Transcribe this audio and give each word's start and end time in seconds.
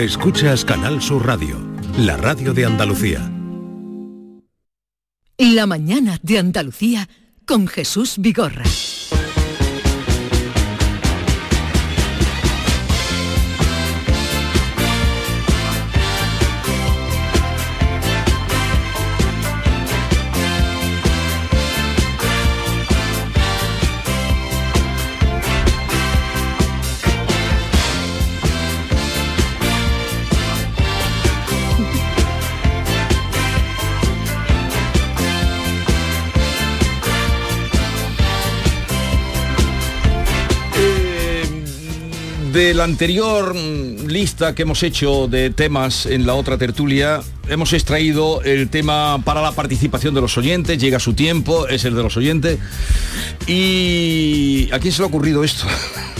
Escuchas 0.00 0.64
Canal 0.64 1.02
Sur 1.02 1.26
Radio, 1.26 1.58
la 1.98 2.16
radio 2.16 2.54
de 2.54 2.64
Andalucía. 2.64 3.30
La 5.36 5.66
mañana 5.66 6.18
de 6.22 6.38
Andalucía 6.38 7.06
con 7.44 7.66
Jesús 7.66 8.14
Vigorra. 8.16 8.64
La 42.80 42.84
anterior 42.84 43.54
mm, 43.54 44.06
lista 44.06 44.54
que 44.54 44.62
hemos 44.62 44.82
hecho 44.82 45.28
de 45.28 45.50
temas 45.50 46.06
en 46.06 46.26
la 46.26 46.32
otra 46.32 46.56
tertulia, 46.56 47.20
hemos 47.46 47.74
extraído 47.74 48.40
el 48.42 48.70
tema 48.70 49.20
para 49.22 49.42
la 49.42 49.52
participación 49.52 50.14
de 50.14 50.22
los 50.22 50.38
oyentes, 50.38 50.78
llega 50.78 50.98
su 50.98 51.12
tiempo, 51.12 51.68
es 51.68 51.84
el 51.84 51.94
de 51.94 52.02
los 52.02 52.16
oyentes. 52.16 52.58
¿Y 53.46 54.70
a 54.72 54.78
quién 54.78 54.94
se 54.94 55.00
le 55.00 55.04
ha 55.04 55.08
ocurrido 55.08 55.44
esto? 55.44 55.66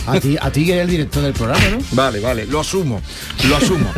A 0.05 0.19
ti, 0.19 0.37
a 0.39 0.51
ti 0.51 0.63
que 0.67 0.73
eres 0.73 0.83
el 0.83 0.91
director 0.91 1.23
del 1.23 1.33
programa, 1.33 1.63
¿no? 1.71 1.77
Vale, 1.93 2.19
vale, 2.19 2.45
lo 2.45 2.59
asumo, 2.59 3.01
lo 3.47 3.55
asumo. 3.57 3.91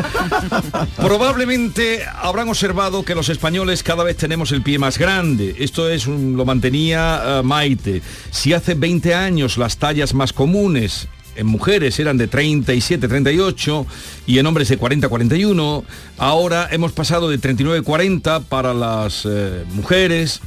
Probablemente 0.95 2.01
habrán 2.15 2.47
observado 2.47 3.03
que 3.03 3.13
los 3.13 3.27
españoles 3.27 3.83
cada 3.83 4.05
vez 4.05 4.15
tenemos 4.15 4.53
el 4.53 4.61
pie 4.61 4.79
más 4.79 4.97
grande. 4.97 5.53
Esto 5.59 5.89
es 5.89 6.07
un- 6.07 6.37
lo 6.37 6.45
mantenía 6.45 7.21
eh, 7.25 7.41
Maite. 7.43 8.01
Si 8.31 8.53
hace 8.53 8.73
20 8.73 9.13
años 9.15 9.57
las 9.57 9.75
tallas 9.77 10.13
más 10.13 10.31
comunes 10.31 11.09
en 11.35 11.47
mujeres 11.47 11.99
eran 11.99 12.17
de 12.17 12.27
37, 12.27 13.07
38 13.07 13.85
y 14.27 14.39
en 14.39 14.45
hombres 14.45 14.69
de 14.69 14.77
40, 14.77 15.09
41, 15.09 15.83
ahora 16.17 16.67
hemos 16.71 16.91
pasado 16.91 17.29
de 17.29 17.37
39, 17.37 17.81
40 17.83 18.41
para 18.41 18.73
las 18.73 19.25
eh, 19.25 19.63
mujeres. 19.73 20.41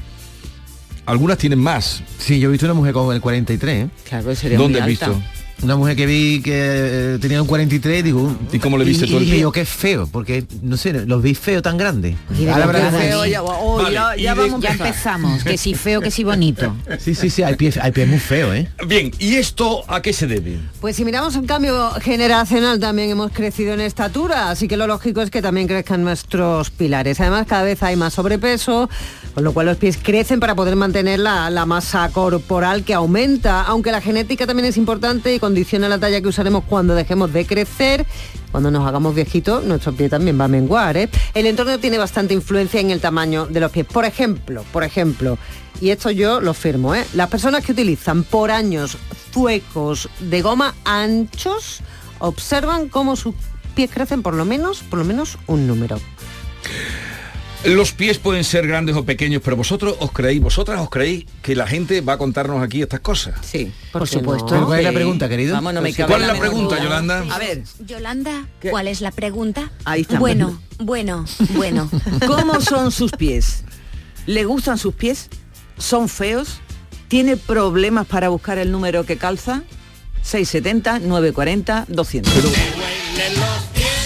Algunas 1.06 1.38
tienen 1.38 1.60
más. 1.60 2.02
Sí, 2.18 2.40
yo 2.40 2.48
he 2.48 2.52
visto 2.52 2.66
una 2.66 2.74
mujer 2.74 2.92
con 2.92 3.14
el 3.14 3.20
43, 3.20 3.84
¿eh? 3.84 3.90
Claro, 4.08 4.34
sería 4.34 4.58
¿Dónde 4.58 4.80
muy 4.80 4.92
has 4.92 5.02
alta. 5.02 5.16
visto? 5.16 5.45
Una 5.62 5.74
mujer 5.76 5.96
que 5.96 6.04
vi 6.06 6.42
que 6.42 6.52
eh, 7.14 7.18
tenía 7.20 7.40
un 7.40 7.48
43, 7.48 8.04
digo... 8.04 8.36
¿Y 8.52 8.58
cómo 8.58 8.76
le 8.76 8.84
viste 8.84 9.06
y, 9.06 9.10
tú 9.10 9.16
el 9.16 9.22
y 9.24 9.30
digo, 9.30 9.52
qué 9.52 9.64
feo, 9.64 10.06
porque, 10.06 10.44
no 10.62 10.76
sé, 10.76 10.92
los 11.06 11.22
vi 11.22 11.34
feo 11.34 11.62
tan 11.62 11.78
grandes. 11.78 12.14
de 12.28 12.50
Ahora 12.50 12.66
verdad, 12.66 12.86
habrá- 12.88 13.00
feo, 13.00 13.24
ya- 13.26 13.42
oh, 13.42 13.76
Vale, 13.82 13.94
ya- 13.94 14.16
y 14.16 14.22
ya 14.22 14.34
de- 14.34 14.40
vamos 14.42 14.58
a 14.60 14.62
Ya 14.62 14.70
empezar. 14.72 14.86
empezamos, 14.88 15.44
que 15.44 15.56
si 15.56 15.74
feo, 15.74 16.00
que 16.02 16.10
si 16.10 16.24
bonito. 16.24 16.74
Sí, 16.98 17.14
sí, 17.14 17.30
sí, 17.30 17.42
hay 17.42 17.54
pies, 17.56 17.78
hay 17.78 17.90
pies 17.92 18.06
muy 18.06 18.18
feos, 18.18 18.54
¿eh? 18.54 18.68
Bien, 18.86 19.10
¿y 19.18 19.36
esto 19.36 19.82
a 19.90 20.02
qué 20.02 20.12
se 20.12 20.26
debe? 20.26 20.58
Pues 20.80 20.96
si 20.96 21.04
miramos 21.04 21.34
un 21.36 21.46
cambio 21.46 21.90
generacional 22.02 22.78
también 22.78 23.10
hemos 23.10 23.32
crecido 23.32 23.72
en 23.74 23.80
estatura, 23.80 24.50
así 24.50 24.68
que 24.68 24.76
lo 24.76 24.86
lógico 24.86 25.22
es 25.22 25.30
que 25.30 25.40
también 25.42 25.66
crezcan 25.68 26.02
nuestros 26.04 26.70
pilares. 26.70 27.18
Además 27.20 27.46
cada 27.48 27.62
vez 27.62 27.82
hay 27.82 27.96
más 27.96 28.14
sobrepeso, 28.14 28.88
con 29.34 29.42
lo 29.44 29.52
cual 29.52 29.66
los 29.66 29.76
pies 29.78 29.98
crecen 30.02 30.38
para 30.38 30.54
poder 30.54 30.76
mantener 30.76 31.18
la, 31.20 31.48
la 31.50 31.64
masa 31.66 32.08
corporal 32.10 32.84
que 32.84 32.94
aumenta, 32.94 33.62
aunque 33.62 33.90
la 33.90 34.00
genética 34.00 34.46
también 34.46 34.66
es 34.66 34.76
importante 34.76 35.34
y 35.34 35.38
condiciona 35.46 35.88
la 35.88 36.00
talla 36.00 36.20
que 36.20 36.26
usaremos 36.26 36.64
cuando 36.64 36.96
dejemos 36.96 37.32
de 37.32 37.46
crecer. 37.46 38.04
Cuando 38.50 38.68
nos 38.72 38.84
hagamos 38.84 39.14
viejitos, 39.14 39.62
nuestro 39.62 39.92
pie 39.92 40.08
también 40.08 40.40
va 40.40 40.46
a 40.46 40.48
menguar. 40.48 40.96
¿eh? 40.96 41.08
El 41.34 41.46
entorno 41.46 41.78
tiene 41.78 41.98
bastante 41.98 42.34
influencia 42.34 42.80
en 42.80 42.90
el 42.90 43.00
tamaño 43.00 43.46
de 43.46 43.60
los 43.60 43.70
pies. 43.70 43.86
Por 43.86 44.04
ejemplo, 44.04 44.64
por 44.72 44.82
ejemplo, 44.82 45.38
y 45.80 45.90
esto 45.90 46.10
yo 46.10 46.40
lo 46.40 46.52
firmo, 46.52 46.96
¿eh? 46.96 47.06
las 47.14 47.28
personas 47.28 47.64
que 47.64 47.70
utilizan 47.70 48.24
por 48.24 48.50
años 48.50 48.98
zuecos 49.30 50.08
de 50.18 50.42
goma 50.42 50.74
anchos 50.84 51.78
observan 52.18 52.88
cómo 52.88 53.14
sus 53.14 53.36
pies 53.76 53.90
crecen 53.92 54.22
por 54.22 54.34
lo 54.34 54.44
menos, 54.44 54.82
por 54.82 54.98
lo 54.98 55.04
menos 55.04 55.38
un 55.46 55.68
número. 55.68 56.00
Los 57.66 57.90
pies 57.92 58.18
pueden 58.18 58.44
ser 58.44 58.66
grandes 58.68 58.94
o 58.94 59.04
pequeños, 59.04 59.42
pero 59.44 59.56
vosotros 59.56 59.96
os 59.98 60.12
creéis, 60.12 60.40
vosotras 60.40 60.80
os 60.80 60.88
creéis 60.88 61.26
que 61.42 61.56
la 61.56 61.66
gente 61.66 62.00
va 62.00 62.12
a 62.12 62.18
contarnos 62.18 62.62
aquí 62.62 62.80
estas 62.80 63.00
cosas. 63.00 63.34
Sí, 63.42 63.72
¿Por 63.92 64.06
supuesto. 64.06 64.46
¿Pero 64.46 64.66
cuál 64.66 64.78
es 64.78 64.84
la 64.84 64.92
pregunta, 64.92 65.28
querido? 65.28 65.54
Vamos, 65.54 65.74
no 65.74 65.80
me 65.82 65.88
Pues, 65.88 65.96
cabe 65.96 66.08
¿Cuál 66.10 66.22
es 66.22 66.28
la 66.28 66.38
pregunta, 66.38 66.74
duda. 66.76 66.84
Yolanda? 66.84 67.24
A 67.34 67.38
ver, 67.38 67.62
Yolanda, 67.84 68.46
¿Qué? 68.60 68.70
¿cuál 68.70 68.86
es 68.86 69.00
la 69.00 69.10
pregunta? 69.10 69.70
Ahí 69.84 70.02
está. 70.02 70.18
Bueno, 70.20 70.60
bueno, 70.78 71.24
bueno. 71.54 71.90
¿cómo 72.26 72.60
son 72.60 72.92
sus 72.92 73.10
pies? 73.12 73.64
¿Le 74.26 74.44
gustan 74.44 74.78
sus 74.78 74.94
pies? 74.94 75.28
¿Son 75.76 76.08
feos? 76.08 76.60
¿Tiene 77.08 77.36
problemas 77.36 78.06
para 78.06 78.28
buscar 78.28 78.58
el 78.58 78.70
número 78.70 79.04
que 79.04 79.16
calza? 79.16 79.62
670, 80.22 81.00
940, 81.00 81.86
200. 81.88 82.32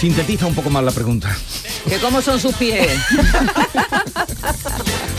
Sintetiza 0.01 0.47
un 0.47 0.55
poco 0.55 0.71
más 0.71 0.83
la 0.83 0.89
pregunta. 0.89 1.29
¿Que 1.87 1.99
cómo 1.99 2.23
son 2.23 2.39
sus 2.39 2.55
pies? 2.55 2.91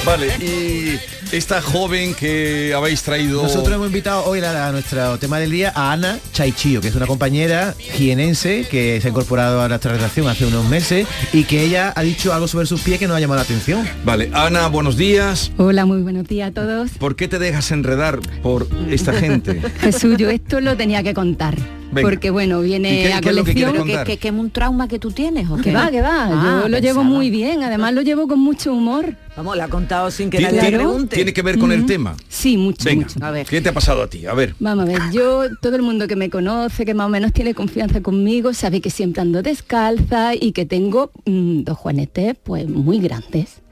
Vale, 0.05 0.27
y 0.39 0.99
esta 1.33 1.63
joven 1.63 2.15
que 2.15 2.75
habéis 2.77 3.03
traído... 3.03 3.43
Nosotros 3.43 3.75
hemos 3.75 3.87
invitado 3.87 4.25
hoy 4.27 4.41
a, 4.41 4.69
a 4.69 4.73
nuestro 4.73 5.19
tema 5.19 5.39
del 5.39 5.51
día 5.51 5.73
a 5.75 5.93
Ana 5.93 6.19
Chaichillo, 6.33 6.81
que 6.83 6.89
es 6.89 6.95
una 6.95 7.07
compañera 7.07 7.75
jienense 7.79 8.67
que 8.71 9.01
se 9.01 9.09
ha 9.09 9.11
incorporado 9.11 9.63
a 9.63 9.69
nuestra 9.69 9.93
redacción 9.93 10.29
hace 10.29 10.45
unos 10.45 10.69
meses 10.69 11.07
y 11.33 11.45
que 11.45 11.63
ella 11.65 11.93
ha 11.97 12.03
dicho 12.03 12.35
algo 12.35 12.49
sobre 12.49 12.67
sus 12.67 12.83
pies 12.83 12.99
que 12.99 13.07
nos 13.09 13.17
ha 13.17 13.21
llamado 13.21 13.39
la 13.39 13.45
atención. 13.45 13.89
Vale, 14.05 14.31
Ana, 14.35 14.69
buenos 14.69 14.97
días. 14.99 15.53
Hola, 15.57 15.87
muy 15.87 16.03
buenos 16.03 16.29
días 16.29 16.51
a 16.51 16.53
todos. 16.53 16.91
¿Por 16.99 17.17
qué 17.17 17.29
te 17.29 17.39
dejas 17.39 17.71
enredar 17.71 18.21
por 18.43 18.69
esta 18.91 19.15
gente? 19.15 19.61
Jesús, 19.81 20.17
yo 20.19 20.29
esto 20.29 20.61
lo 20.61 20.77
tenía 20.77 21.03
que 21.03 21.15
contar. 21.15 21.57
Venga. 21.93 22.09
Porque 22.09 22.31
bueno, 22.31 22.65
¿Y 22.65 22.69
viene 22.69 22.89
qué- 23.03 23.13
a 23.13 23.21
qué 23.21 23.29
es 23.29 23.35
que 23.37 23.43
colección. 23.43 23.87
¿Que, 23.87 24.05
que, 24.05 24.17
que 24.17 24.29
es 24.29 24.35
un 24.35 24.51
trauma 24.51 24.89
que 24.89 24.99
tú 24.99 25.11
tienes 25.11 25.51
o 25.51 25.57
Que 25.57 25.65
qué? 25.65 25.73
va, 25.73 25.91
que 25.91 26.01
va. 26.01 26.25
Ah, 26.31 26.61
yo 26.63 26.69
lo 26.71 26.79
llevo 26.79 27.05
muy 27.05 27.29
bien. 27.29 27.63
Además 27.63 27.93
lo 27.93 28.01
llevo 28.01 28.27
con 28.27 28.41
mucho 28.41 28.73
humor. 28.73 29.15
Vamos, 29.37 29.59
la 29.59 29.65
ha 29.65 29.69
contado 29.69 30.11
sin 30.11 30.31
que 30.31 30.39
¿Tiene, 30.39 30.57
nadie 30.57 30.71
le 30.71 30.77
pregunte. 30.79 31.17
Tiene 31.23 31.33
que 31.33 31.43
ver 31.43 31.59
con 31.59 31.71
el 31.71 31.87
tema? 31.87 32.17
Sí, 32.29 32.57
mucho, 32.57 32.85
Venga, 32.85 33.07
mucho. 33.07 33.25
A 33.25 33.31
ver. 33.31 33.47
¿qué 33.47 33.61
te 33.61 33.69
ha 33.69 33.73
pasado 33.73 34.03
a 34.03 34.09
ti? 34.09 34.27
A 34.27 34.35
ver. 34.35 34.57
Vamos 34.59 34.85
a 34.85 34.89
ver, 34.89 35.01
yo, 35.13 35.45
todo 35.61 35.77
el 35.77 35.83
mundo 35.83 36.09
que 36.09 36.17
me 36.17 36.31
conoce, 36.31 36.85
que 36.85 36.95
más 36.95 37.07
o 37.07 37.11
menos 37.11 37.33
tiene 37.33 37.55
confianza 37.55 38.01
conmigo, 38.01 38.53
sabe 38.55 38.81
que 38.81 38.91
siempre 38.91 39.23
ando 39.23 39.41
descalza 39.41 40.35
y 40.35 40.51
que 40.51 40.67
tengo 40.67 41.13
mm, 41.25 41.63
dos 41.63 41.79
juanetes 41.79 42.35
pues 42.43 42.69
muy 42.69 42.99
grandes. 42.99 43.63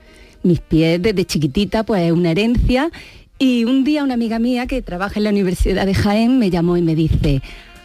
Mis 0.44 0.60
pies 0.60 1.02
desde 1.02 1.24
chiquitita 1.24 1.82
pues 1.82 2.02
es 2.02 2.12
una 2.12 2.30
herencia 2.30 2.90
y 3.38 3.64
un 3.64 3.82
día 3.82 4.04
una 4.04 4.14
amiga 4.14 4.38
mía 4.38 4.68
que 4.68 4.80
trabaja 4.80 5.18
en 5.18 5.24
la 5.24 5.30
Universidad 5.30 5.86
de 5.86 5.94
Jaén 5.94 6.38
me 6.38 6.50
llamó 6.50 6.76
y 6.76 6.82
me 6.82 6.94
dice, 6.94 7.42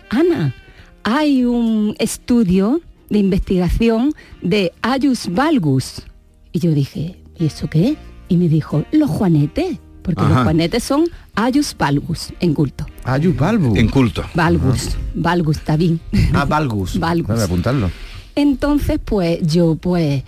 Ana, 0.09 0.53
hay 1.03 1.43
un 1.43 1.95
estudio 1.97 2.81
de 3.09 3.17
investigación 3.17 4.13
de 4.43 4.73
Ayus 4.83 5.27
valgus. 5.33 6.03
Y 6.51 6.59
yo 6.59 6.71
dije, 6.71 7.17
¿y 7.37 7.47
eso 7.47 7.67
qué? 7.67 7.97
Y 8.27 8.37
me 8.37 8.47
dijo, 8.49 8.83
los 8.91 9.09
juanetes, 9.09 9.77
porque 10.01 10.21
Ajá. 10.21 10.33
los 10.33 10.43
juanetes 10.43 10.83
son 10.83 11.05
Ayus 11.35 11.75
valgus 11.77 12.33
en 12.39 12.53
culto. 12.53 12.85
Ayus 13.03 13.35
Balbu. 13.35 13.75
En 13.75 13.89
culto. 13.89 14.23
Valgus, 14.33 14.95
valgus 15.13 15.57
está 15.57 15.75
bien. 15.77 15.99
Ah, 16.33 16.45
Valgus. 16.45 16.99
Valgus. 16.99 17.27
Voy 17.27 17.39
a 17.41 17.45
apuntarlo. 17.45 17.91
Entonces, 18.35 18.99
pues 19.03 19.39
yo 19.45 19.75
pues 19.75 20.23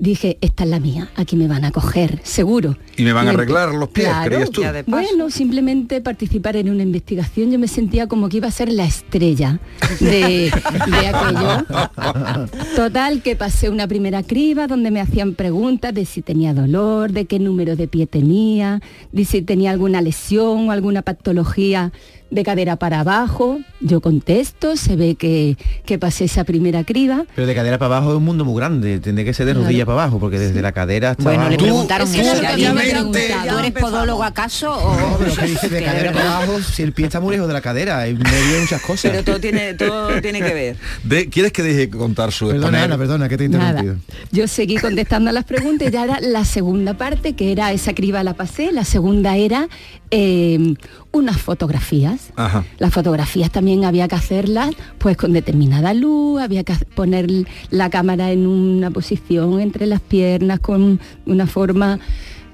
dije, 0.00 0.38
esta 0.40 0.64
es 0.64 0.70
la 0.70 0.80
mía, 0.80 1.10
aquí 1.14 1.36
me 1.36 1.46
van 1.46 1.64
a 1.64 1.70
coger, 1.70 2.20
seguro. 2.24 2.76
Y 2.96 3.02
me 3.02 3.12
van 3.12 3.28
a 3.28 3.30
arreglar 3.30 3.72
los 3.74 3.90
pies, 3.90 4.08
Claro, 4.08 4.30
creías 4.30 4.50
tú. 4.50 4.62
Bueno, 4.86 5.30
simplemente 5.30 6.00
participar 6.00 6.56
en 6.56 6.70
una 6.70 6.82
investigación, 6.82 7.52
yo 7.52 7.58
me 7.58 7.68
sentía 7.68 8.06
como 8.08 8.28
que 8.28 8.38
iba 8.38 8.48
a 8.48 8.50
ser 8.50 8.72
la 8.72 8.86
estrella 8.86 9.60
de, 10.00 10.50
de 10.90 11.06
aquello. 11.06 11.66
Total, 12.74 13.22
que 13.22 13.36
pasé 13.36 13.68
una 13.68 13.86
primera 13.86 14.22
criba 14.22 14.66
donde 14.66 14.90
me 14.90 15.00
hacían 15.00 15.34
preguntas 15.34 15.92
de 15.92 16.06
si 16.06 16.22
tenía 16.22 16.54
dolor, 16.54 17.12
de 17.12 17.26
qué 17.26 17.38
número 17.38 17.76
de 17.76 17.86
pie 17.86 18.06
tenía, 18.06 18.80
de 19.12 19.24
si 19.26 19.42
tenía 19.42 19.70
alguna 19.70 20.00
lesión 20.00 20.68
o 20.68 20.72
alguna 20.72 21.02
patología 21.02 21.92
de 22.30 22.42
cadera 22.44 22.76
para 22.76 23.00
abajo. 23.00 23.60
Yo 23.80 24.00
contesto, 24.00 24.76
se 24.76 24.94
ve 24.96 25.14
que, 25.14 25.56
que 25.86 25.98
pasé 25.98 26.24
esa 26.26 26.44
primera 26.44 26.84
criba. 26.84 27.24
Pero 27.34 27.46
de 27.46 27.54
cadera 27.54 27.78
para 27.78 27.96
abajo 27.96 28.10
es 28.12 28.16
un 28.18 28.24
mundo 28.24 28.44
muy 28.44 28.56
grande. 28.56 28.98
Tendría 29.00 29.24
que 29.24 29.32
ser 29.34 29.46
de 29.46 29.52
Claro. 29.52 29.66
rodilla 29.66 29.86
para 29.86 30.02
abajo, 30.02 30.18
porque 30.20 30.38
desde 30.38 30.60
la 30.62 30.72
cadera 30.72 31.10
hasta 31.12 31.22
Bueno, 31.22 31.40
abajo... 31.40 31.50
le 31.52 31.56
Tú- 31.56 31.64
preguntaron 31.64 32.14
eso. 32.14 32.40
que 32.40 32.56
me 32.56 32.72
me 32.72 32.80
preguntaron, 32.90 33.48
¿Tú 33.48 33.58
eres 33.58 33.72
podólogo 33.72 34.22
acaso 34.22 34.66
No, 34.66 35.14
o...? 35.14 35.18
pero 35.18 35.34
que 35.34 35.46
dice 35.46 35.68
de 35.68 35.82
cadera 35.82 36.12
para 36.12 36.36
abajo, 36.38 36.60
si 36.60 36.82
el 36.82 36.92
pie 36.92 37.06
está 37.06 37.20
muy 37.20 37.32
lejos 37.32 37.48
de 37.48 37.54
la 37.54 37.60
cadera, 37.60 38.06
en 38.06 38.18
medio 38.18 38.54
de 38.54 38.60
muchas 38.60 38.82
cosas. 38.82 39.10
Pero 39.10 39.24
todo 39.24 39.40
tiene, 39.40 39.74
todo 39.74 40.20
tiene 40.20 40.40
que 40.40 40.54
ver. 40.54 40.76
De- 41.04 41.28
¿Quieres 41.28 41.52
que 41.52 41.62
deje 41.62 41.88
contar 41.90 42.32
su 42.32 42.46
Perdona, 42.48 42.66
exponer? 42.66 42.82
Ana, 42.84 42.98
perdona, 42.98 43.28
que 43.28 43.36
te 43.38 43.44
he 43.44 43.48
Nada. 43.48 43.80
interrumpido. 43.80 43.96
Yo 44.32 44.46
seguí 44.46 44.76
contestando 44.76 45.30
a 45.30 45.32
las 45.32 45.44
preguntas 45.44 45.88
y 45.88 45.90
ya 45.90 46.04
era 46.04 46.20
la 46.20 46.44
segunda 46.44 46.94
parte, 46.94 47.32
que 47.34 47.50
era 47.52 47.72
esa 47.72 47.94
criba 47.94 48.22
la 48.22 48.34
pasé. 48.34 48.72
La 48.72 48.84
segunda 48.84 49.36
era 49.36 49.68
eh, 50.10 50.74
unas 51.12 51.36
fotografías. 51.40 52.32
Ajá. 52.36 52.64
Las 52.78 52.92
fotografías 52.92 53.50
también 53.50 53.84
había 53.84 54.08
que 54.08 54.14
hacerlas 54.16 54.70
pues 54.98 55.16
con 55.16 55.32
determinada 55.32 55.94
luz, 55.94 56.40
había 56.40 56.64
que 56.64 56.74
poner 56.94 57.26
la 57.70 57.90
cámara 57.90 58.30
en 58.32 58.46
una 58.46 58.90
posición 58.90 59.60
entre 59.60 59.86
las 59.86 60.00
piernas 60.00 60.60
con 60.60 61.00
una 61.26 61.46
forma 61.46 61.98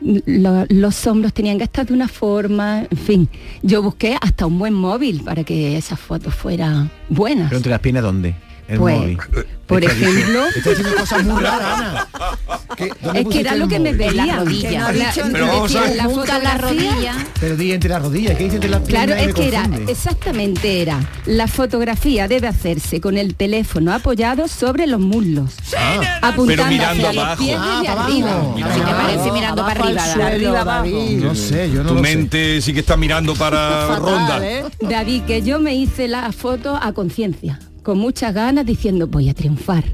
lo- 0.02 0.66
los 0.68 1.06
hombros 1.06 1.32
tenían 1.32 1.56
que 1.58 1.64
estar 1.64 1.86
de 1.86 1.94
una 1.94 2.06
forma, 2.06 2.82
en 2.90 2.98
fin, 2.98 3.28
yo 3.62 3.82
busqué 3.82 4.16
hasta 4.20 4.44
un 4.46 4.58
buen 4.58 4.74
móvil 4.74 5.22
para 5.24 5.42
que 5.42 5.76
esas 5.76 5.98
fotos 5.98 6.34
fueran 6.34 6.90
buenas. 7.08 7.48
Pero 7.48 7.56
entre 7.56 7.70
las 7.70 7.80
piernas, 7.80 8.02
¿dónde? 8.02 8.34
El 8.68 8.78
Pues, 8.78 8.98
móvil. 8.98 9.18
por 9.66 9.84
Es 9.84 9.92
que 9.92 9.94
dice- 10.06 10.10
ejemplo- 10.20 10.44
Está 10.56 10.70
diciendo 10.70 10.94
cosas 10.98 11.24
muy 11.24 11.40
raras, 11.42 11.78
Ana. 11.80 12.08
¿Qué- 12.76 12.90
dónde 13.00 13.20
Es 13.20 13.26
que 13.28 13.40
era 13.40 13.54
lo 13.54 13.68
que 13.68 13.78
me? 13.78 13.90
En 13.90 13.98
la 14.16 14.22
veía. 14.24 14.36
rodilla. 14.38 14.90
Pero 15.32 15.46
vamos 15.46 15.74
a 15.76 15.86
la 15.94 16.04
Junta 16.04 16.38
la 16.40 16.58
rodilla. 16.58 17.14
Pero 17.40 17.56
di 17.56 17.72
entre 17.72 17.90
las 17.90 18.02
rodillas, 18.02 18.36
¿qué 18.36 18.44
dice 18.44 18.56
entre 18.56 18.70
las 18.70 18.80
piernas? 18.82 19.06
Claro, 19.06 19.22
y 19.22 19.28
es 19.28 19.34
que 19.34 19.48
era, 19.48 19.68
exactamente 19.86 20.82
era, 20.82 20.98
la 21.26 21.46
fotografía 21.46 22.26
debe 22.28 22.48
hacerse 22.48 23.00
con 23.00 23.16
el 23.18 23.34
teléfono 23.36 23.92
apoyado 23.94 24.48
sobre 24.48 24.86
los 24.88 25.00
muslos, 25.00 25.54
apuntando 26.22 26.46
Pero 26.46 26.66
mirando 26.66 27.06
hacia 27.08 27.12
los 27.12 27.24
abajo. 27.24 27.44
pies 27.44 27.56
Ah, 27.60 27.82
para 27.86 28.04
arriba. 28.04 28.30
abajo. 28.32 28.54
Si 28.56 28.62
te 28.80 28.90
Ah, 28.90 29.02
parece 29.02 29.32
mirando 29.32 29.62
para 29.66 29.80
arriba, 29.84 30.06
suelo, 30.06 30.24
arriba 30.26 30.60
abajo. 30.60 30.86
No 31.20 31.34
sé, 31.36 31.70
yo 31.70 31.82
no 31.82 31.88
tu 31.90 31.94
lo 31.94 32.02
sé. 32.04 32.16
mente 32.16 32.60
sí 32.62 32.72
que 32.74 32.80
está 32.80 32.96
mirando 32.96 33.34
para 33.34 33.58
Fatal, 33.88 34.02
ronda. 34.02 34.38
¿eh? 34.46 34.64
David, 34.80 35.22
que 35.22 35.42
yo 35.42 35.58
me 35.60 35.74
hice 35.76 36.08
la 36.08 36.32
foto 36.32 36.76
a 36.80 36.92
conciencia, 36.92 37.58
con 37.86 37.98
muchas 37.98 38.34
ganas, 38.34 38.66
diciendo 38.66 39.06
voy 39.06 39.28
a 39.28 39.34
triunfar. 39.34 39.84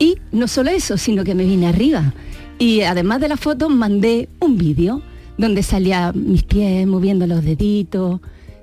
Y 0.00 0.16
no 0.32 0.48
solo 0.48 0.72
eso, 0.72 0.96
sino 0.96 1.22
que 1.22 1.36
me 1.36 1.44
vine 1.44 1.68
arriba. 1.68 2.12
Y 2.58 2.80
además 2.80 3.20
de 3.20 3.28
la 3.28 3.36
foto 3.36 3.68
mandé 3.68 4.28
un 4.40 4.58
vídeo 4.58 5.00
donde 5.38 5.62
salía 5.62 6.10
mis 6.12 6.42
pies 6.42 6.88
moviendo 6.88 7.28
los 7.28 7.44
deditos. 7.44 8.18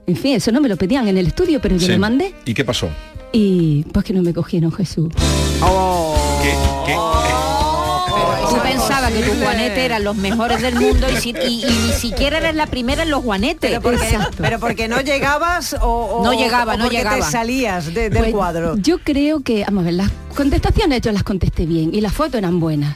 En 0.05 0.17
fin, 0.17 0.35
eso 0.35 0.51
no 0.51 0.59
me 0.59 0.67
lo 0.67 0.75
pedían 0.75 1.07
en 1.07 1.17
el 1.17 1.27
estudio, 1.27 1.61
pero 1.61 1.77
yo 1.77 1.85
Sí. 1.87 1.93
lo 1.93 1.99
mandé. 1.99 2.33
¿Y 2.45 2.53
qué 2.53 2.65
pasó? 2.65 2.89
Y 3.31 3.83
pues 3.93 4.03
que 4.03 4.13
no 4.13 4.21
me 4.21 4.33
cogieron 4.33 4.69
Jesús. 4.73 5.13
¿Qué, 5.15 6.51
qué- 6.85 6.93
Tú 6.93 7.46
que 9.11 9.21
tus 9.23 9.37
juanetes 9.43 9.77
eran 9.77 10.03
los 10.03 10.15
mejores 10.15 10.61
del 10.61 10.75
mundo 10.75 11.07
y, 11.11 11.17
si- 11.17 11.29
y- 11.31 11.65
y 11.65 11.87
ni 11.87 11.91
siquiera 11.93 12.37
eres 12.37 12.55
la 12.55 12.67
primera 12.67 13.03
en 13.03 13.09
los 13.11 13.23
juanetes. 13.23 13.69
Pero 13.69 13.81
porque, 13.81 14.17
pero 14.37 14.59
porque 14.59 14.87
no 14.87 15.01
llegabas 15.01 15.73
o, 15.81 15.87
o- 15.87 16.23
No 16.23 16.33
llegaba, 16.33 16.73
o 16.73 16.77
no 16.77 16.89
llegaba. 16.89 17.15
te 17.17 17.21
salías 17.23 17.93
de- 17.93 18.09
del 18.09 18.19
Pues, 18.19 18.31
cuadro. 18.31 18.75
Yo 18.77 18.99
creo 18.99 19.41
que, 19.41 19.63
vamos 19.65 19.81
a 19.81 19.85
ver, 19.85 19.93
las 19.95 20.11
contestaciones 20.35 21.01
yo 21.01 21.11
las 21.11 21.23
contesté 21.23 21.65
bien 21.65 21.93
y 21.93 22.01
las 22.01 22.13
fotos 22.13 22.35
eran 22.35 22.59
buenas. 22.59 22.95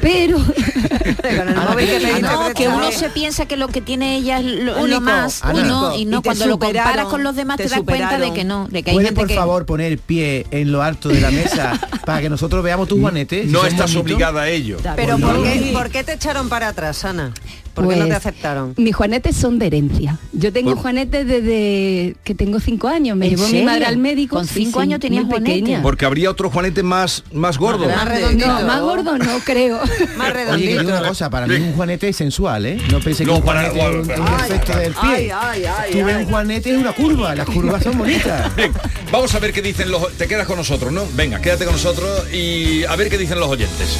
Pero 0.00 0.38
¿qué- 1.22 2.52
que 2.54 2.68
No, 2.68 2.76
uno 2.76 2.92
se 2.92 3.10
piensa 3.10 3.46
que 3.46 3.56
lo 3.56 3.68
que 3.68 3.80
tiene 3.80 4.16
ella 4.16 4.38
es 4.38 4.44
lo, 4.44 5.00
más 5.00 5.42
Ana. 5.44 5.58
y 5.60 5.62
no, 5.64 5.96
y 5.96 6.04
no 6.04 6.18
Y 6.18 6.22
te 6.22 6.28
cuando 6.28 6.46
lo 6.46 6.58
comparas 6.58 7.06
con 7.06 7.22
los 7.22 7.34
demás 7.36 7.56
te, 7.56 7.64
te 7.64 7.70
das 7.70 7.80
cuenta 7.82 8.18
de 8.18 8.32
que 8.32 8.44
no, 8.44 8.68
de 8.68 8.82
que 8.82 8.90
hay 8.90 8.96
¿Puedes 8.96 9.08
gente 9.10 9.20
por 9.20 9.28
que 9.28 9.34
favor 9.34 9.66
poner 9.66 9.98
pie 9.98 10.46
en 10.50 10.72
lo 10.72 10.82
alto 10.82 11.08
de 11.08 11.20
la 11.20 11.30
mesa 11.30 11.78
para 12.06 12.20
que 12.20 12.30
nosotros 12.30 12.62
veamos 12.62 12.88
tus 12.88 13.00
juanetes? 13.00 13.46
Si 13.46 13.52
No 13.52 13.64
estás 13.66 13.94
obligada 13.96 14.42
a 14.42 14.48
ello. 14.48 14.78
Pero 14.96 15.18
¿por 15.18 15.42
qué, 15.42 15.70
por 15.72 15.90
qué 15.90 16.04
te 16.04 16.12
echaron 16.14 16.48
para 16.48 16.68
atrás, 16.68 17.04
Ana? 17.04 17.32
¿Por 17.84 17.88
qué 17.94 17.96
no 18.00 18.04
te 18.04 18.10
Pues, 18.10 18.16
aceptaron? 18.26 18.74
Mis 18.76 18.94
juanetes 18.94 19.36
son 19.36 19.58
de 19.58 19.66
herencia. 19.66 20.18
Yo 20.32 20.52
tengo 20.52 20.70
Por- 20.72 20.82
juanetes 20.82 21.26
desde 21.26 22.16
que 22.24 22.34
tengo 22.34 22.60
cinco 22.60 22.88
años. 22.88 23.16
Me 23.16 23.26
¿En 23.26 23.36
llevó 23.36 23.48
mi 23.48 23.62
madre 23.62 23.84
al 23.86 23.96
médico. 23.98 24.36
¿Con 24.36 24.46
cinco 24.46 24.80
años 24.80 25.00
juanetes? 25.00 25.40
pequeña. 25.40 25.82
Porque 25.82 26.04
habría 26.06 26.30
otro 26.30 26.50
Juanete 26.50 26.82
más, 26.82 27.24
más 27.32 27.58
gordo. 27.58 27.86
Más 27.86 27.94
grande. 28.04 28.14
redondito. 28.20 28.46
No, 28.46 28.66
más 28.66 28.80
gordo 28.80 29.18
no 29.18 29.38
creo. 29.44 29.78
Más 30.16 30.30
Oye, 30.34 30.36
que 30.36 30.56
digo 30.56 30.58
redondito. 30.80 30.98
una 30.98 31.08
cosa, 31.08 31.30
para 31.30 31.46
mí 31.46 31.54
un 31.56 31.72
juanete 31.74 32.08
es 32.08 32.16
sensual, 32.16 32.66
¿eh? 32.66 32.78
No 32.90 33.00
pensé 33.00 33.24
que 33.24 33.30
No, 33.30 33.36
un 33.38 33.42
para- 33.42 33.72
un, 33.72 33.98
un 34.00 34.06
defecto 34.06 34.76
del 34.78 34.92
pie. 34.92 35.00
Ay, 35.02 35.30
ay, 35.32 35.64
ay, 35.64 35.90
Tú 35.92 36.04
ves 36.04 36.16
ay. 36.16 36.24
un 36.24 36.30
juanete 36.30 36.70
es 36.72 36.78
una 36.78 36.92
curva, 36.92 37.34
las 37.34 37.46
curvas 37.46 37.82
son 37.82 37.96
bonitas. 37.98 38.54
Bien, 38.56 38.72
Vamos 39.12 39.34
a 39.34 39.38
ver 39.38 39.52
qué 39.52 39.62
dicen 39.62 39.90
los... 39.90 40.12
Te 40.14 40.26
quedas 40.26 40.46
con 40.46 40.56
nosotros, 40.58 40.92
¿no? 40.92 41.04
Venga, 41.14 41.40
quédate 41.40 41.64
con 41.64 41.74
nosotros 41.74 42.30
y 42.32 42.84
a 42.84 42.94
ver 42.96 43.08
qué 43.08 43.16
dicen 43.18 43.40
los 43.40 43.48
oyentes. 43.48 43.98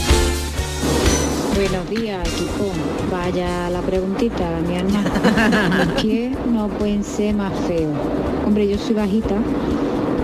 Buenos 1.58 1.90
días, 1.90 2.24
equipo. 2.34 2.70
Vaya 3.10 3.68
la 3.68 3.80
preguntita, 3.80 4.60
mi 4.64 4.76
hermana. 4.76 5.90
Mis 6.04 6.30
no 6.52 6.68
pueden 6.68 7.02
ser 7.02 7.34
más 7.34 7.52
feos. 7.66 7.96
Hombre, 8.46 8.68
yo 8.68 8.78
soy 8.78 8.94
bajita 8.94 9.34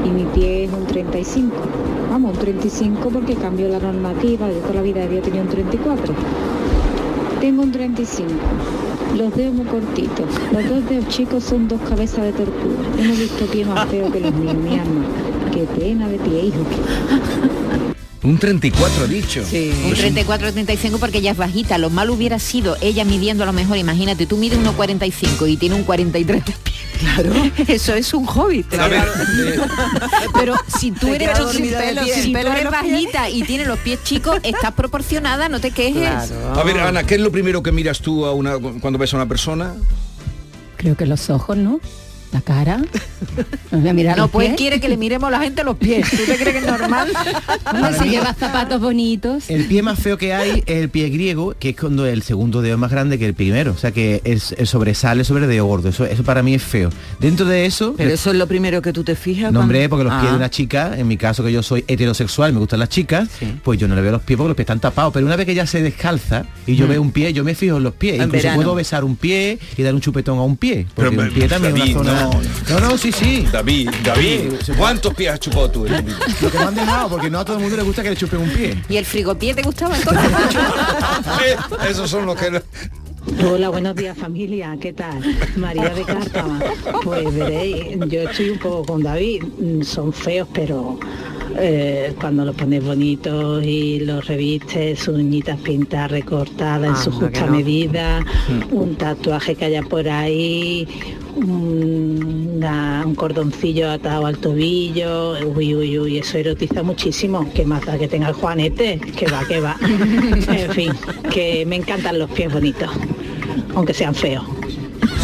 y 0.04 0.10
mi 0.10 0.22
pie 0.26 0.66
es 0.66 0.72
un 0.72 0.86
35. 0.86 1.52
Vamos, 2.08 2.34
un 2.34 2.38
35 2.38 3.08
porque 3.10 3.34
cambió 3.34 3.68
la 3.68 3.80
normativa. 3.80 4.48
Yo 4.48 4.60
toda 4.60 4.74
la 4.74 4.82
vida 4.82 5.02
había 5.02 5.20
tenido 5.22 5.42
un 5.42 5.50
34. 5.50 6.14
Tengo 7.40 7.64
un 7.64 7.72
35. 7.72 8.30
Los 9.18 9.34
dedos 9.34 9.54
muy 9.54 9.66
cortitos. 9.66 10.26
Los 10.52 10.68
dos 10.68 10.88
dedos 10.88 11.08
chicos 11.08 11.42
son 11.42 11.66
dos 11.66 11.80
cabezas 11.80 12.26
de 12.26 12.32
tortuga. 12.32 12.76
No 12.96 13.12
he 13.12 13.16
visto 13.16 13.44
pie 13.46 13.64
más 13.64 13.88
feo 13.88 14.08
que 14.12 14.20
los 14.20 14.32
míos, 14.34 14.54
mi 14.54 14.78
alma. 14.78 15.04
Qué 15.52 15.64
pena 15.64 16.06
de 16.06 16.18
pie, 16.18 16.44
hijo. 16.44 17.93
Un 18.24 18.38
34 18.38 19.06
dicho. 19.06 19.44
Sí. 19.44 19.70
un 19.84 19.92
34 19.92 20.52
35 20.52 20.98
porque 20.98 21.18
ella 21.18 21.32
es 21.32 21.36
bajita. 21.36 21.76
Lo 21.76 21.90
malo 21.90 22.14
hubiera 22.14 22.38
sido 22.38 22.76
ella 22.80 23.04
midiendo 23.04 23.42
a 23.42 23.46
lo 23.46 23.52
mejor, 23.52 23.76
imagínate, 23.76 24.26
tú 24.26 24.38
mides 24.38 24.58
1,45 24.58 25.48
y 25.50 25.56
tiene 25.58 25.74
un 25.74 25.84
43 25.84 26.44
de 26.44 26.52
pie. 26.52 26.74
Claro. 27.00 27.32
Eso 27.68 27.94
es 27.94 28.14
un 28.14 28.24
ver, 28.88 29.06
eh, 29.06 29.60
Pero 30.34 30.56
si 30.78 30.90
tú 30.90 31.08
eres 31.08 31.36
si 31.50 31.58
sin 31.58 31.72
tú 31.72 31.78
pelo 31.78 32.50
eres 32.50 32.62
pies. 32.62 32.70
bajita 32.70 33.28
y 33.28 33.42
tienes 33.42 33.66
los 33.66 33.78
pies 33.80 34.02
chicos, 34.04 34.38
estás 34.42 34.72
proporcionada, 34.72 35.50
no 35.50 35.60
te 35.60 35.70
quejes. 35.70 36.08
a 36.32 36.62
ver, 36.62 36.78
Ana, 36.80 37.04
¿qué 37.04 37.16
es 37.16 37.20
lo 37.20 37.30
primero 37.30 37.62
que 37.62 37.72
miras 37.72 38.00
tú 38.00 38.24
a 38.24 38.32
una, 38.32 38.58
cuando 38.58 38.98
ves 38.98 39.12
a 39.12 39.16
una 39.16 39.26
persona? 39.26 39.74
Creo 40.76 40.96
que 40.96 41.04
los 41.04 41.28
ojos, 41.28 41.58
¿no? 41.58 41.78
La 42.34 42.40
cara. 42.40 42.78
Me 43.70 43.78
voy 43.78 43.88
a 43.88 43.92
mirar 43.92 44.18
No, 44.18 44.26
pues 44.26 44.48
pies. 44.48 44.56
quiere 44.58 44.80
que 44.80 44.88
le 44.88 44.96
miremos 44.96 45.28
a 45.28 45.30
la 45.30 45.38
gente 45.40 45.62
los 45.62 45.76
pies. 45.76 46.10
¿Tú 46.10 46.16
te 46.26 46.36
crees 46.36 46.50
que 46.52 46.58
es 46.58 46.66
normal? 46.66 47.08
Hombre, 47.72 47.92
si 47.96 48.08
llevas 48.08 48.36
zapatos 48.36 48.80
bonitos. 48.80 49.48
El 49.48 49.66
pie 49.66 49.82
más 49.82 50.00
feo 50.00 50.18
que 50.18 50.34
hay 50.34 50.64
es 50.66 50.78
el 50.82 50.88
pie 50.88 51.08
griego, 51.10 51.54
que 51.56 51.68
es 51.70 51.76
cuando 51.76 52.06
el 52.06 52.22
segundo 52.22 52.60
dedo 52.60 52.74
es 52.74 52.80
más 52.80 52.90
grande 52.90 53.20
que 53.20 53.26
el 53.26 53.34
primero. 53.34 53.70
O 53.70 53.76
sea 53.78 53.92
que 53.92 54.20
es, 54.24 54.52
es 54.58 54.68
sobresale 54.68 55.22
sobre 55.22 55.44
el 55.44 55.50
dedo 55.50 55.64
gordo. 55.66 55.90
Eso, 55.90 56.04
eso 56.06 56.24
para 56.24 56.42
mí 56.42 56.54
es 56.54 56.62
feo. 56.64 56.90
Dentro 57.20 57.46
de 57.46 57.66
eso, 57.66 57.94
Pero 57.96 58.10
eso 58.10 58.30
es 58.32 58.36
lo 58.36 58.48
primero 58.48 58.82
que 58.82 58.92
tú 58.92 59.04
te 59.04 59.14
fijas. 59.14 59.52
No, 59.52 59.60
hombre, 59.60 59.88
porque 59.88 60.02
los 60.02 60.12
pies 60.14 60.24
Ah. 60.26 60.30
de 60.32 60.36
una 60.36 60.50
chica, 60.50 60.98
en 60.98 61.06
mi 61.06 61.16
caso 61.16 61.44
que 61.44 61.52
yo 61.52 61.62
soy 61.62 61.84
heterosexual, 61.86 62.52
me 62.52 62.58
gustan 62.58 62.80
las 62.80 62.88
chicas, 62.88 63.28
pues 63.62 63.78
yo 63.78 63.86
no 63.86 63.94
le 63.94 64.02
veo 64.02 64.10
los 64.10 64.22
pies 64.22 64.36
porque 64.36 64.48
los 64.48 64.56
pies 64.56 64.64
están 64.64 64.80
tapados. 64.80 65.12
Pero 65.12 65.24
una 65.24 65.36
vez 65.36 65.46
que 65.46 65.54
ya 65.54 65.68
se 65.68 65.80
descalza 65.82 66.46
y 66.66 66.74
yo 66.74 66.88
veo 66.88 67.00
un 67.00 67.12
pie, 67.12 67.32
yo 67.32 67.44
me 67.44 67.54
fijo 67.54 67.76
en 67.76 67.84
los 67.84 67.94
pies. 67.94 68.16
En 68.16 68.22
Incluso 68.24 68.42
verano. 68.42 68.56
puedo 68.62 68.74
besar 68.74 69.04
un 69.04 69.14
pie 69.14 69.60
y 69.76 69.82
dar 69.84 69.94
un 69.94 70.00
chupetón 70.00 70.38
a 70.38 70.42
un 70.42 70.56
pie. 70.56 70.86
Porque 70.94 71.10
Pero, 71.14 71.28
un 71.28 71.34
pie 71.34 71.46
también 71.46 71.76
es 71.76 71.94
una 71.94 72.18
zona. 72.18 72.23
No. 72.32 72.40
No, 72.70 72.80
no, 72.80 72.98
sí, 72.98 73.12
sí. 73.12 73.46
David, 73.52 73.90
David, 74.02 74.54
¿cuántos 74.76 75.14
pies 75.14 75.32
has 75.32 75.40
chupado 75.40 75.70
tú? 75.70 75.86
Lo 75.86 76.50
que 76.50 76.58
me 76.58 76.64
han 76.64 76.74
dejado, 76.74 77.08
porque 77.08 77.30
no 77.30 77.38
a 77.40 77.44
todo 77.44 77.56
el 77.56 77.62
mundo 77.62 77.76
le 77.76 77.82
gusta 77.82 78.02
que 78.02 78.10
le 78.10 78.16
chupen 78.16 78.40
un 78.40 78.50
pie. 78.50 78.82
¿Y 78.88 78.96
el 78.96 79.04
frigopié 79.04 79.54
te 79.54 79.62
gustaba 79.62 79.96
entonces? 79.96 80.30
Esos 81.88 82.10
son 82.10 82.26
los 82.26 82.36
que... 82.36 82.62
Hola, 83.42 83.70
buenos 83.70 83.96
días 83.96 84.16
familia, 84.18 84.76
¿qué 84.78 84.92
tal? 84.92 85.18
María 85.56 85.90
de 85.90 86.04
Cártama. 86.04 86.60
Pues 87.02 87.34
veréis, 87.34 87.98
yo 88.08 88.20
estoy 88.20 88.50
un 88.50 88.58
poco 88.58 88.84
con 88.84 89.02
David, 89.02 89.42
mm, 89.44 89.82
son 89.82 90.12
feos, 90.12 90.46
pero 90.52 90.98
eh, 91.56 92.14
cuando 92.20 92.44
los 92.44 92.54
pones 92.54 92.84
bonitos 92.84 93.64
y 93.64 94.00
los 94.00 94.26
revistes, 94.26 94.98
sus 94.98 95.16
uñitas 95.16 95.58
pintadas, 95.60 96.10
recortadas 96.10 96.88
en 96.88 96.96
su 96.96 97.18
que 97.18 97.26
justa 97.26 97.46
no. 97.46 97.52
medida, 97.52 98.20
un 98.70 98.94
tatuaje 98.96 99.54
que 99.54 99.64
haya 99.64 99.82
por 99.82 100.06
ahí, 100.08 100.86
una- 101.36 103.02
un 103.06 103.14
cordoncillo 103.14 103.90
atado 103.90 104.26
al 104.26 104.38
tobillo, 104.38 105.32
uy, 105.54 105.74
uy, 105.74 105.98
uy, 105.98 106.18
eso 106.18 106.38
erotiza 106.38 106.82
muchísimo, 106.82 107.50
que 107.52 107.64
más 107.64 107.84
da 107.84 107.98
que 107.98 108.08
tenga 108.08 108.28
el 108.28 108.34
juanete, 108.34 108.98
que 109.16 109.26
va, 109.26 109.46
que 109.46 109.60
va. 109.60 109.76
En 110.48 110.70
fin, 110.72 110.92
que 111.30 111.64
me 111.66 111.76
encantan 111.76 112.18
los 112.18 112.30
pies 112.30 112.52
bonitos, 112.52 112.90
aunque 113.74 113.94
sean 113.94 114.14
feos. 114.14 114.44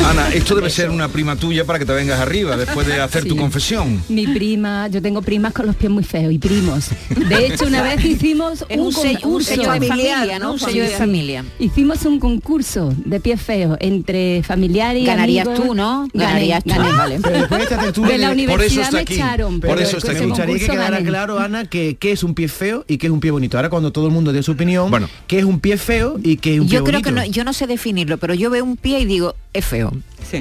Ana, 0.08 0.28
esto 0.34 0.54
debe 0.56 0.70
ser 0.70 0.90
una 0.90 1.08
prima 1.08 1.36
tuya 1.36 1.64
para 1.64 1.78
que 1.78 1.84
te 1.84 1.92
vengas 1.92 2.18
arriba 2.18 2.56
después 2.56 2.86
de 2.86 3.00
hacer 3.00 3.26
tu 3.26 3.36
confesión. 3.36 4.02
Mi 4.08 4.26
prima, 4.26 4.88
yo 4.88 5.00
tengo 5.00 5.22
primas 5.22 5.52
con 5.52 5.66
los 5.66 5.76
pies 5.76 5.90
muy 5.90 6.02
feos 6.02 6.32
y 6.32 6.38
primos. 6.38 6.88
De 7.28 7.46
hecho, 7.46 7.66
una 7.66 7.82
vez 7.82 8.04
hicimos 8.04 8.64
un, 8.70 8.80
un 8.80 8.92
sello, 8.92 9.10
un 9.10 9.20
concurso. 9.20 9.54
sello 9.54 9.72
de 9.72 9.86
familia, 9.86 10.38
¿no? 10.40 10.52
Un 10.52 10.58
sello 10.58 10.82
de 10.82 10.88
familia. 10.90 11.44
Hicimos 11.58 12.04
un 12.06 12.18
concurso 12.18 12.92
de 13.04 13.20
pies 13.20 13.40
feos 13.40 13.76
entre 13.80 14.42
familiares 14.42 15.02
y 15.02 15.06
Ganarías 15.06 15.46
amigos. 15.46 15.66
tú, 15.66 15.74
¿no? 15.74 16.08
Gané, 16.12 16.24
Ganarías 16.24 16.64
tú. 16.64 16.70
gané. 16.70 16.92
Vale. 16.92 17.18
Pero 17.22 17.38
después 17.38 18.08
de 18.10 18.18
la 18.18 18.30
universidad 18.30 18.56
Por 18.56 18.64
eso 18.64 18.80
está 18.82 18.96
me 18.96 19.02
echaron. 19.02 19.60
Por 19.60 19.80
eso 19.80 19.96
está 19.98 20.12
me 20.12 20.18
aquí. 20.18 20.26
gustaría 20.26 20.54
que 20.54 20.60
concurso 20.66 20.72
quedara 20.88 21.04
claro, 21.04 21.38
Ana, 21.38 21.66
que 21.66 21.96
qué 21.98 22.12
es 22.12 22.24
un 22.24 22.34
pie 22.34 22.48
feo 22.48 22.84
y 22.88 22.98
qué 22.98 23.06
es 23.06 23.12
un 23.12 23.20
pie 23.20 23.30
bonito. 23.30 23.58
Ahora 23.58 23.68
cuando 23.70 23.92
todo 23.92 24.06
el 24.06 24.12
mundo 24.12 24.32
dé 24.32 24.42
su 24.42 24.52
opinión, 24.52 24.90
Bueno. 24.90 25.08
qué 25.28 25.38
es 25.38 25.44
un 25.44 25.60
pie 25.60 25.76
feo 25.76 26.18
y 26.22 26.36
qué 26.38 26.54
es 26.54 26.60
un 26.60 26.66
pie 26.68 26.78
Yo 26.78 26.84
creo 26.84 27.00
que 27.02 27.10
bonito. 27.10 27.26
no, 27.28 27.32
yo 27.32 27.44
no 27.44 27.52
sé 27.52 27.66
definirlo, 27.68 28.18
pero 28.18 28.34
yo 28.34 28.50
veo 28.50 28.64
un 28.64 28.76
pie 28.76 29.00
y 29.00 29.04
digo, 29.04 29.34
es 29.52 29.64
feo. 29.64 29.89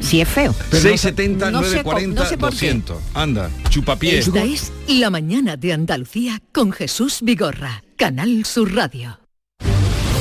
Sí, 0.01 0.21
es 0.21 0.27
feo. 0.27 0.53
670, 0.71 1.51
no 1.51 1.63
sé 1.63 1.83
940, 1.83 2.15
co- 2.15 2.23
no 2.23 2.29
sé 2.29 2.37
por 2.37 2.49
qué. 2.51 2.55
200. 2.55 2.97
Anda, 3.13 3.49
chupapiés. 3.69 4.27
Esta 4.27 4.43
es 4.43 4.71
La 4.87 5.09
Mañana 5.09 5.55
de 5.57 5.73
Andalucía 5.73 6.41
con 6.51 6.71
Jesús 6.71 7.19
Vigorra, 7.21 7.83
Canal 7.97 8.45
Sur 8.45 8.73
Radio. 8.75 9.19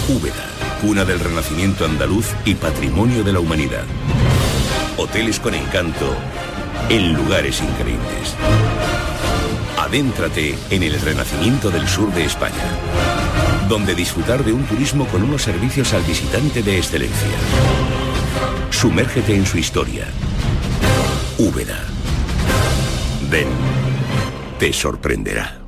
Úbeda, 0.08 0.46
cuna 0.80 1.04
del 1.04 1.20
renacimiento 1.20 1.84
andaluz 1.84 2.26
y 2.44 2.54
patrimonio 2.54 3.22
de 3.24 3.32
la 3.32 3.40
humanidad. 3.40 3.84
hoteles 4.96 5.38
con 5.38 5.54
encanto, 5.54 6.16
en 6.88 7.12
lugares 7.14 7.60
increíbles. 7.60 8.34
Adéntrate 9.78 10.56
en 10.70 10.82
el 10.82 11.00
renacimiento 11.00 11.70
del 11.70 11.86
sur 11.86 12.12
de 12.12 12.24
España, 12.24 12.54
donde 13.68 13.94
disfrutar 13.94 14.44
de 14.44 14.52
un 14.52 14.64
turismo 14.64 15.06
con 15.06 15.22
unos 15.22 15.42
servicios 15.42 15.92
al 15.92 16.02
visitante 16.02 16.62
de 16.62 16.78
excelencia. 16.78 17.28
Sumérgete 18.70 19.34
en 19.34 19.44
su 19.44 19.58
historia. 19.58 20.06
Úbeda. 21.38 21.84
Ven, 23.30 23.48
te 24.58 24.72
sorprenderá. 24.72 25.67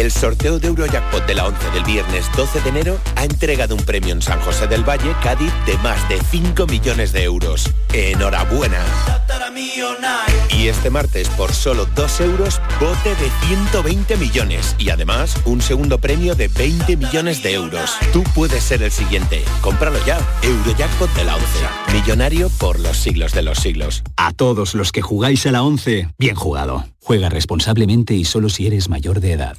El 0.00 0.10
sorteo 0.10 0.58
de 0.58 0.68
Eurojackpot 0.68 1.26
de 1.26 1.34
la 1.34 1.44
11 1.44 1.72
del 1.72 1.84
viernes 1.84 2.24
12 2.34 2.62
de 2.62 2.70
enero 2.70 2.98
ha 3.16 3.24
entregado 3.24 3.74
un 3.74 3.84
premio 3.84 4.14
en 4.14 4.22
San 4.22 4.40
José 4.40 4.66
del 4.66 4.82
Valle, 4.82 5.14
Cádiz, 5.22 5.52
de 5.66 5.76
más 5.82 6.08
de 6.08 6.18
5 6.18 6.66
millones 6.68 7.12
de 7.12 7.24
euros. 7.24 7.68
¡Enhorabuena! 7.92 8.82
Y 10.56 10.68
este 10.68 10.88
martes, 10.88 11.28
por 11.28 11.52
solo 11.52 11.86
2 11.94 12.20
euros, 12.22 12.62
bote 12.80 13.10
de 13.10 13.30
120 13.46 14.16
millones. 14.16 14.74
Y 14.78 14.88
además, 14.88 15.36
un 15.44 15.60
segundo 15.60 15.98
premio 15.98 16.34
de 16.34 16.48
20 16.48 16.96
millones 16.96 17.42
de 17.42 17.52
euros. 17.52 17.90
Tú 18.14 18.24
puedes 18.34 18.64
ser 18.64 18.82
el 18.82 18.90
siguiente. 18.90 19.42
Cómpralo 19.60 19.98
ya. 20.06 20.18
Eurojackpot 20.42 21.12
de 21.12 21.24
la 21.24 21.36
11. 21.36 21.46
Millonario 21.92 22.48
por 22.58 22.80
los 22.80 22.96
siglos 22.96 23.34
de 23.34 23.42
los 23.42 23.58
siglos. 23.58 24.02
A 24.16 24.32
todos 24.32 24.74
los 24.74 24.92
que 24.92 25.02
jugáis 25.02 25.44
a 25.44 25.52
la 25.52 25.62
11, 25.62 26.08
bien 26.16 26.36
jugado. 26.36 26.86
Juega 27.02 27.28
responsablemente 27.28 28.14
y 28.14 28.24
solo 28.24 28.48
si 28.48 28.66
eres 28.66 28.88
mayor 28.88 29.20
de 29.20 29.32
edad. 29.32 29.58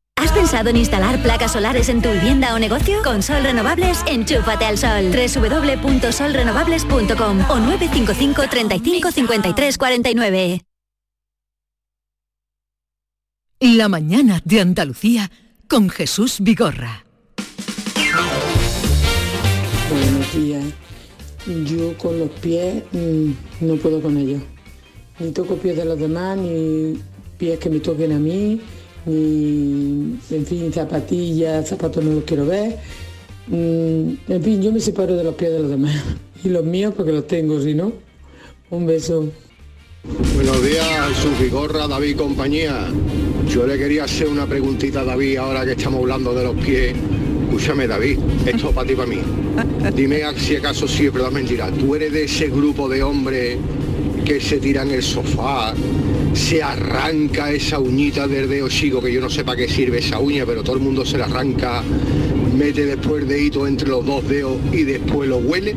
¿Has 0.21 0.31
pensado 0.31 0.69
en 0.69 0.77
instalar 0.77 1.21
placas 1.23 1.51
solares 1.53 1.89
en 1.89 1.99
tu 1.99 2.11
vivienda 2.11 2.53
o 2.53 2.59
negocio? 2.59 3.01
Con 3.03 3.23
Sol 3.23 3.41
Renovables, 3.41 4.03
enchúfate 4.05 4.65
al 4.65 4.77
sol. 4.77 5.11
www.solrenovables.com 5.11 7.39
o 7.49 7.59
955 7.59 8.43
35 8.47 9.11
53 9.11 9.77
49. 9.79 10.61
La 13.61 13.89
mañana 13.89 14.39
de 14.45 14.61
Andalucía 14.61 15.31
con 15.67 15.89
Jesús 15.89 16.37
Vigorra. 16.39 17.03
Buenos 19.89 20.35
días. 20.35 20.65
Yo 21.65 21.97
con 21.97 22.19
los 22.19 22.29
pies 22.29 22.83
mm, 22.91 23.31
no 23.61 23.75
puedo 23.77 23.99
con 23.99 24.17
ellos. 24.17 24.43
Ni 25.17 25.31
toco 25.31 25.55
pies 25.55 25.77
de 25.77 25.85
los 25.85 25.97
demás, 25.97 26.37
ni 26.37 27.01
pies 27.39 27.57
que 27.57 27.71
me 27.71 27.79
toquen 27.79 28.11
a 28.11 28.19
mí, 28.19 28.61
ni, 29.05 30.17
en 30.29 30.45
fin, 30.45 30.71
zapatillas, 30.73 31.67
zapatos 31.67 32.03
no 32.03 32.13
los 32.13 32.23
quiero 32.23 32.45
ver. 32.45 32.77
Mm, 33.47 34.31
en 34.31 34.43
fin, 34.43 34.61
yo 34.61 34.71
me 34.71 34.79
separo 34.79 35.15
de 35.15 35.23
los 35.23 35.35
pies 35.35 35.51
de 35.51 35.59
los 35.59 35.69
demás. 35.69 35.95
Y 36.43 36.49
los 36.49 36.65
míos 36.65 36.95
porque 36.97 37.11
los 37.11 37.27
tengo, 37.27 37.61
si 37.61 37.75
no. 37.75 37.93
Un 38.71 38.87
beso. 38.87 39.29
Buenos 40.33 40.63
días, 40.65 41.15
su 41.21 41.43
Vigorra, 41.43 41.87
David 41.87 42.17
compañía. 42.17 42.87
Yo 43.47 43.67
le 43.67 43.77
quería 43.77 44.05
hacer 44.05 44.27
una 44.27 44.47
preguntita 44.47 45.01
a 45.01 45.03
David 45.03 45.37
ahora 45.37 45.63
que 45.65 45.73
estamos 45.73 45.99
hablando 46.01 46.33
de 46.33 46.43
los 46.45 46.55
pies. 46.55 46.95
Escúchame, 47.43 47.85
David, 47.85 48.17
esto 48.47 48.69
es 48.69 48.73
para 48.73 48.87
ti, 48.87 48.95
para 48.95 49.07
mí. 49.07 49.19
Dime 49.95 50.23
si 50.37 50.55
acaso 50.55 50.87
sí 50.87 51.05
es 51.05 51.13
verdad 51.13 51.29
mentira. 51.29 51.69
¿Tú 51.69 51.93
eres 51.93 52.11
de 52.11 52.23
ese 52.23 52.47
grupo 52.47 52.89
de 52.89 53.03
hombres 53.03 53.59
que 54.25 54.39
se 54.39 54.57
tiran 54.57 54.89
el 54.89 55.03
sofá, 55.03 55.73
se 56.33 56.63
arranca 56.63 57.51
esa 57.51 57.79
uñita 57.79 58.27
del 58.27 58.49
dedo 58.49 58.69
chico, 58.69 59.01
que 59.01 59.11
yo 59.11 59.21
no 59.21 59.29
sé 59.29 59.43
para 59.43 59.57
qué 59.57 59.67
sirve 59.69 59.99
esa 59.99 60.19
uña, 60.19 60.45
pero 60.45 60.63
todo 60.63 60.75
el 60.77 60.81
mundo 60.81 61.05
se 61.05 61.17
la 61.17 61.25
arranca, 61.25 61.83
mete 62.55 62.85
después 62.85 63.23
el 63.23 63.27
dedito 63.27 63.67
entre 63.67 63.89
los 63.89 64.05
dos 64.05 64.27
dedos 64.27 64.57
y 64.71 64.83
después 64.83 65.27
lo 65.29 65.37
huele? 65.37 65.73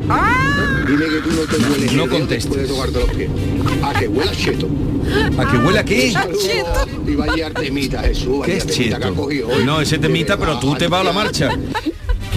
Dime 0.87 1.05
que 1.07 1.21
tú 1.23 1.31
no 1.33 1.43
te 1.43 1.57
hueles 1.71 1.93
No 1.93 2.09
contestes. 2.09 2.45
después 2.45 2.63
de 2.63 2.69
tocarte 2.69 2.99
los 3.01 3.11
pies. 3.11 3.31
A 3.83 3.93
que 3.99 4.09
huela 4.09 4.33
cheto. 4.33 4.69
¿A 5.39 5.51
que 5.51 5.59
huela 5.59 5.85
qué? 5.85 6.13
Saludo 6.13 6.39
Y 7.07 7.15
vaya 7.15 7.51
temita, 7.51 8.03
Jesús, 8.03 8.45
¿Qué 8.45 8.53
vaya 8.53 8.55
es 8.55 8.67
temita 8.67 8.99
que 8.99 9.05
has 9.05 9.11
cheto? 9.11 9.15
cogido 9.23 9.49
hoy. 9.49 9.65
No, 9.65 9.81
ese 9.81 9.99
temita, 9.99 10.37
pero 10.39 10.59
tú 10.59 10.75
te 10.77 10.87
vas 10.89 11.01
a 11.01 11.05
la 11.05 11.13
marcha. 11.13 11.51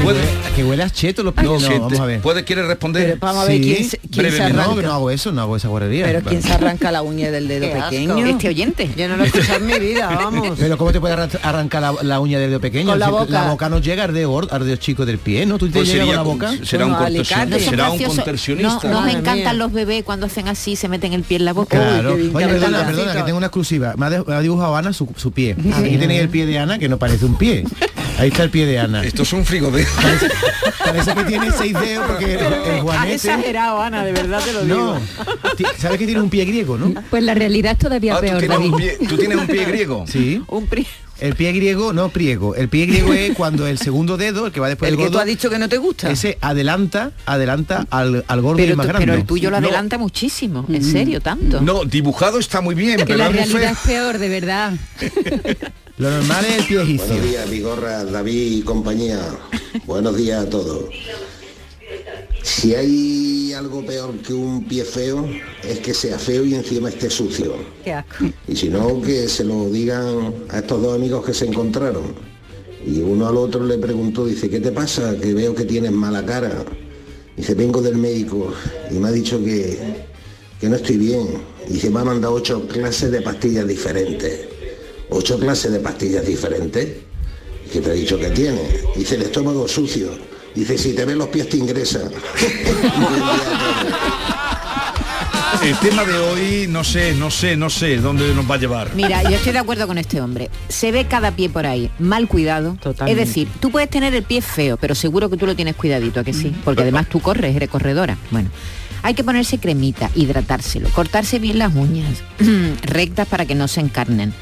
¿Puedes? 0.03 0.23
Que 0.55 0.63
huelas 0.63 0.93
cheto 0.93 1.23
los 1.23 1.33
pies. 1.33 1.45
No, 1.45 1.59
vamos 1.79 1.99
a 1.99 2.05
ver. 2.05 2.21
¿Puedes, 2.21 2.43
quieres 2.43 2.65
responder? 2.65 3.03
Pero 3.05 3.17
vamos 3.19 3.43
a 3.43 3.47
ver 3.47 3.61
quién 3.61 3.83
se- 3.89 3.97
quién 3.99 4.31
se. 4.31 4.37
No, 4.53 4.61
arranca. 4.61 4.75
que 4.81 4.87
no 4.87 4.93
hago 4.93 5.11
eso, 5.11 5.31
no 5.31 5.41
hago 5.41 5.55
esa 5.57 5.67
guarrería. 5.67 6.05
Pero 6.05 6.21
¿quién 6.21 6.41
se 6.41 6.51
arranca 6.53 6.91
la 6.91 7.01
uña 7.01 7.29
del 7.31 7.47
dedo 7.47 7.67
pequeño? 7.83 8.17
Este 8.25 8.47
oyente. 8.49 8.89
Yo 8.95 9.07
no 9.07 9.17
lo 9.17 9.23
he 9.23 9.27
escuchado 9.27 9.57
en 9.59 9.65
mi 9.65 9.77
vida, 9.79 10.07
vamos. 10.15 10.57
Pero 10.57 10.77
¿cómo 10.77 10.91
te 10.91 10.99
puede 10.99 11.15
arran- 11.15 11.39
arrancar 11.43 11.81
la, 11.81 11.93
la 12.03 12.19
uña 12.19 12.39
del 12.39 12.49
dedo 12.51 12.61
pequeño? 12.61 12.89
Con 12.91 12.99
la 12.99 13.09
boca. 13.09 13.25
La 13.31 13.49
boca 13.49 13.69
no 13.69 13.79
llega 13.79 14.03
al 14.05 14.13
dedo 14.13 14.37
al 14.51 14.65
dedo 14.65 14.75
chico 14.77 15.05
del 15.05 15.17
pie, 15.17 15.45
¿no? 15.45 15.57
¿Tú 15.57 15.67
te 15.67 15.73
Pues 15.73 15.87
llegas 15.91 16.07
con 16.07 16.15
la 16.15 16.21
boca? 16.21 16.51
será 16.63 16.85
un 16.85 17.99
contorsionista. 18.03 18.87
No, 18.89 19.01
nos 19.01 19.13
encantan 19.13 19.57
los 19.57 19.71
bebés 19.71 20.03
cuando 20.03 20.25
hacen 20.27 20.47
así, 20.47 20.75
se 20.75 20.87
meten 20.89 21.13
el 21.13 21.23
pie 21.23 21.37
en 21.37 21.45
la 21.45 21.53
boca. 21.53 21.77
Claro. 21.77 22.13
Oye, 22.13 22.29
perdona, 22.47 22.85
perdona, 22.85 23.13
que 23.13 23.23
tengo 23.23 23.37
una 23.37 23.47
exclusiva. 23.47 23.93
Me 23.97 24.05
ha, 24.05 24.41
dibujado 24.41 24.75
Ana 24.75 24.93
su, 24.93 25.07
su 25.15 25.31
pie. 25.31 25.55
Aquí 25.73 25.97
tenéis 25.97 26.21
el 26.21 26.29
pie 26.29 26.45
de 26.45 26.59
Ana, 26.59 26.79
que 26.79 26.87
no 26.89 26.97
parece 26.97 27.25
un 27.25 27.35
pie. 27.35 27.63
Ahí 28.17 28.29
está 28.29 28.43
el 28.43 28.49
pie 28.49 28.65
de 28.65 28.79
Ana. 28.79 29.03
Esto 29.03 29.21
es 29.23 29.33
un 29.33 29.45
frigodero. 29.45 29.87
Parece 30.83 31.13
que 31.13 31.23
tiene 31.25 31.51
seis 31.51 31.73
dedos 31.79 32.07
porque 32.07 32.33
el, 32.35 32.39
el 32.41 32.89
Has 32.89 33.07
exagerado, 33.09 33.81
Ana, 33.81 34.03
de 34.03 34.11
verdad 34.11 34.41
te 34.43 34.53
lo 34.53 34.63
digo. 34.65 34.75
No. 34.95 35.01
¿Sabes 35.77 35.99
que 35.99 36.05
tiene 36.05 36.21
un 36.21 36.29
pie 36.29 36.45
griego, 36.45 36.77
no? 36.77 36.93
Pues 37.09 37.21
la 37.23 37.33
realidad 37.35 37.73
es 37.73 37.77
todavía 37.77 38.15
Ah, 38.15 38.19
¿tú, 38.19 38.25
peor, 38.25 38.39
tienes 38.39 38.57
David. 38.57 38.71
un 38.73 38.77
pie, 38.77 38.97
¿Tú 39.07 39.17
tienes 39.17 39.37
un 39.37 39.47
pie 39.47 39.65
griego? 39.65 40.05
Sí. 40.07 40.41
Un 40.47 40.65
pri- 40.67 40.87
El 41.19 41.35
pie 41.35 41.51
griego, 41.51 41.93
no 41.93 42.09
priego. 42.09 42.55
El 42.55 42.69
pie 42.69 42.85
griego 42.87 43.13
es 43.13 43.35
cuando 43.35 43.67
el 43.67 43.77
segundo 43.77 44.17
dedo, 44.17 44.47
el 44.47 44.51
que 44.51 44.59
va 44.59 44.69
después 44.69 44.89
el 44.89 44.95
del 44.97 45.05
que 45.05 45.09
tú 45.09 45.13
gordo, 45.13 45.21
has 45.21 45.27
dicho 45.27 45.49
que 45.51 45.59
no 45.59 45.69
te 45.69 45.77
gusta. 45.77 46.09
ese 46.09 46.37
adelanta, 46.41 47.11
adelanta 47.27 47.85
al, 47.91 48.23
al 48.27 48.41
gordo 48.41 48.59
y 48.61 48.65
Pero, 48.65 48.77
más 48.77 48.85
tú- 48.85 48.89
grande. 48.89 49.05
pero 49.05 49.17
el 49.19 49.25
tuyo 49.25 49.51
lo 49.51 49.59
No. 49.61 49.67
adelanta 49.67 49.97
muchísimo, 49.99 50.65
en 50.69 50.83
serio, 50.83 51.21
tanto. 51.21 51.61
No, 51.61 51.85
dibujado 51.85 52.39
está 52.39 52.61
muy 52.61 52.73
bien, 52.73 52.97
Que 52.97 53.05
pero 53.05 53.17
la 53.19 53.29
realidad 53.29 53.71
es 53.73 53.77
peor, 53.79 54.17
de 54.17 54.29
verdad. 54.29 54.73
Lo 55.97 56.11
normal 56.11 56.45
es 56.45 56.59
el 56.59 56.65
pie 56.65 56.81
egipcio. 56.83 57.07
Buenos 57.07 57.31
días, 57.31 57.49
Vigorra, 57.49 58.05
David 58.05 58.57
y 58.57 58.61
compañía. 58.61 59.19
Buenos 59.87 60.15
días 60.15 60.45
a 60.45 60.49
todos. 60.49 60.93
Si 62.43 62.75
hay 62.75 63.53
algo 63.53 63.83
peor 63.83 64.15
que 64.17 64.31
un 64.31 64.63
pie 64.67 64.85
feo, 64.85 65.27
es 65.63 65.79
que 65.79 65.95
sea 65.95 66.19
feo 66.19 66.45
y 66.45 66.53
encima 66.53 66.89
esté 66.89 67.09
sucio. 67.09 67.55
Qué 67.83 67.93
asco. 67.93 68.25
Y 68.47 68.55
si 68.55 68.69
no, 68.69 69.01
que 69.01 69.27
se 69.27 69.43
lo 69.43 69.71
digan 69.71 70.35
a 70.49 70.59
estos 70.59 70.79
dos 70.83 70.95
amigos 70.95 71.25
que 71.25 71.33
se 71.33 71.47
encontraron. 71.47 72.13
Y 72.85 72.99
uno 72.99 73.27
al 73.27 73.37
otro 73.37 73.65
le 73.65 73.79
preguntó, 73.79 74.27
dice, 74.27 74.51
¿qué 74.51 74.59
te 74.59 74.71
pasa? 74.71 75.17
Que 75.17 75.33
veo 75.33 75.55
que 75.55 75.65
tienes 75.65 75.91
mala 75.91 76.23
cara. 76.23 76.63
Dice, 77.35 77.55
vengo 77.55 77.81
del 77.81 77.97
médico 77.97 78.53
y 78.91 78.93
me 78.99 79.07
ha 79.07 79.11
dicho 79.11 79.43
que, 79.43 79.79
que 80.61 80.69
no 80.69 80.75
estoy 80.75 80.97
bien. 80.97 81.27
Y 81.67 81.73
dice, 81.73 81.89
me 81.89 82.01
ha 82.01 82.03
mandado 82.03 82.35
ocho 82.35 82.67
clases 82.67 83.11
de 83.11 83.21
pastillas 83.21 83.67
diferentes. 83.67 84.46
¿Ocho 85.09 85.39
clases 85.39 85.71
de 85.71 85.79
pastillas 85.79 86.25
diferentes? 86.25 86.87
¿Y 87.65 87.69
qué 87.69 87.81
te 87.81 87.89
ha 87.91 87.93
dicho 87.93 88.19
que 88.19 88.29
tiene? 88.29 88.61
Dice, 88.95 89.15
el 89.15 89.23
estómago 89.23 89.67
sucio. 89.67 90.09
Dice, 90.53 90.77
si 90.77 90.93
te 90.93 91.05
ven 91.05 91.17
los 91.17 91.27
pies 91.27 91.49
te 91.49 91.57
ingresa. 91.57 92.01
El 95.63 95.75
tema 95.79 96.03
de 96.05 96.17
hoy, 96.17 96.67
no 96.69 96.83
sé, 96.83 97.13
no 97.15 97.31
sé, 97.31 97.57
no 97.57 97.69
sé 97.69 97.97
dónde 97.97 98.33
nos 98.33 98.49
va 98.49 98.55
a 98.55 98.57
llevar. 98.57 98.95
Mira, 98.95 99.23
yo 99.23 99.37
estoy 99.37 99.53
de 99.53 99.59
acuerdo 99.59 99.87
con 99.87 99.97
este 99.97 100.21
hombre. 100.21 100.49
Se 100.69 100.91
ve 100.91 101.05
cada 101.05 101.31
pie 101.31 101.49
por 101.49 101.65
ahí, 101.65 101.89
mal 101.99 102.27
cuidado. 102.27 102.77
Totalmente. 102.81 103.21
Es 103.21 103.27
decir, 103.27 103.47
tú 103.59 103.71
puedes 103.71 103.89
tener 103.89 104.13
el 104.13 104.23
pie 104.23 104.41
feo, 104.41 104.77
pero 104.77 104.95
seguro 104.95 105.29
que 105.29 105.37
tú 105.37 105.45
lo 105.45 105.55
tienes 105.55 105.75
cuidadito, 105.75 106.19
¿a 106.19 106.23
que 106.23 106.33
sí? 106.33 106.55
Porque 106.63 106.83
además 106.83 107.07
tú 107.09 107.21
corres, 107.21 107.55
eres 107.55 107.69
corredora. 107.69 108.17
Bueno, 108.31 108.49
hay 109.07 109.13
que 109.13 109.23
ponerse 109.23 109.57
cremita, 109.57 110.11
hidratárselo, 110.15 110.89
cortarse 110.89 111.39
bien 111.39 111.59
las 111.59 111.73
uñas, 111.73 112.21
rectas 112.83 113.25
para 113.25 113.45
que 113.45 113.55
no 113.55 113.69
se 113.69 113.79
encarnen. 113.79 114.33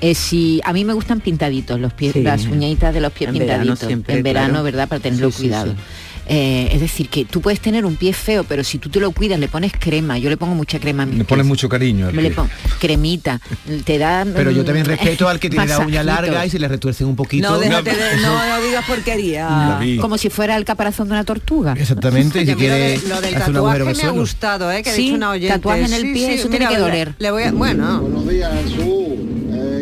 Eh, 0.00 0.14
si 0.14 0.62
a 0.64 0.72
mí 0.72 0.82
me 0.82 0.94
gustan 0.94 1.20
pintaditos 1.20 1.78
los 1.78 1.92
pies, 1.92 2.14
Sí. 2.14 2.22
las 2.22 2.46
uñitas 2.46 2.94
de 2.94 3.02
los 3.02 3.12
pies 3.12 3.28
En 3.28 3.34
verano 3.38 3.60
pintaditos. 3.64 3.86
siempre, 3.86 4.16
en 4.16 4.22
verano, 4.22 4.48
claro. 4.48 4.64
¿verdad? 4.64 4.88
Para 4.88 5.02
tenerlo 5.02 5.30
sí, 5.30 5.42
cuidado. 5.42 5.72
sí. 5.72 5.78
Eh, 6.26 6.70
es 6.72 6.80
decir, 6.80 7.08
que 7.10 7.24
tú 7.26 7.40
puedes 7.42 7.60
tener 7.60 7.84
un 7.84 7.96
pie 7.96 8.12
feo, 8.14 8.44
pero 8.44 8.64
si 8.64 8.78
tú 8.78 8.88
te 8.88 8.98
lo 9.00 9.10
cuidas, 9.12 9.38
le 9.38 9.48
pones 9.48 9.72
crema, 9.78 10.16
yo 10.16 10.30
le 10.30 10.36
pongo 10.38 10.54
mucha 10.54 10.78
crema 10.80 11.02
a 11.02 11.06
mi 11.06 11.16
Le 11.16 11.24
pones 11.24 11.44
mucho 11.44 11.68
cariño. 11.68 12.10
me 12.12 12.22
le 12.22 12.30
pongo 12.30 12.48
cremita, 12.80 13.40
te 13.84 13.98
da... 13.98 14.24
Pero 14.34 14.50
yo 14.50 14.62
mm, 14.62 14.64
también 14.66 14.86
respeto 14.86 15.28
al 15.28 15.38
que 15.38 15.50
tiene 15.50 15.66
la 15.66 15.80
uña 15.80 16.02
larga 16.04 16.46
y 16.46 16.50
se 16.50 16.58
le 16.58 16.66
retuercen 16.68 17.06
un 17.06 17.16
poquito. 17.16 17.50
No, 17.50 17.58
déjate 17.58 17.90
de- 17.90 18.16
no, 18.22 18.46
no 18.48 18.62
digas 18.66 18.84
porquería. 18.86 19.80
Como 20.00 20.16
si 20.18 20.30
fuera 20.30 20.56
el 20.56 20.64
caparazón 20.64 21.08
de 21.08 21.12
una 21.14 21.24
tortuga. 21.24 21.74
Exactamente, 21.78 22.42
y 22.42 22.46
si 22.46 22.54
quiere 22.54 22.98
lo 23.08 23.20
del 23.20 23.34
tatuaje 23.34 23.84
me 23.94 24.02
ha 24.02 24.10
gustado, 24.10 24.72
¿eh? 24.72 24.82
Que 24.82 24.90
ha 24.90 24.94
Sí, 24.94 25.02
dicho 25.02 25.14
una 25.16 25.30
oyente. 25.30 25.54
tatuaje 25.56 25.84
en 25.84 25.92
el 25.92 26.12
pie, 26.12 26.34
eso 26.34 26.48
tiene 26.48 26.66
que 26.68 26.74
le- 26.74 26.80
doler. 26.80 27.14
Le 27.18 27.30
voy 27.30 27.42
a, 27.42 27.52
bueno, 27.52 28.00
Buenos 28.00 28.28
días, 28.28 28.50
Jesús, 28.64 29.18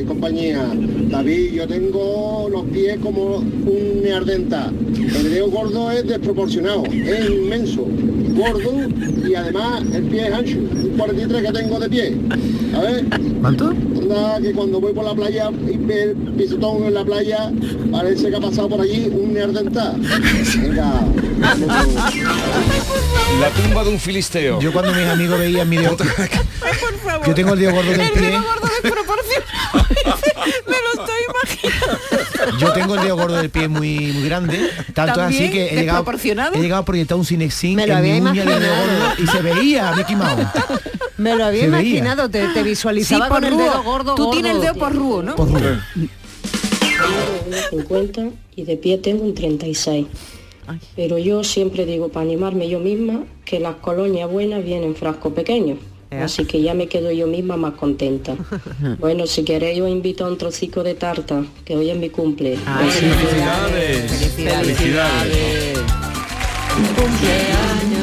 compañía. 0.05 0.67
David, 1.11 1.53
yo 1.53 1.67
tengo 1.67 2.49
los 2.51 2.65
pies 2.67 2.99
como 3.03 3.37
un 3.37 4.01
neardenta. 4.03 4.71
El 4.97 5.31
dedo 5.31 5.51
gordo 5.51 5.91
es 5.91 6.07
desproporcionado, 6.07 6.85
es 6.85 7.29
inmenso, 7.29 7.87
gordo 8.35 8.89
y 9.29 9.35
además 9.35 9.83
el 9.93 10.05
pie 10.05 10.29
es 10.29 10.35
ancho. 10.35 10.59
Un 10.59 10.95
43 10.97 11.43
que 11.43 11.53
tengo 11.53 11.81
de 11.81 11.89
pie. 11.89 12.17
A 12.75 12.81
ver. 12.81 13.05
¿Cuánto? 13.41 13.73
Que 14.43 14.53
cuando 14.53 14.79
voy 14.79 14.93
por 14.93 15.05
la 15.05 15.15
playa 15.15 15.51
y 15.67 15.77
ve 15.79 16.03
el 16.03 16.17
pisotón 16.37 16.85
en 16.85 16.95
la 16.95 17.05
playa, 17.05 17.51
parece 17.91 18.29
que 18.29 18.37
ha 18.37 18.41
pasado 18.41 18.69
por 18.69 18.81
allí 18.81 19.09
un 19.11 19.33
neardenta. 19.33 19.95
Venga. 20.61 20.93
La 23.41 23.51
tumba 23.51 23.85
de 23.85 23.91
un 23.91 23.99
filisteo. 23.99 24.61
Yo 24.61 24.73
cuando 24.73 24.93
mis 24.93 25.07
amigos 25.07 25.39
veían 25.39 25.69
mi 25.69 25.79
dedo... 25.79 25.97
Yo 27.27 27.35
tengo 27.35 27.55
el 27.55 27.61
dedo 27.61 27.73
gordo 27.73 27.91
del 27.91 28.11
pie. 28.11 28.39
Me 30.67 30.77
lo 30.77 31.03
estoy 31.03 31.23
imaginando. 31.29 32.59
Yo 32.59 32.73
tengo 32.73 32.95
el 32.97 33.03
dedo 33.03 33.17
gordo 33.17 33.37
del 33.37 33.51
pie 33.51 33.69
muy, 33.69 34.13
muy 34.13 34.25
grande. 34.25 34.71
Tanto 34.95 35.21
es 35.21 35.27
así 35.27 35.51
que 35.51 35.69
he 35.69 35.77
llegado, 35.77 36.05
he 36.55 36.61
llegado 36.61 36.83
a 36.83 36.85
proyectar 36.85 37.17
un 37.17 37.25
cinexin 37.25 37.79
en 37.79 37.87
mi 37.87 37.93
había 37.93 38.15
uña 38.17 38.45
del 38.45 38.61
dedo 38.61 38.75
gordo 38.77 39.23
y 39.23 39.27
se 39.27 39.43
veía 39.43 39.93
Mickey 39.93 40.17
Mouse. 40.17 40.47
me 41.19 41.37
lo 41.37 41.45
había 41.45 41.63
Se 41.63 41.67
imaginado, 41.69 42.29
te, 42.29 42.47
te 42.49 42.63
Sí, 42.63 42.63
visualizaba 42.63 43.29
por 43.29 43.37
con 43.37 43.45
el 43.45 43.55
rúo. 43.55 43.63
dedo 43.63 43.83
gordo. 43.83 44.15
Tú 44.15 44.25
gordo. 44.25 44.31
tienes 44.33 44.55
el 44.57 44.61
dedo 44.61 44.75
por 44.75 44.95
rúo, 44.95 45.23
¿no? 45.23 45.37
Por 45.37 45.49
Rubén. 45.49 45.81
50 47.71 48.23
y 48.57 48.65
de 48.65 48.77
pie 48.77 48.99
tengo 48.99 49.25
un 49.25 49.35
36. 49.35 50.07
Pero 50.97 51.19
yo 51.19 51.45
siempre 51.45 51.85
digo, 51.85 52.09
para 52.09 52.25
animarme 52.25 52.69
yo 52.69 52.79
misma, 52.79 53.25
que 53.45 53.61
las 53.61 53.77
colonias 53.77 54.31
buenas 54.31 54.65
vienen 54.65 54.85
en 54.91 54.97
frasco 54.97 55.35
pequeño. 55.35 55.77
Así 56.21 56.45
que 56.45 56.61
ya 56.61 56.75
me 56.75 56.89
quedo 56.89 57.11
yo 57.11 57.27
misma 57.27 57.57
más 57.57 57.75
contenta. 57.75 58.37
Bueno, 58.99 59.27
si 59.27 59.45
queréis 59.45 59.81
os 59.81 59.89
invito 59.89 60.25
a 60.25 60.29
un 60.29 60.39
trocico 60.39 60.83
de 60.83 60.95
tarta, 60.95 61.45
que 61.65 61.77
hoy 61.77 61.91
es 61.91 61.97
mi 61.97 62.11
cumple. 62.11 62.57
Felicidades. 62.57 64.11
Felicidades. 64.35 65.79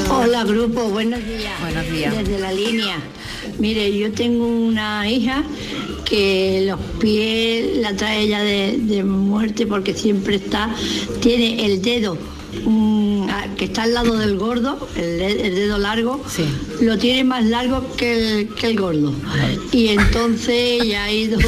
Hola 0.09 0.43
grupo, 0.43 0.89
buenos 0.89 1.19
días. 1.25 1.59
Buenos 1.61 1.91
días. 1.91 2.17
Desde 2.17 2.39
la 2.39 2.51
línea. 2.51 2.97
Mire, 3.57 3.97
yo 3.97 4.11
tengo 4.11 4.47
una 4.47 5.09
hija 5.09 5.43
que 6.05 6.63
los 6.65 6.79
pies 6.99 7.77
la 7.77 7.95
trae 7.95 8.21
ella 8.21 8.41
de, 8.41 8.77
de 8.77 9.03
muerte 9.03 9.67
porque 9.67 9.93
siempre 9.93 10.35
está, 10.35 10.73
tiene 11.21 11.65
el 11.65 11.81
dedo 11.81 12.17
mm, 12.65 13.29
a- 13.29 13.55
que 13.55 13.65
está 13.65 13.83
al 13.83 13.93
lado 13.93 14.15
del 14.17 14.37
gordo, 14.37 14.87
el, 14.95 15.19
de- 15.19 15.47
el 15.47 15.55
dedo 15.55 15.77
largo, 15.77 16.23
lo 16.81 16.97
tiene 16.97 17.23
más 17.23 17.45
largo 17.45 17.85
que 17.97 18.39
el, 18.41 18.49
que 18.49 18.67
el 18.67 18.79
gordo. 18.79 19.13
Y 19.71 19.87
entonces 19.89 20.49
ella 20.81 21.03
ha 21.05 21.11
ido 21.11 21.39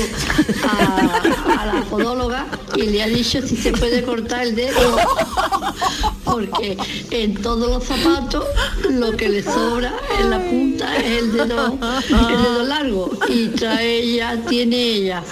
a, 0.67 1.22
a 1.62 1.65
la 1.65 1.81
podóloga 1.89 2.48
y 2.75 2.84
le 2.84 3.03
ha 3.03 3.08
dicho 3.08 3.41
si 3.46 3.55
se 3.55 3.72
puede 3.72 4.03
cortar 4.03 4.43
el 4.43 4.55
dedo 4.55 4.98
porque 6.31 6.77
en 7.11 7.35
todos 7.35 7.69
los 7.69 7.83
zapatos 7.83 8.45
lo 8.89 9.11
que 9.17 9.29
le 9.29 9.43
sobra 9.43 9.93
en 10.19 10.29
la 10.29 10.39
punta 10.39 10.95
es 10.97 11.21
el 11.23 11.31
dedo, 11.33 11.77
el 12.09 12.43
dedo 12.43 12.63
largo 12.63 13.11
y 13.27 13.47
trae 13.50 14.00
ella, 14.00 14.39
tiene 14.47 14.77
ella 14.81 15.23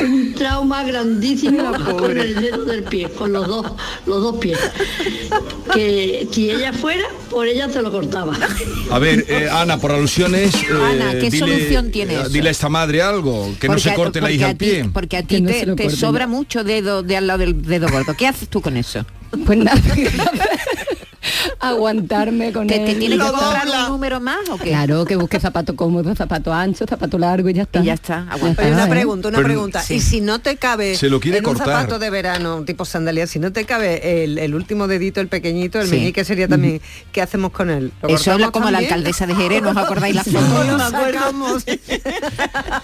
un 0.00 0.34
trauma 0.34 0.84
grandísimo 0.84 1.72
con 1.98 2.18
el 2.18 2.34
dedo 2.34 2.64
del 2.64 2.84
pie, 2.84 3.08
con 3.10 3.32
los 3.32 3.46
dos, 3.46 3.66
los 4.06 4.22
dos 4.22 4.36
pies. 4.36 4.58
Que 5.72 6.28
si 6.30 6.50
ella 6.50 6.72
fuera, 6.72 7.04
por 7.30 7.46
ella 7.46 7.68
se 7.68 7.82
lo 7.82 7.90
cortaba. 7.90 8.36
A 8.90 8.98
ver, 8.98 9.24
eh, 9.28 9.48
Ana, 9.50 9.78
por 9.78 9.92
alusiones. 9.92 10.54
eh, 10.62 10.66
Ana, 10.90 11.18
¿qué 11.18 11.30
solución 11.30 11.90
tiene 11.90 12.14
eso? 12.20 12.28
Dile 12.28 12.48
a 12.48 12.52
esta 12.52 12.68
madre 12.68 13.02
algo, 13.02 13.54
que 13.60 13.68
no 13.68 13.78
se 13.78 13.90
a- 13.90 13.94
corte 13.94 14.20
la 14.20 14.30
hija 14.30 14.48
al 14.48 14.56
pie. 14.56 14.88
Porque 14.92 15.16
a 15.16 15.22
ti 15.22 15.40
no 15.40 15.50
te, 15.50 15.66
te 15.74 15.90
sobra 15.90 16.26
mucho 16.26 16.64
dedo 16.64 17.02
de 17.02 17.16
al 17.16 17.26
lado 17.26 17.40
del 17.40 17.62
dedo 17.62 17.88
gordo. 17.88 18.14
¿Qué 18.16 18.26
haces 18.26 18.48
tú 18.48 18.60
con 18.60 18.76
eso? 18.76 19.04
Pues 19.30 19.58
nada, 19.58 19.80
aguantarme 21.60 22.52
con 22.52 22.66
¿Te, 22.66 22.76
él. 22.76 22.84
te 22.86 22.94
tienes 22.94 23.18
que 23.18 23.24
comprar 23.30 23.66
un 23.66 23.88
número 23.88 24.20
más 24.20 24.48
o 24.50 24.56
qué? 24.58 24.70
Claro, 24.70 25.04
que 25.04 25.16
busque 25.16 25.40
zapato 25.40 25.74
cómodo, 25.76 26.14
zapato 26.14 26.52
ancho, 26.52 26.86
zapato 26.86 27.18
largo 27.18 27.48
y 27.48 27.54
ya 27.54 27.62
está. 27.62 27.80
Y 27.80 27.84
ya 27.84 27.94
está, 27.94 28.26
aguanta. 28.30 28.62
Oye, 28.62 28.72
una 28.72 28.86
¿eh? 28.86 28.90
pregunta, 28.90 29.28
una 29.28 29.36
Pero- 29.38 29.48
pregunta. 29.48 29.82
Sí. 29.82 29.94
Y 29.94 30.00
si 30.00 30.20
no 30.20 30.40
te 30.40 30.56
cabe 30.56 30.94
Se 30.96 31.08
lo 31.08 31.20
quiere 31.20 31.38
en 31.38 31.46
un 31.46 31.56
zapato 31.56 31.98
de 31.98 32.10
verano, 32.10 32.62
tipo 32.64 32.84
sandalia, 32.84 33.26
si 33.26 33.38
no 33.38 33.52
te 33.52 33.64
cabe 33.64 34.24
el, 34.24 34.38
el 34.38 34.54
último 34.54 34.86
dedito, 34.88 35.20
el 35.20 35.28
pequeñito, 35.28 35.80
el 35.80 35.86
Sí. 35.88 35.96
meñique 35.96 36.24
sería 36.24 36.48
también, 36.48 36.80
¿qué 37.12 37.22
hacemos 37.22 37.50
con 37.52 37.70
él? 37.70 37.92
¿Lo 38.02 38.08
Eso 38.08 38.16
es 38.16 38.24
cortamos 38.24 38.50
como 38.52 38.70
la 38.70 38.78
alcaldesa 38.78 39.26
de 39.26 39.34
Jerez, 39.34 39.62
¿no 39.62 39.70
os 39.70 39.76
acordáis 39.76 40.14
la 40.14 40.24
foto? 40.24 40.78
sacamos. 40.78 41.64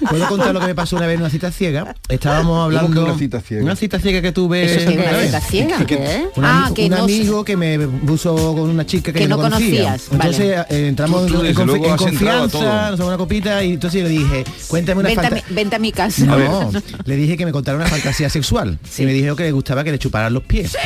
¿Puedo 0.08 0.28
contar 0.28 0.52
lo 0.54 0.60
que 0.60 0.66
me 0.66 0.74
pasó 0.74 0.96
una 0.96 1.06
vez 1.06 1.14
en 1.16 1.20
una 1.20 1.30
cita 1.30 1.50
ciega? 1.50 1.94
Estábamos 2.08 2.64
hablando... 2.64 2.88
¿Cómo 2.88 3.04
que 3.06 3.10
una 3.10 3.18
cita 3.18 3.40
ciega? 3.40 3.62
Una 3.64 3.76
cita 3.76 3.98
ciega 3.98 4.22
que 4.22 4.32
tuve... 4.32 4.64
¿Eso 4.64 4.90
qué 4.90 5.00
es 5.00 5.08
una 5.08 5.20
cita 5.22 5.40
ciega? 5.40 5.86
Que- 5.86 6.28
Un, 6.36 6.44
Ah, 6.44 6.70
que 6.74 6.84
un 6.84 6.90
no 6.90 6.96
sé. 6.96 7.02
amigo 7.02 7.44
que 7.44 7.56
me 7.56 7.78
puso 7.78 8.34
con 8.64 8.70
una 8.74 8.86
chica 8.86 9.12
que, 9.12 9.18
Que 9.18 9.24
yo 9.24 9.28
no 9.28 9.36
conocía. 9.36 9.84
conocías, 9.84 10.08
Entonces 10.12 10.56
vale. 10.56 10.66
eh, 10.84 10.88
entramos 10.88 11.26
Tú- 11.26 11.34
tú, 11.34 11.44
en, 11.44 11.54
confi- 11.54 11.64
luego, 11.66 11.86
en 11.86 11.96
confianza, 11.96 12.40
nos 12.42 12.52
tomamos 12.52 13.00
una 13.00 13.16
copita 13.18 13.62
y 13.62 13.72
entonces 13.74 14.02
yo 14.02 14.08
le 14.08 14.14
dije, 14.14 14.44
cuéntame 14.68 15.00
una 15.00 15.08
Vente 15.10 15.26
a, 15.26 15.30
mi, 15.30 15.40
fanta- 15.40 15.54
vente 15.54 15.76
a 15.76 15.78
mi 15.78 15.92
casa. 15.92 16.24
No, 16.24 16.70
le 17.04 17.16
dije 17.16 17.36
que 17.36 17.44
me 17.44 17.52
contara 17.52 17.76
una 17.76 17.86
fantasía 17.86 18.30
sexual 18.30 18.78
y 18.98 19.02
me 19.04 19.12
dijo 19.12 19.36
que 19.36 19.44
le 19.44 19.52
gustaba 19.52 19.84
que 19.84 19.92
le 19.92 19.98
chuparan 19.98 20.32
los 20.32 20.42
pies. 20.44 20.76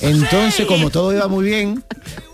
Entonces, 0.00 0.66
como 0.66 0.90
todo 0.90 1.12
iba 1.12 1.28
muy 1.28 1.44
bien, 1.44 1.84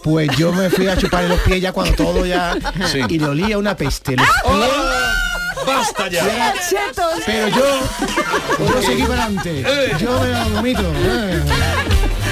pues 0.05 0.29
yo 0.37 0.53
me 0.53 0.71
fui 0.71 0.87
a 0.87 0.97
chuparle 0.97 1.29
los 1.31 1.41
pies 1.41 1.61
ya 1.61 1.73
cuando 1.73 1.95
todo 1.95 2.25
ya 2.25 2.57
Sí. 2.93 3.01
y 3.09 3.19
le 3.19 3.27
olía 3.27 3.59
una 3.59 3.77
peste. 3.77 4.17
Los 4.17 4.27
¡Oh! 4.45 4.51
pies- 4.55 5.67
¡Basta 5.67 6.09
ya! 6.09 6.53
pero 7.27 7.49
yo, 7.49 8.69
yo 8.73 8.83
seguí 8.83 9.03
para 9.03 9.25
adelante. 9.25 9.65
Yo 9.99 10.21
me 10.21 10.29
lo 10.29 10.51
vomito. 10.51 10.83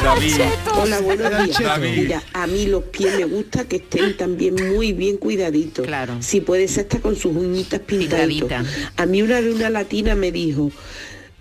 David. 0.04 0.34
Hola, 0.76 1.00
buenos 1.00 1.44
días. 1.46 1.62
David. 1.62 1.96
Mira, 1.96 2.22
a 2.34 2.46
mí 2.46 2.66
los 2.66 2.84
pies 2.84 3.16
me 3.16 3.24
gusta 3.24 3.66
que 3.66 3.76
estén 3.76 4.14
también 4.18 4.54
muy 4.74 4.92
bien 4.92 5.16
cuidaditos. 5.16 5.86
Claro. 5.86 6.18
Si 6.20 6.42
puede 6.42 6.68
ser 6.68 6.82
hasta 6.82 7.00
con 7.00 7.16
sus 7.16 7.34
uñitas 7.34 7.80
pintaditas. 7.80 8.64
Pintadita. 8.66 9.02
A 9.02 9.06
mí 9.06 9.22
una 9.22 9.40
vez 9.40 9.54
una 9.54 9.70
latina 9.70 10.14
me 10.14 10.30
dijo 10.30 10.70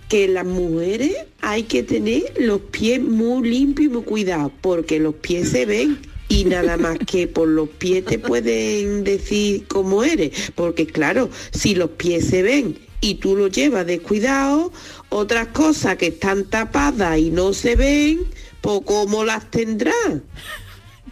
que 0.07 0.29
las 0.29 0.45
mujeres 0.45 1.11
hay 1.41 1.63
que 1.63 1.83
tener 1.83 2.23
los 2.37 2.61
pies 2.61 3.01
muy 3.01 3.49
limpios 3.49 3.87
y 3.91 3.93
muy 3.93 4.03
cuidados, 4.03 4.53
porque 4.61 4.97
los 4.97 5.15
pies 5.15 5.49
se 5.49 5.65
ven 5.65 5.99
y 6.29 6.45
nada 6.45 6.77
más 6.77 6.97
que 6.99 7.27
por 7.27 7.49
los 7.49 7.67
pies 7.67 8.05
te 8.05 8.17
pueden 8.17 9.03
decir 9.03 9.65
cómo 9.67 10.05
eres, 10.05 10.53
porque 10.55 10.87
claro, 10.87 11.29
si 11.51 11.75
los 11.75 11.89
pies 11.91 12.27
se 12.27 12.41
ven 12.41 12.79
y 13.01 13.15
tú 13.15 13.35
los 13.35 13.51
llevas 13.51 13.85
descuidado, 13.85 14.71
otras 15.09 15.47
cosas 15.49 15.97
que 15.97 16.07
están 16.07 16.45
tapadas 16.45 17.19
y 17.19 17.29
no 17.29 17.51
se 17.51 17.75
ven, 17.75 18.21
pues 18.63 18.79
cómo 18.85 19.25
las 19.25 19.51
tendrás. 19.51 19.93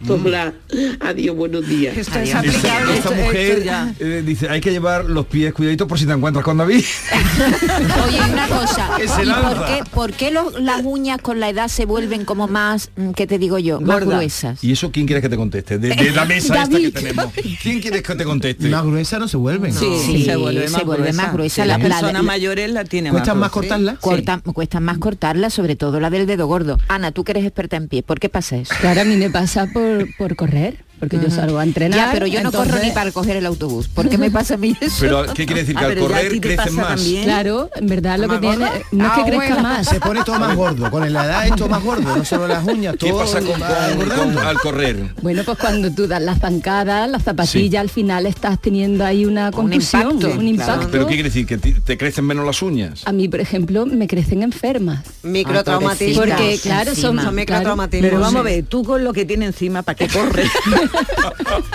Hola, 0.08 0.52
adiós, 1.00 1.36
buenos 1.36 1.66
días. 1.66 1.96
Esto 1.96 2.18
es 2.18 2.28
Esta, 2.28 2.38
aplicable. 2.40 2.68
esta 2.70 2.94
esto- 2.94 3.10
esto 3.10 3.14
mujer 3.24 3.62
ya. 3.62 3.94
eh, 4.00 4.22
dice, 4.26 4.48
hay 4.48 4.60
que 4.60 4.70
llevar 4.72 5.04
los 5.04 5.26
pies 5.26 5.52
cuidaditos 5.54 5.86
por 5.86 5.98
si 5.98 6.06
te 6.06 6.12
encuentras 6.12 6.44
con 6.44 6.56
David. 6.58 6.84
Oye, 8.06 8.20
una 8.32 8.48
cosa. 8.48 8.90
Se 9.16 9.22
¿y 9.22 9.26
lanza. 9.26 9.48
por 9.54 9.66
qué, 9.66 9.80
por 9.92 10.12
qué 10.12 10.30
los- 10.30 10.60
las 10.60 10.82
uñas 10.84 11.18
con 11.22 11.38
la 11.40 11.48
edad 11.48 11.68
se 11.68 11.84
vuelven 11.86 12.24
como 12.24 12.48
más, 12.48 12.90
mm, 12.96 13.10
qué 13.12 13.26
te 13.26 13.38
digo 13.38 13.58
yo, 13.58 13.80
más 13.80 14.00
gruesas? 14.04 14.62
¿Y 14.64 14.72
eso 14.72 14.90
quién 14.90 15.06
quieres 15.06 15.22
que 15.22 15.28
te 15.28 15.36
conteste? 15.36 15.78
De, 15.78 15.90
de 15.94 16.10
la 16.10 16.24
mesa 16.24 16.62
esta 16.64 16.78
que 16.78 16.90
tenemos. 16.90 17.26
¿Quién 17.62 17.80
quieres 17.80 18.02
que 18.02 18.14
te 18.14 18.24
conteste? 18.24 18.68
Más 18.68 18.82
gruesa 18.84 19.18
no 19.18 19.28
se 19.28 19.36
vuelven. 19.36 19.72
Sí, 19.72 19.86
Sí, 20.04 20.24
se 20.24 20.36
vuelve 20.36 20.66
se 20.66 20.72
más 20.72 20.84
vuelve 20.84 21.02
gruesa. 21.04 21.22
más 21.22 21.32
gruesa. 21.32 21.62
Sí, 21.62 21.68
La- 21.68 21.78
Las 21.78 22.02
la- 22.12 22.22
mayores 22.22 22.70
la 22.70 22.84
tienen 22.84 23.12
¿Cuesta 23.12 23.34
más 23.34 23.50
gruesa. 23.52 23.68
cortarla? 23.68 23.96
Corta, 24.00 24.40
Cuesta 24.52 24.80
más 24.80 24.98
cortarla, 24.98 25.50
sobre 25.50 25.76
todo 25.76 26.00
la 26.00 26.10
del 26.10 26.26
dedo 26.26 26.46
gordo. 26.46 26.78
Ana, 26.88 27.12
tú 27.12 27.22
que 27.24 27.32
eres 27.32 27.44
experta 27.44 27.76
en 27.76 27.88
pie, 27.88 28.02
¿por 28.02 28.18
qué 28.18 28.28
pasa 28.28 28.56
eso? 28.56 28.74
Claro, 28.80 29.02
a 29.02 29.04
mí 29.04 29.16
me 29.16 29.30
pasa 29.30 29.66
por, 29.66 29.91
por 30.18 30.36
correr. 30.36 30.78
Porque 31.02 31.18
yo 31.20 31.30
salgo 31.30 31.58
a 31.58 31.64
entrenar. 31.64 31.98
Ya, 31.98 32.10
pero 32.12 32.28
yo 32.28 32.44
no 32.44 32.52
corro 32.52 32.78
ni 32.80 32.92
para 32.92 33.10
coger 33.10 33.36
el 33.36 33.44
autobús. 33.46 33.88
¿Por 33.88 34.08
qué 34.08 34.18
me 34.18 34.30
pasa 34.30 34.54
a 34.54 34.56
mí 34.56 34.76
eso? 34.80 34.98
Pero, 35.00 35.26
¿qué 35.34 35.46
quiere 35.46 35.62
decir? 35.62 35.74
Que 35.74 35.82
Ah, 35.82 35.86
al 35.88 35.94
pero 35.94 36.08
ya 36.08 36.14
a 36.16 36.22
correr 36.22 36.40
crecen 36.40 36.74
más. 36.76 36.86
también. 36.94 37.24
Claro, 37.24 37.70
en 37.74 37.86
verdad 37.88 38.18
lo 38.20 38.28
que 38.28 38.38
¿Más 38.38 38.40
tiene 38.40 38.56
no 38.92 39.06
es 39.06 39.12
que 39.12 39.20
Ah, 39.20 39.24
crezca 39.26 39.36
bueno. 39.54 39.62
más. 39.64 39.88
Se 39.88 39.98
pone 39.98 40.22
todo 40.22 40.38
más 40.38 40.54
gordo. 40.54 40.88
Con 40.92 41.12
la 41.12 41.24
edad 41.24 41.46
es 41.48 41.56
todo 41.56 41.68
más 41.68 41.82
gordo, 41.82 42.16
no 42.16 42.24
solo 42.24 42.46
las 42.46 42.64
uñas. 42.64 42.94
¿Qué 43.00 43.08
todo 43.10 43.18
pasa 43.18 43.40
con, 43.40 44.38
al 44.38 44.58
correr? 44.60 45.12
Bueno, 45.22 45.42
pues 45.44 45.58
cuando 45.58 45.90
tú 45.90 46.06
das 46.06 46.22
las 46.22 46.38
zancadas, 46.38 47.10
las 47.10 47.24
zapatillas, 47.24 47.80
al 47.80 47.90
final 47.90 48.26
estás 48.26 48.60
teniendo 48.62 49.04
ahí 49.04 49.24
una 49.24 49.50
confusión, 49.50 50.12
impacto, 50.12 50.38
un 50.38 50.46
impacto. 50.46 50.88
¿Pero 50.92 51.06
qué 51.08 51.14
quiere 51.14 51.30
decir? 51.30 51.46
¿Que 51.46 51.58
te 51.58 51.98
crecen 51.98 52.24
menos 52.26 52.46
las 52.46 52.62
uñas? 52.62 53.02
A 53.06 53.12
mí, 53.12 53.26
por 53.28 53.40
ejemplo, 53.40 53.86
me 53.86 54.06
crecen 54.06 54.44
enfermas. 54.44 55.00
Microtraumatismos. 55.24 56.28
Porque, 56.28 56.60
claro, 56.62 56.94
son, 56.94 57.20
Son 57.20 57.34
microtraumatismos. 57.34 58.08
Pero 58.08 58.20
vamos 58.20 58.38
a 58.40 58.42
ver, 58.44 58.64
tú 58.66 58.84
con 58.84 59.02
lo 59.02 59.12
que 59.12 59.24
tiene 59.24 59.46
encima, 59.46 59.82
¿para 59.82 59.96
qué 59.96 60.06
corres? 60.06 60.48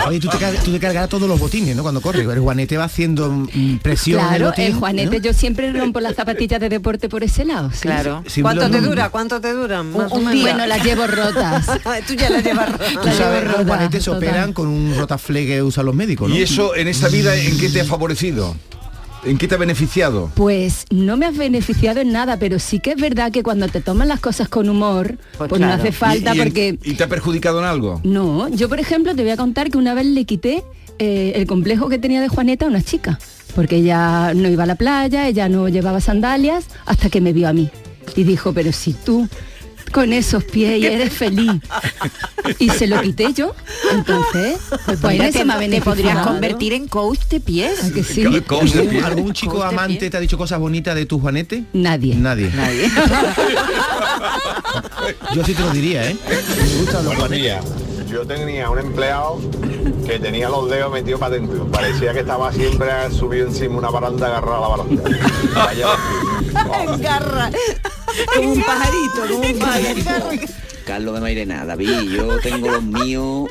Oye, 0.08 0.19
tú 0.19 0.30
te, 0.30 0.38
tú 0.63 0.71
te 0.71 0.80
cargarás 0.80 1.10
todos 1.10 1.27
los 1.27 1.39
botines, 1.39 1.75
¿no? 1.75 1.82
Cuando 1.84 2.01
corres. 2.01 2.27
El 2.27 2.39
juanete 2.39 2.77
va 2.77 2.86
haciendo 2.86 3.30
mm, 3.30 3.77
presión 3.82 4.19
en 4.19 4.25
el 4.25 4.30
Claro, 4.38 4.45
botín, 4.51 4.65
el 4.65 4.73
Juanete, 4.75 5.17
¿no? 5.17 5.23
yo 5.23 5.34
siempre 5.34 5.71
rompo 5.73 5.99
las 5.99 6.15
zapatillas 6.15 6.60
de 6.60 6.69
deporte 6.69 7.10
por 7.10 7.23
ese 7.23 7.45
lado. 7.45 7.71
sí. 7.71 7.80
Claro. 7.82 8.23
Sí, 8.27 8.41
¿Cuánto 8.41 8.69
te 8.69 8.82
dura? 8.82 9.10
¿Cuánto 9.10 9.39
te 9.41 9.53
duran? 9.53 9.93
Un 9.93 10.32
día. 10.32 10.41
Bueno, 10.43 10.65
las 10.67 10.84
llevo 10.84 11.08
rotas. 11.08 11.65
Tú 12.08 12.13
ya 12.13 12.30
las 12.30 12.43
llevas 12.43 12.71
rotas. 12.71 13.01
Tú 13.01 13.10
sabes, 13.17 13.43
los 13.45 13.65
juanetes 13.65 14.03
se 14.03 14.10
operan 14.12 14.53
con 14.53 14.67
un 14.67 14.95
rotafle 14.97 15.45
que 15.45 15.62
usan 15.62 15.86
los 15.86 15.95
médicos, 15.95 16.30
¿no? 16.30 16.36
¿Y 16.36 16.41
eso 16.41 16.75
en 16.75 16.88
esta 16.88 17.08
vida 17.08 17.36
en 17.36 17.58
qué 17.60 17.69
te 17.69 17.82
ha 17.82 17.86
favorecido? 17.86 18.56
¿En 19.23 19.38
qué 19.38 19.47
te 19.47 19.56
ha 19.56 19.58
beneficiado? 19.58 20.32
Pues 20.36 20.86
no 20.89 21.17
me 21.17 21.25
has 21.25 21.36
beneficiado 21.36 21.99
en 21.99 22.12
nada, 22.12 22.38
pero 22.38 22.60
sí 22.60 22.80
que 22.80 22.91
es 22.91 22.97
verdad 23.01 23.32
que 23.32 23.43
cuando 23.43 23.67
te 23.67 23.82
toman 23.82 24.08
las 24.08 24.19
cosas 24.19 24.47
con 24.47 24.69
humor, 24.69 25.17
pues, 25.38 25.51
no 25.51 25.58
claro. 25.58 25.73
hace 25.73 25.91
falta 25.91 26.34
¿Y, 26.34 26.38
y 26.38 26.39
en- 26.41 26.45
porque... 26.47 26.80
¿Y 26.84 26.93
te 26.93 27.03
ha 27.03 27.08
perjudicado 27.08 27.60
en 27.60 27.65
algo? 27.65 27.99
No, 28.03 28.47
yo 28.49 28.69
por 28.69 28.80
ejemplo 28.80 29.15
te 29.15 29.23
voy 29.23 29.32
a 29.32 29.38
contar 29.38 29.69
que 29.69 29.77
una 29.77 29.93
vez 29.93 30.06
le 30.06 30.23
quité 30.25 30.63
eh, 30.99 31.34
el 31.36 31.45
complejo 31.47 31.89
que 31.89 31.97
tenía 31.99 32.21
de 32.21 32.27
Juaneta 32.30 32.65
a 32.65 32.69
una 32.69 32.82
chica, 32.82 33.19
porque 33.56 33.77
ella 33.77 34.34
no 34.34 34.49
iba 34.49 34.63
a 34.63 34.67
la 34.67 34.75
playa, 34.75 35.27
ella 35.27 35.49
no 35.49 35.67
llevaba 35.67 35.99
sandalias, 35.99 36.65
hasta 36.86 37.10
que 37.10 37.19
me 37.19 37.34
vio 37.34 37.47
a 37.49 37.53
mí. 37.53 37.69
Y 38.15 38.23
dijo, 38.23 38.53
pero 38.53 38.71
si 38.71 38.93
tú 38.93 39.27
con 39.91 40.13
esos 40.13 40.43
pies 40.43 40.80
y 40.80 40.86
eres 40.86 41.13
feliz. 41.13 41.62
Y 42.60 42.69
se 42.69 42.88
lo 42.88 43.02
quité 43.02 43.34
yo. 43.34 43.56
Entonces, 43.91 44.58
pues, 44.86 45.00
pues 45.00 45.13
Mira, 45.13 45.32
te, 45.32 45.45
me 45.45 45.82
podrías 45.82 46.26
convertir 46.26 46.73
en 46.73 46.88
coach 46.88 47.19
de 47.30 47.39
pies. 47.39 47.84
¿A 47.84 47.91
que 47.93 48.04
sí? 48.04 48.23
Coach 48.41 48.71
de 48.71 49.00
¿Algún, 49.02 49.34
chico 49.34 49.63
amante 49.63 50.10
te 50.10 50.17
ha 50.17 50.19
dicho 50.19 50.38
cosas 50.38 50.60
bonitas 50.60 50.95
de 50.95 51.06
tu 51.06 51.19
juanete? 51.19 51.63
Nadie. 51.73 52.15
Nadie. 52.15 52.50
Nadie. 52.56 52.89
Yo 55.34 55.43
sí 55.43 55.54
te 55.54 55.62
lo 55.62 55.71
diría, 55.71 56.10
¿eh? 56.10 56.15
Me 56.28 56.80
gustan 56.80 57.06
los 57.06 57.15
juanetes. 57.15 57.58
Yo 58.10 58.26
tenía 58.26 58.69
un 58.69 58.80
empleado 58.80 59.39
que 60.06 60.17
tenía 60.19 60.50
los 60.50 60.69
dedos 60.69 60.91
metidos 60.91 61.19
para 61.19 61.36
adentro. 61.36 61.67
Parecía 61.67 62.13
que 62.13 62.21
estaba 62.21 62.52
siempre 62.54 62.88
subido 63.12 63.47
encima 63.47 63.78
una 63.78 63.89
baranda 63.89 64.28
agarrada 64.28 64.58
a 64.58 64.62
la 64.62 64.67
baranda. 64.67 65.04
Engarra. 66.88 67.52
Como 68.36 68.52
un 68.54 68.63
pajarito, 68.63 69.28
como 69.30 69.50
un 69.50 69.60
pajarito. 69.60 70.47
Carlos 70.86 71.15
de 71.15 71.21
Mairena, 71.21 71.65
David, 71.65 72.10
yo 72.10 72.39
tengo 72.39 72.69
los 72.71 72.84
míos 72.84 73.50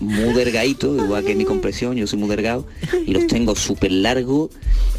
muy 0.00 0.34
delgaditos, 0.34 0.98
igual 0.98 1.24
que 1.24 1.34
mi 1.34 1.44
compresión, 1.44 1.96
yo 1.96 2.06
soy 2.06 2.18
muy 2.18 2.28
delgado, 2.28 2.66
y 3.06 3.12
los 3.12 3.26
tengo 3.26 3.54
súper 3.56 3.92
largos, 3.92 4.50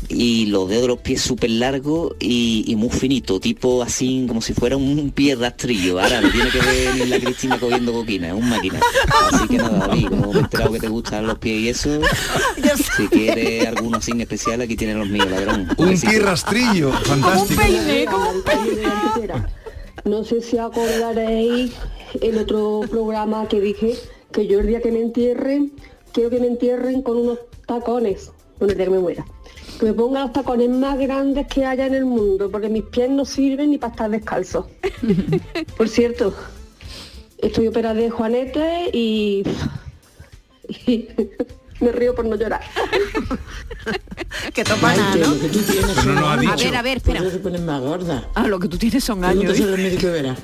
y 0.10 0.46
los 0.48 0.70
dedos 0.70 0.84
de 0.84 0.88
los 0.88 1.00
pies 1.00 1.22
súper 1.22 1.50
largos 1.50 2.16
y, 2.20 2.64
y 2.68 2.76
muy 2.76 2.90
finitos, 2.90 3.42
tipo 3.42 3.84
así 3.84 4.26
como 4.28 4.42
si 4.42 4.54
fuera 4.54 4.78
un 4.78 5.12
pie 5.12 5.36
rastrillo. 5.36 6.00
Ahora 6.00 6.22
no 6.22 6.32
tiene 6.32 6.50
que 6.50 6.60
ver 6.60 6.96
ni 6.96 7.06
la 7.06 7.20
Cristina 7.20 7.60
cogiendo 7.60 7.92
coquina, 7.92 8.30
es 8.30 8.34
un 8.34 8.48
máquina. 8.48 8.80
Así 9.32 9.48
que 9.48 9.58
nada, 9.58 9.88
David, 9.88 10.08
como 10.10 10.34
me 10.34 10.40
he 10.40 10.42
enterado 10.42 10.72
que 10.72 10.80
te 10.80 10.88
gustan 10.88 11.28
los 11.28 11.38
pies 11.40 11.62
y 11.62 11.70
eso, 11.70 12.00
si 12.96 13.08
quieres 13.08 13.68
alguno 13.68 13.98
así 13.98 14.12
en 14.12 14.22
especial, 14.22 14.62
aquí 14.62 14.76
tienes 14.76 14.96
los 14.96 15.10
míos, 15.10 15.30
ladrón. 15.30 15.68
Un 15.78 16.00
pie 16.00 16.20
rastrillo, 16.20 16.92
fantástico. 16.92 17.62
No 20.06 20.24
sé 20.24 20.42
si 20.42 20.58
acordaréis 20.58 21.74
el 22.22 22.38
otro 22.38 22.82
programa 22.90 23.48
que 23.48 23.60
dije 23.60 23.96
que 24.32 24.48
yo 24.48 24.60
el 24.60 24.68
día 24.68 24.82
que 24.82 24.92
me 24.92 25.02
entierren, 25.02 25.72
quiero 26.13 26.30
que 26.30 26.40
me 26.40 26.48
entierren 26.48 27.02
con 27.02 27.18
unos 27.18 27.40
tacones, 27.66 28.32
donde 28.60 28.76
día 28.76 28.86
que 28.86 28.92
me 28.92 29.00
muera. 29.00 29.26
Que 29.80 29.88
me 29.88 29.94
pongan 29.94 30.24
los 30.24 30.34
tacones 30.34 30.70
más 30.70 30.98
grandes 30.98 31.48
que 31.48 31.66
haya 31.66 31.86
en 31.86 31.94
el 31.94 32.06
mundo, 32.06 32.50
porque 32.50 32.70
mis 32.70 32.84
pies 32.84 33.10
no 33.10 33.26
sirven 33.26 33.72
ni 33.72 33.78
para 33.78 33.92
estar 33.92 34.10
descalzos. 34.10 34.66
Por 35.78 35.90
cierto, 35.90 36.34
estoy 37.38 37.68
operada 37.68 37.96
de 37.96 38.10
Juanete 38.10 38.90
y, 38.94 39.44
y 40.88 41.08
me 41.80 41.92
río 41.92 42.16
por 42.16 42.26
no 42.26 42.36
llorar. 42.36 42.62
Que 44.54 44.63
topa 44.63 44.95
nada, 44.95 45.15
¿no? 45.15 45.28
Lo 45.28 45.39
que 45.39 45.47
tú 45.50 45.60
tienes 45.60 45.86
Pero 45.88 46.02
son 46.04 46.15
no 46.15 46.28
ha 46.28 46.34
años. 46.34 46.41
dicho. 46.41 46.54
A 46.54 46.58
ver, 46.71 46.76
a 46.76 46.82
ver, 46.82 46.97
espera. 46.97 47.19
Por 47.19 47.28
eso 47.28 47.38
se 47.38 47.43
ponen 47.43 47.65
más 47.65 47.82
gordas. 47.82 48.23
Ah, 48.36 48.47
lo 48.47 48.60
que 48.60 48.67
tú 48.67 48.78
tienes 48.78 49.04
son 49.04 49.23
años. 49.23 49.43
Pregúntaselo 49.45 49.73
al 49.76 49.82
médico 49.82 50.08
y 50.08 50.10
verás. 50.12 50.38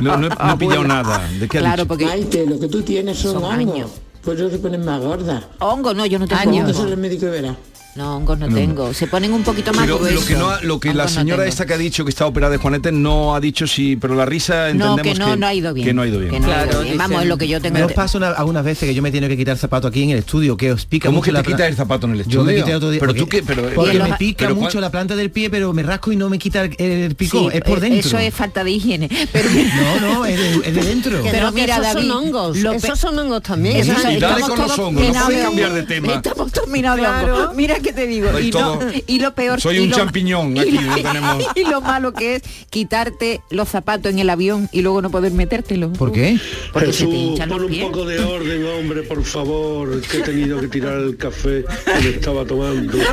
No, 0.00 0.16
no 0.16 0.26
he, 0.26 0.30
no 0.30 0.52
he 0.52 0.56
pillado 0.58 0.84
nada. 0.84 1.28
¿De 1.38 1.48
qué 1.48 1.58
ha 1.58 1.60
Claro, 1.60 1.76
dicho? 1.76 1.88
porque 1.88 2.06
Maite, 2.06 2.46
lo 2.46 2.58
que 2.60 2.68
tú 2.68 2.82
tienes 2.82 3.18
son, 3.18 3.44
años. 3.44 3.90
Por 4.24 4.36
eso 4.36 4.50
se 4.50 4.58
ponen 4.58 4.84
más 4.84 5.00
gordas. 5.00 5.44
hongo, 5.60 5.94
no, 5.94 6.04
yo 6.06 6.18
no 6.18 6.26
tengo 6.28 6.40
Pregúntaselo 6.42 6.78
hongos. 6.80 6.92
al 6.92 6.98
médico 6.98 7.26
y 7.26 7.30
verás. 7.30 7.56
No, 8.00 8.16
hongos 8.16 8.38
no 8.38 8.48
tengo. 8.48 8.94
Se 8.94 9.06
ponen 9.08 9.30
un 9.34 9.42
poquito 9.42 9.72
más 9.74 9.82
Pero 9.84 9.98
lo 9.98 10.24
que, 10.24 10.34
no, 10.34 10.48
ha- 10.50 10.60
lo 10.62 10.80
que 10.80 10.94
la 10.94 11.06
señora 11.06 11.44
esta 11.46 11.66
que 11.66 11.74
ha 11.74 11.78
dicho 11.78 12.02
que 12.04 12.08
está 12.10 12.24
operada 12.26 12.52
de 12.52 12.56
Juanete 12.56 12.92
no 12.92 13.34
ha 13.34 13.40
dicho 13.40 13.66
si, 13.66 13.96
pero 13.96 14.14
la 14.14 14.24
risa 14.24 14.72
No, 14.72 14.92
entendemos 14.96 15.18
que 15.18 15.18
no, 15.18 15.36
no 15.36 15.46
ha 15.46 15.52
ido 15.52 15.74
bien. 15.74 15.86
Que 15.86 15.92
no 15.92 16.00
ha 16.02 16.06
ido 16.06 16.18
bien. 16.18 16.30
Que 16.32 16.40
no 16.40 16.50
ha 16.50 16.64
ido 16.66 16.80
bien. 16.82 16.96
Vamos, 16.96 17.22
es 17.22 17.28
lo 17.28 17.36
que 17.36 17.46
yo 17.46 17.60
tengo. 17.60 17.76
Me 17.78 17.84
os 17.84 17.92
pasa 17.92 18.16
una- 18.16 18.30
algunas 18.30 18.64
veces 18.64 18.88
que 18.88 18.94
yo 18.94 19.02
me 19.02 19.10
tengo 19.12 19.28
que 19.28 19.36
quitar 19.36 19.58
zapato 19.58 19.86
aquí 19.88 20.02
en 20.02 20.10
el 20.10 20.18
estudio, 20.20 20.56
que 20.56 20.72
os 20.72 20.86
pica 20.86 21.08
¿Cómo 21.08 21.18
mucho 21.18 21.26
que 21.26 21.32
la 21.32 21.42
te 21.42 21.48
quitas 21.50 21.68
el 21.68 21.76
zapato 21.76 22.06
en 22.06 22.12
el 22.14 22.24
Yo 22.26 22.42
me 22.42 22.52
estudio? 22.52 22.64
quité 22.64 22.74
otro 22.76 22.90
día. 22.90 23.00
Pero 23.00 23.10
porque, 23.12 23.20
tú 23.20 23.28
qué- 23.28 23.42
pero- 23.42 23.68
porque 23.74 23.96
en 23.98 24.02
me 24.02 24.16
pica 24.16 24.46
pero 24.46 24.54
mucho 24.54 24.70
cuál- 24.72 24.80
la 24.82 24.90
planta 24.90 25.14
del 25.16 25.30
pie, 25.30 25.50
pero 25.50 25.72
me 25.74 25.82
rasco 25.82 26.10
y 26.10 26.16
no 26.16 26.30
me 26.30 26.38
quita 26.38 26.64
el, 26.64 26.74
el 26.78 27.14
pico. 27.16 27.50
Sí, 27.50 27.56
es 27.56 27.60
por 27.62 27.78
eh, 27.78 27.80
dentro. 27.82 28.08
Eso 28.08 28.18
es 28.18 28.32
falta 28.34 28.64
de 28.64 28.70
higiene. 28.70 29.10
Pero, 29.32 29.48
No, 29.50 30.00
no, 30.14 30.24
es 30.24 30.38
de, 30.38 30.54
es 30.70 30.74
de 30.74 30.82
dentro. 30.84 31.20
Pero 31.30 31.52
mira, 31.52 31.74
esos 31.74 31.86
David, 31.94 32.08
son 32.08 32.10
hongos. 32.26 32.56
Esos 32.56 32.98
son 32.98 33.18
hongos 33.18 33.42
también. 33.42 33.76
Eso 33.76 33.92
Esos- 33.92 34.04
Y 34.04 34.16
dale 34.18 34.40
estamos 34.40 34.48
con 34.48 34.58
los 34.58 34.66
todos 34.68 34.78
hongos, 34.88 35.02
no 35.06 35.12
puedes 35.24 35.36
de 35.38 35.44
cambiar 35.44 35.72
de 35.74 35.82
tema. 35.82 36.14
Estamos 36.14 36.50
terminados 36.52 36.96
de 36.98 37.02
Claro. 37.04 37.34
hongos. 37.36 37.56
Mira 37.56 37.78
que 37.80 37.89
te 37.92 38.06
digo. 38.06 38.38
Y, 38.38 38.50
no- 38.50 38.58
todo- 38.78 38.80
y 39.06 39.18
lo 39.18 39.34
peor. 39.34 39.60
soy 39.60 39.78
un 39.80 39.90
lo- 39.90 39.96
champiñón 39.96 40.56
y 40.56 40.60
aquí, 40.60 40.70
lo- 40.72 40.96
lo 40.96 41.02
tenemos. 41.02 41.44
Y 41.54 41.64
lo 41.64 41.80
malo 41.80 42.12
que 42.12 42.36
es 42.36 42.42
quitarte 42.70 43.40
los 43.50 43.68
zapatos 43.68 44.12
en 44.12 44.18
el 44.18 44.30
avión 44.30 44.68
y 44.72 44.82
luego 44.82 45.02
no 45.02 45.10
poder 45.10 45.32
metértelo. 45.32 45.92
¿Por 45.92 46.12
qué? 46.12 46.38
Porque 46.72 46.92
se 46.92 47.04
te 47.04 47.10
Jesús, 47.10 47.14
hinchan 47.14 47.48
pon 47.48 47.62
los 47.62 47.70
un 47.70 47.80
poco 47.80 48.04
de 48.06 48.18
orden, 48.20 48.66
hombre, 48.66 49.02
por 49.02 49.22
favor, 49.24 50.00
que 50.02 50.18
he 50.18 50.22
tenido 50.22 50.60
que 50.60 50.68
tirar 50.68 50.94
el 50.98 51.16
café 51.16 51.64
que 51.84 51.92
me 52.04 52.08
estaba 52.10 52.44
tomando. 52.44 52.98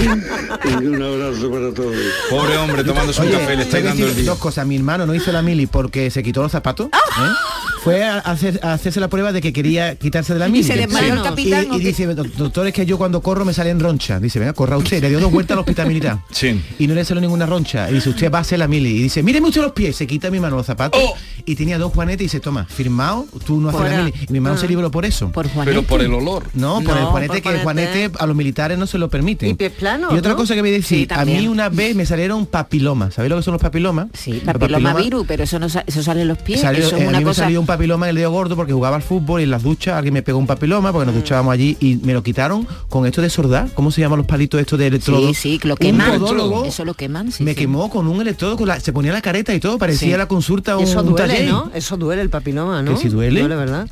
Y 0.00 0.86
un 0.86 1.02
abrazo 1.02 1.50
para 1.50 1.72
todos. 1.74 1.94
Pobre 2.28 2.56
hombre, 2.58 2.84
tomándose 2.84 3.20
un 3.22 3.28
Oye, 3.28 3.38
café, 3.38 3.56
le 3.56 3.62
estáis 3.62 3.84
dando 3.84 4.06
el 4.06 4.16
día. 4.16 4.24
dos 4.30 4.38
cosas. 4.38 4.66
Mi 4.66 4.76
hermano 4.76 5.06
no 5.06 5.14
hizo 5.14 5.30
la 5.32 5.42
mili 5.42 5.66
porque 5.66 6.10
se 6.10 6.22
quitó 6.22 6.42
los 6.42 6.52
zapatos. 6.52 6.88
¡Ah! 6.92 6.98
¿eh? 6.98 7.79
Fue 7.82 8.04
a, 8.04 8.18
hacer- 8.18 8.60
a 8.62 8.74
hacerse 8.74 9.00
la 9.00 9.08
prueba 9.08 9.32
de 9.32 9.40
que 9.40 9.54
quería 9.54 9.94
quitarse 9.96 10.34
de 10.34 10.38
la 10.38 10.48
¿Y 10.48 10.52
mili. 10.52 10.64
se 10.64 10.74
el 10.74 10.90
Sí. 10.90 10.96
capitán 11.24 11.66
Y, 11.72 11.76
y 11.76 11.78
dice, 11.80 12.06
"Doc- 12.14 12.26
doctor, 12.36 12.66
es 12.66 12.74
que 12.74 12.84
yo 12.84 12.98
cuando 12.98 13.22
corro 13.22 13.44
me 13.46 13.54
salen 13.54 13.80
ronchas. 13.80 14.20
Dice, 14.20 14.38
venga, 14.38 14.52
corra 14.52 14.76
usted. 14.76 15.00
Le 15.00 15.08
dio 15.08 15.18
dos 15.18 15.32
vueltas 15.32 15.54
al 15.54 15.60
hospital 15.60 15.88
militar. 15.88 16.18
Sí. 16.30 16.60
Y 16.78 16.86
no 16.86 16.94
le 16.94 17.04
salió 17.06 17.22
ninguna 17.22 17.46
roncha. 17.46 17.90
Y 17.90 17.94
dice, 17.94 18.10
usted 18.10 18.30
va 18.30 18.38
a 18.38 18.40
hacer 18.42 18.58
la 18.58 18.68
mili. 18.68 18.90
Y 18.90 19.02
dice, 19.04 19.22
míreme 19.22 19.48
usted 19.48 19.62
los 19.62 19.72
pies. 19.72 19.96
Se 19.96 20.06
quita 20.06 20.30
mi 20.30 20.38
mano 20.40 20.56
los 20.56 20.66
zapatos. 20.66 21.00
Oh. 21.02 21.14
Y 21.46 21.54
tenía 21.56 21.78
dos 21.78 21.92
juanetes 21.94 22.20
y 22.20 22.24
dice, 22.26 22.40
toma, 22.40 22.66
firmado, 22.66 23.26
tú 23.46 23.58
no 23.60 23.70
haces 23.70 23.80
la 23.90 23.96
mili. 24.04 24.12
Y 24.28 24.32
mi 24.32 24.38
hermano 24.38 24.56
Ah. 24.56 24.58
se 24.58 24.68
libró 24.68 24.90
por 24.90 25.06
eso. 25.06 25.32
Por 25.32 25.48
Juanete. 25.48 25.74
Pero 25.74 25.86
por 25.86 26.02
el 26.02 26.12
olor. 26.12 26.44
No, 26.52 26.74
por 26.82 26.94
No, 26.94 26.98
el 27.00 27.04
juanete 27.06 27.32
por 27.40 27.42
que 27.42 27.56
el 27.58 27.62
juanete 27.62 28.10
a 28.18 28.26
los 28.26 28.36
militares 28.36 28.76
no 28.78 28.86
se 28.86 28.98
lo 28.98 29.08
permiten. 29.08 29.48
Y 29.48 29.54
pies 29.54 29.72
planos, 29.72 30.12
Y 30.12 30.18
otra 30.18 30.32
¿no? 30.32 30.36
cosa 30.36 30.54
que 30.54 30.60
voy 30.60 30.68
a 30.70 30.74
decir, 30.74 31.08
Sí, 31.08 31.14
a 31.14 31.24
mí 31.24 31.48
una 31.48 31.70
vez 31.70 31.96
me 31.96 32.04
salieron 32.04 32.44
papilomas. 32.44 33.14
¿Sabéis 33.14 33.30
lo 33.30 33.36
que 33.38 33.42
son 33.42 33.52
los 33.52 33.62
papilomas? 33.62 34.08
Sí, 34.12 34.32
Los 34.34 34.42
papiloma 34.42 34.92
virus, 34.94 35.24
pero 35.26 35.44
eso 35.44 35.58
no 35.58 35.66
eso 35.66 36.02
sale 36.02 36.22
en 36.22 36.28
los 36.28 36.36
pies. 36.38 36.60
Salió- 36.60 36.86
eso 36.86 36.96
eh, 36.96 37.00
es 37.00 37.06
a 37.06 37.08
una 37.08 37.18
mí 37.18 37.24
me 37.24 37.30
cosa. 37.30 37.44
Papiloma 37.70 38.06
en 38.06 38.10
el 38.10 38.16
dedo 38.16 38.30
gordo 38.30 38.56
porque 38.56 38.72
jugaba 38.72 38.96
al 38.96 39.02
fútbol 39.02 39.40
y 39.40 39.44
en 39.44 39.50
las 39.50 39.62
duchas 39.62 39.94
alguien 39.94 40.14
me 40.14 40.22
pegó 40.22 40.38
un 40.38 40.46
papiloma 40.46 40.92
porque 40.92 41.06
nos 41.06 41.14
duchábamos 41.14 41.52
allí 41.54 41.76
y 41.80 41.96
me 41.96 42.12
lo 42.14 42.22
quitaron 42.22 42.66
con 42.88 43.06
esto 43.06 43.22
de 43.22 43.30
sordar. 43.30 43.70
¿Cómo 43.74 43.90
se 43.90 44.00
llaman 44.00 44.18
los 44.18 44.26
palitos 44.26 44.60
estos 44.60 44.78
de 44.78 44.88
electrodo? 44.88 45.28
Sí, 45.28 45.34
sí, 45.34 45.60
lo 45.64 45.74
Un 45.74 45.78
queman. 45.78 46.18
podólogo 46.20 46.64
Eso 46.64 46.84
lo 46.84 46.94
queman, 46.94 47.30
sí, 47.32 47.44
me 47.44 47.52
sí. 47.52 47.60
quemó 47.60 47.88
con 47.90 48.06
un 48.08 48.20
electrodo, 48.20 48.56
con 48.56 48.66
la, 48.68 48.80
se 48.80 48.92
ponía 48.92 49.12
la 49.12 49.22
careta 49.22 49.54
y 49.54 49.60
todo, 49.60 49.78
parecía 49.78 50.12
Sí. 50.14 50.18
la 50.18 50.26
consulta 50.28 50.76
un, 50.76 50.84
Eso 50.84 51.00
un 51.00 51.10
duele, 51.10 51.28
taller. 51.34 51.48
¿no? 51.48 51.70
Eso 51.74 51.96
duele 51.96 52.22
el 52.22 52.30
papiloma, 52.30 52.82
¿no? 52.82 52.92
¿Que 52.94 52.96
si 53.00 53.08
duele? 53.08 53.40
Duele, 53.40 53.56
¿verdad? 53.56 53.88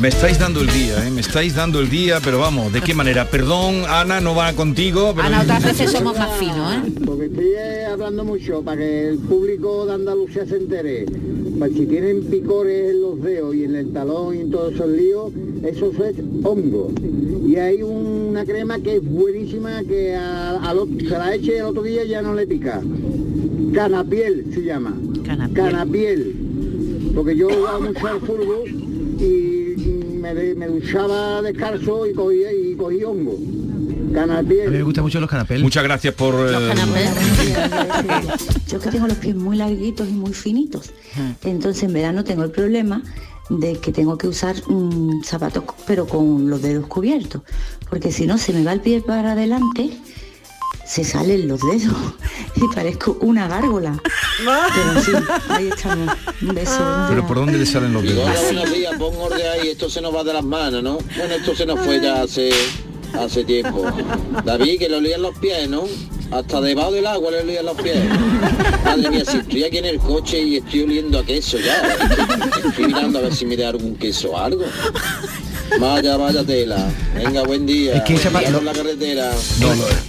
Me 0.00 0.08
estáis 0.08 0.40
dando 0.40 0.60
el 0.60 0.66
día, 0.72 1.06
¿eh? 1.06 1.10
me 1.12 1.20
estáis 1.20 1.54
dando 1.54 1.78
el 1.78 1.88
día, 1.88 2.18
pero 2.24 2.40
vamos, 2.40 2.72
¿de 2.72 2.80
qué 2.80 2.94
manera? 2.94 3.26
Perdón, 3.26 3.84
Ana, 3.88 4.20
no 4.20 4.34
va 4.34 4.52
contigo. 4.54 5.12
Pero... 5.14 5.28
Ana, 5.28 5.42
otras 5.42 5.62
veces 5.62 5.92
somos 5.92 6.18
más 6.18 6.30
finos, 6.36 6.74
¿eh? 6.74 6.92
Porque 7.06 7.26
estoy 7.26 7.52
eh, 7.56 7.86
hablando 7.92 8.24
mucho 8.24 8.60
para 8.62 8.78
que 8.78 9.10
el 9.10 9.18
público 9.18 9.86
de 9.86 9.92
Andalucía 9.94 10.44
se 10.46 10.56
entere. 10.56 11.06
Pues 11.60 11.72
si 11.74 11.86
tienen 11.86 12.24
picores 12.24 12.87
en 12.90 13.00
los 13.00 13.22
dedos 13.22 13.54
y 13.54 13.64
en 13.64 13.74
el 13.76 13.92
talón 13.92 14.36
y 14.36 14.40
en 14.40 14.50
todos 14.50 14.74
esos 14.74 14.88
líos, 14.88 15.32
eso 15.62 15.92
es 16.04 16.14
hongo. 16.44 16.90
Y 17.46 17.56
hay 17.56 17.82
una 17.82 18.44
crema 18.44 18.78
que 18.80 18.96
es 18.96 19.04
buenísima 19.04 19.82
que 19.84 20.14
a, 20.14 20.56
al 20.62 20.78
otro- 20.78 20.98
se 21.00 21.10
la 21.10 21.34
eche 21.34 21.58
el 21.58 21.64
otro 21.64 21.82
día 21.82 22.04
y 22.04 22.08
ya 22.08 22.22
no 22.22 22.34
le 22.34 22.46
pica. 22.46 22.82
Canapiel 23.72 24.46
se 24.52 24.62
llama. 24.62 24.96
Canapiel. 25.24 25.54
Canapiel. 25.54 26.34
Porque 27.14 27.36
yo 27.36 27.48
jugado 27.48 27.80
mucho 27.80 28.06
al 28.06 28.20
fútbol 28.20 28.68
y 29.20 29.74
me, 30.20 30.54
me 30.54 30.68
duchaba 30.68 31.42
descalzo 31.42 32.06
y 32.06 32.12
cogía, 32.12 32.52
y 32.52 32.74
cogí 32.74 33.02
hongo. 33.04 33.36
Canapé. 34.12 34.66
A 34.66 34.70
mí 34.70 34.76
me 34.76 34.82
gustan 34.82 35.04
mucho 35.04 35.20
los 35.20 35.28
canapés. 35.30 35.60
Muchas 35.60 35.82
gracias 35.84 36.14
por... 36.14 36.34
eh, 36.48 36.74
Yo 38.68 38.80
que 38.80 38.90
tengo 38.90 39.06
los 39.06 39.18
pies 39.18 39.34
muy 39.34 39.56
larguitos 39.56 40.08
y 40.08 40.12
muy 40.12 40.32
finitos. 40.32 40.90
Entonces 41.44 41.82
en 41.84 41.92
verano 41.92 42.24
tengo 42.24 42.44
el 42.44 42.50
problema 42.50 43.02
de 43.50 43.78
que 43.78 43.92
tengo 43.92 44.18
que 44.18 44.28
usar 44.28 44.56
zapatos 45.24 45.64
pero 45.86 46.06
con 46.06 46.48
los 46.50 46.62
dedos 46.62 46.86
cubiertos. 46.86 47.42
Porque 47.88 48.12
si 48.12 48.26
no 48.26 48.38
se 48.38 48.52
me 48.52 48.62
va 48.64 48.72
el 48.72 48.80
pie 48.80 49.00
para 49.00 49.32
adelante, 49.32 49.90
se 50.86 51.04
salen 51.04 51.48
los 51.48 51.60
dedos 51.60 51.96
y 52.56 52.74
parezco 52.74 53.16
una 53.20 53.48
gárgola. 53.48 53.98
Pero 54.74 55.00
sí, 55.02 55.12
ahí 55.48 55.68
estamos. 55.68 56.14
Un 56.42 56.54
beso. 56.54 57.06
Pero 57.08 57.26
¿por 57.26 57.36
dónde 57.38 57.58
le 57.58 57.66
salen 57.66 57.92
los 57.92 58.02
dedos? 58.02 58.24
Hola, 58.28 58.40
buenos 58.42 58.72
días, 58.72 58.94
pon 58.98 59.14
orden 59.18 59.46
ahí, 59.52 59.68
esto 59.68 59.88
se 59.90 60.00
nos 60.00 60.14
va 60.14 60.24
de 60.24 60.32
las 60.34 60.44
manos, 60.44 60.82
¿no? 60.82 60.98
Bueno, 61.16 61.34
esto 61.34 61.54
se 61.54 61.66
nos 61.66 61.80
fue 61.80 62.00
ya 62.02 62.22
hace, 62.22 62.50
hace 63.14 63.44
tiempo. 63.44 63.84
David, 64.44 64.78
que 64.78 64.88
le 64.88 64.96
olían 64.96 65.22
los 65.22 65.36
pies, 65.38 65.68
¿no? 65.68 65.84
Hasta 66.30 66.60
debajo 66.60 66.92
del 66.92 67.06
agua 67.06 67.30
le 67.30 67.40
olían 67.40 67.64
los 67.66 67.76
pies. 67.80 67.96
Madre 68.84 69.10
mía, 69.10 69.24
si 69.24 69.38
estoy 69.38 69.64
aquí 69.64 69.78
en 69.78 69.86
el 69.86 69.98
coche 69.98 70.40
y 70.40 70.56
estoy 70.56 70.82
oliendo 70.82 71.18
a 71.18 71.24
queso 71.24 71.56
ya. 71.58 71.82
Estoy 72.68 72.86
mirando 72.86 73.18
a 73.18 73.22
ver 73.22 73.34
si 73.34 73.46
me 73.46 73.56
da 73.56 73.68
algún 73.70 73.96
queso 73.96 74.32
o 74.32 74.36
algo. 74.38 74.64
Vaya, 75.80 76.16
vaya 76.16 76.44
tela. 76.44 76.76
Venga, 77.14 77.42
buen 77.44 77.66
día. 77.66 77.94
Es 77.96 78.02
que 78.02 78.14
Buen 78.14 78.38
día 78.40 78.50
lo- 78.50 78.58
por 78.58 78.64
la 78.64 78.72
carretera. 78.72 79.30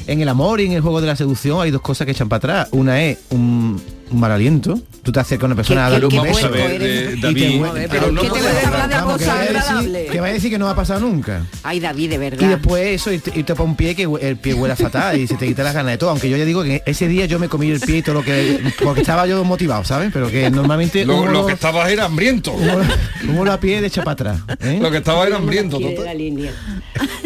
En 0.08 0.22
el 0.22 0.28
amor 0.30 0.62
y 0.62 0.66
en 0.66 0.72
el 0.74 0.82
juego 0.82 1.02
de 1.02 1.08
la 1.08 1.16
seducción 1.16 1.62
hay 1.62 1.70
dos 1.72 1.82
cosas 1.82 2.06
que 2.06 2.12
echan 2.12 2.30
para 2.30 2.38
atrás. 2.38 2.68
Una 2.72 3.04
es 3.04 3.18
un, 3.30 3.59
un 4.12 4.20
mal 4.20 4.32
aliento. 4.32 4.80
Tú 5.04 5.12
te 5.12 5.20
acercas 5.20 5.44
a 5.44 5.46
una 5.48 5.56
persona 5.56 5.86
a 5.88 5.90
Qué- 5.90 5.94
dar 5.94 6.06
un 6.06 6.22
beso 6.22 6.50
eh, 6.54 7.14
y 7.18 7.22
David, 7.22 7.64
pero 7.90 8.12
no 8.12 8.22
que 8.22 8.28
a 8.28 8.32
decir- 8.32 9.30
agradables. 9.30 10.12
Que 10.12 10.20
va 10.20 10.28
a 10.28 10.34
decir 10.34 10.52
que 10.52 10.58
no 10.60 10.66
va 10.66 10.72
a 10.72 10.76
pasar 10.76 11.02
nunca. 11.02 11.46
Ay, 11.64 11.80
David, 11.80 12.10
de 12.10 12.16
Y 12.16 12.18
verdad. 12.18 12.50
después 12.50 12.86
eso, 12.88 13.12
y 13.12 13.20
te, 13.20 13.40
y 13.40 13.44
pone 13.44 13.62
un 13.64 13.76
pie 13.76 13.96
que 13.96 14.04
el 14.22 14.38
pie 14.38 14.54
huele 14.54 14.76
fatal 14.76 15.18
y 15.18 15.26
se 15.28 15.36
te 15.36 15.48
quita 15.48 15.64
las 15.64 15.74
ganas 15.74 15.94
de 15.94 15.98
todo. 15.98 16.10
Aunque 16.10 16.30
yo 16.30 16.38
ya 16.38 16.46
digo 16.46 16.64
que 16.64 16.84
ese 16.86 17.08
día 17.08 17.26
yo 17.26 17.40
me 17.40 17.48
comí 17.48 17.70
el 17.72 17.80
pie 17.80 17.98
y 17.98 18.02
todo 18.02 18.16
lo 18.16 18.24
que... 18.24 18.60
Porque 18.84 19.02
estaba 19.02 19.26
yo 19.26 19.44
motivado, 19.44 19.84
¿sabes? 19.84 20.10
Pero 20.14 20.30
que 20.30 20.50
normalmente... 20.50 21.06
Lo, 21.06 21.46
que 21.46 21.54
estabas 21.54 21.90
era 21.90 22.06
hambriento. 22.06 22.54
uno 23.28 23.46
lo 23.46 23.52
a 23.52 23.60
pie 23.60 23.82
de 23.82 23.88
echa 23.88 24.04
para 24.04 24.14
atrás. 24.14 24.40
¿eh? 24.62 24.80
Lo 24.82 24.92
que 24.92 24.98
estaba 24.98 25.26
era 25.26 25.38
hambriento. 25.38 25.80
Total. 25.80 26.06
la 26.06 26.14
línea. 26.14 26.52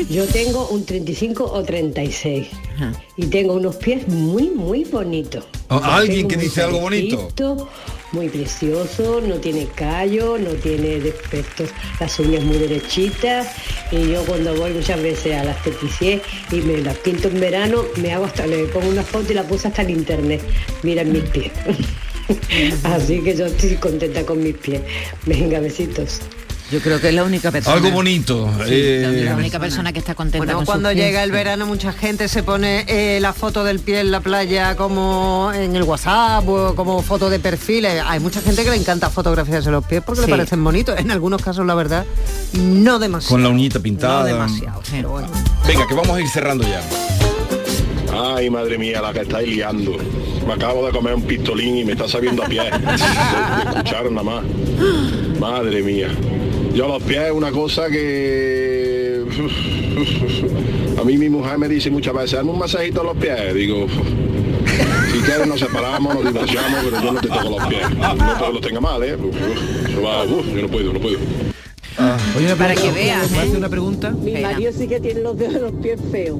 Yo 0.09 0.25
tengo 0.25 0.67
un 0.69 0.85
35 0.85 1.43
o 1.51 1.63
36 1.63 2.47
y 3.17 3.25
tengo 3.27 3.53
unos 3.53 3.75
pies 3.77 4.07
muy, 4.07 4.49
muy 4.49 4.83
bonitos. 4.83 5.45
Alguien 5.81 6.27
que 6.27 6.37
dice 6.37 6.61
algo 6.61 6.79
bonito. 6.79 7.29
Muy 8.11 8.29
precioso, 8.29 9.21
no 9.21 9.37
tiene 9.37 9.67
callo, 9.73 10.37
no 10.37 10.51
tiene 10.51 10.99
defectos, 10.99 11.71
las 11.99 12.19
uñas 12.19 12.43
muy 12.43 12.59
derechitas 12.59 13.47
y 13.91 14.11
yo 14.11 14.23
cuando 14.25 14.55
voy 14.55 14.71
muchas 14.71 15.01
veces 15.01 15.35
a 15.35 15.43
las 15.43 15.57
esteticie 15.57 16.21
y 16.51 16.57
me 16.57 16.77
las 16.77 16.95
pinto 16.97 17.27
en 17.27 17.39
verano, 17.39 17.83
me 17.97 18.13
hago 18.13 18.25
hasta, 18.25 18.45
le 18.45 18.65
pongo 18.65 18.87
una 18.87 19.01
foto 19.01 19.31
y 19.31 19.35
la 19.35 19.43
puse 19.43 19.67
hasta 19.67 19.81
en 19.81 19.89
internet. 19.89 20.41
Miren 20.83 21.11
mis 21.11 21.23
pies. 21.23 21.51
Así 22.83 23.19
que 23.21 23.35
yo 23.35 23.47
estoy 23.47 23.75
contenta 23.77 24.23
con 24.23 24.43
mis 24.43 24.57
pies. 24.57 24.81
Venga, 25.25 25.59
besitos. 25.59 26.21
Yo 26.71 26.79
creo 26.79 26.99
que 26.99 27.09
es 27.09 27.13
la 27.13 27.23
única 27.23 27.51
persona. 27.51 27.75
Algo 27.75 27.91
bonito. 27.91 28.49
eh, 28.67 29.21
La 29.25 29.35
única 29.35 29.59
persona 29.59 29.93
que 29.93 29.99
está 29.99 30.15
contenta 30.15 30.39
Bueno, 30.39 30.53
con 30.53 30.61
sus 30.65 30.71
cuando 30.71 30.89
pies. 30.89 31.05
llega 31.05 31.23
el 31.23 31.31
verano 31.31 31.65
mucha 31.67 31.91
gente 31.93 32.27
se 32.27 32.41
pone 32.41 32.85
eh, 32.87 33.19
la 33.21 33.31
foto 33.33 33.63
del 33.63 33.79
pie 33.79 33.99
en 33.99 34.09
la 34.11 34.21
playa 34.21 34.75
como 34.75 35.51
en 35.53 35.75
el 35.75 35.83
WhatsApp 35.83 36.47
o 36.47 36.73
como 36.75 37.01
foto 37.03 37.29
de 37.29 37.37
perfil. 37.39 37.85
Eh, 37.85 38.01
Hay 38.03 38.19
mucha 38.19 38.41
gente 38.41 38.63
que 38.63 38.71
le 38.71 38.77
encanta 38.77 39.09
fotografiarse 39.11 39.69
los 39.69 39.85
pies 39.85 40.01
porque 40.03 40.21
Sí. 40.21 40.27
le 40.27 40.33
parecen 40.35 40.63
bonitos. 40.63 40.97
En 40.99 41.11
algunos 41.11 41.41
casos, 41.43 41.65
la 41.65 41.75
verdad, 41.75 42.05
no 42.53 42.97
demasiado. 42.97 43.33
Con 43.35 43.43
la 43.43 43.49
uñita 43.49 43.79
pintada. 43.79 44.21
No 44.21 44.25
demasiado, 44.25 44.81
pero 44.89 45.09
bueno. 45.09 45.27
Venga, 45.67 45.87
que 45.87 45.93
vamos 45.93 46.17
a 46.17 46.21
ir 46.21 46.27
cerrando 46.27 46.63
ya. 46.67 46.81
Ay, 48.35 48.49
madre 48.49 48.77
mía, 48.77 49.01
la 49.01 49.11
que 49.13 49.21
estáis 49.21 49.47
liando. 49.47 49.97
Me 50.47 50.53
acabo 50.53 50.85
de 50.85 50.91
comer 50.91 51.13
un 51.15 51.23
pistolín 51.23 51.77
y 51.77 51.85
me 51.85 51.93
está 51.93 52.07
sabiendo 52.07 52.43
a 52.43 52.47
pie. 52.47 52.61
De, 52.71 52.77
de 52.77 52.95
escuchar 53.69 54.11
nada 54.11 54.23
más. 54.23 54.43
Madre 55.39 55.81
mía. 55.81 56.09
Yo 56.73 56.87
los 56.87 57.03
pies 57.03 57.21
es 57.25 57.31
una 57.31 57.51
cosa 57.51 57.89
que... 57.89 59.23
A 60.99 61.03
mí 61.03 61.17
mi 61.17 61.29
mujer 61.29 61.57
me 61.57 61.67
dice 61.67 61.91
muchas 61.91 62.13
veces, 62.13 62.39
hazme 62.39 62.51
un 62.51 62.59
masajito 62.59 63.01
a 63.01 63.03
los 63.03 63.17
pies. 63.17 63.53
Digo, 63.53 63.87
si 65.11 65.19
quieres 65.19 65.45
nos 65.47 65.59
separamos, 65.59 66.15
nos 66.15 66.33
divorciamos, 66.33 66.79
pero 66.85 67.03
yo 67.03 67.11
no 67.11 67.21
te 67.21 67.27
toco 67.27 67.49
los 67.57 67.67
pies. 67.67 67.89
No 67.91 68.37
porque 68.39 68.53
los 68.53 68.61
tenga 68.61 68.79
mal, 68.79 69.03
¿eh? 69.03 69.17
Eso 69.89 70.01
va, 70.01 70.23
uf, 70.23 70.47
yo 70.47 70.61
no 70.61 70.67
puedo, 70.69 70.93
no 70.93 70.99
puedo. 70.99 71.17
Oye, 72.37 72.45
una 72.45 72.55
Para 72.55 72.73
que 72.73 72.91
veas, 72.91 73.27
¿puedo 73.27 73.41
¿eh? 73.41 73.45
hacer 73.45 73.57
una 73.57 73.69
pregunta? 73.69 74.11
Mi 74.11 74.33
marido 74.41 74.71
sí 74.71 74.87
que 74.87 74.99
tiene 74.99 75.21
los 75.21 75.37
dedos 75.37 75.53
de 75.55 75.59
los 75.59 75.71
pies 75.73 75.99
feos. 76.11 76.39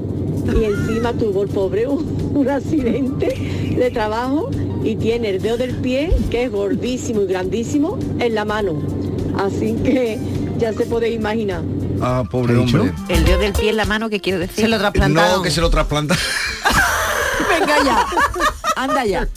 Y 0.58 0.64
encima 0.64 1.12
tuvo 1.12 1.42
el 1.42 1.48
pobre 1.48 1.86
un, 1.86 2.32
un 2.34 2.48
accidente 2.48 3.74
de 3.76 3.90
trabajo 3.90 4.50
y 4.82 4.96
tiene 4.96 5.30
el 5.30 5.42
dedo 5.42 5.58
del 5.58 5.76
pie, 5.76 6.10
que 6.30 6.44
es 6.44 6.50
gordísimo 6.50 7.22
y 7.22 7.26
grandísimo, 7.26 7.98
en 8.18 8.34
la 8.34 8.44
mano. 8.44 9.03
Así 9.38 9.74
que 9.82 10.18
ya 10.58 10.72
se 10.72 10.86
puede 10.86 11.10
imaginar. 11.10 11.62
Ah, 12.00 12.24
pobre 12.30 12.56
hombre. 12.56 12.92
El 13.08 13.24
dedo 13.24 13.38
del 13.38 13.52
pie 13.52 13.70
en 13.70 13.76
la 13.76 13.84
mano, 13.84 14.08
¿qué 14.10 14.20
quiere 14.20 14.38
decir? 14.38 14.64
Se 14.64 14.68
lo 14.68 14.78
No, 15.08 15.42
que 15.42 15.50
se 15.50 15.60
lo 15.60 15.70
trasplanta. 15.70 16.16
Venga 17.48 17.84
ya. 17.84 18.06
Anda 18.76 19.04
ya. 19.04 19.28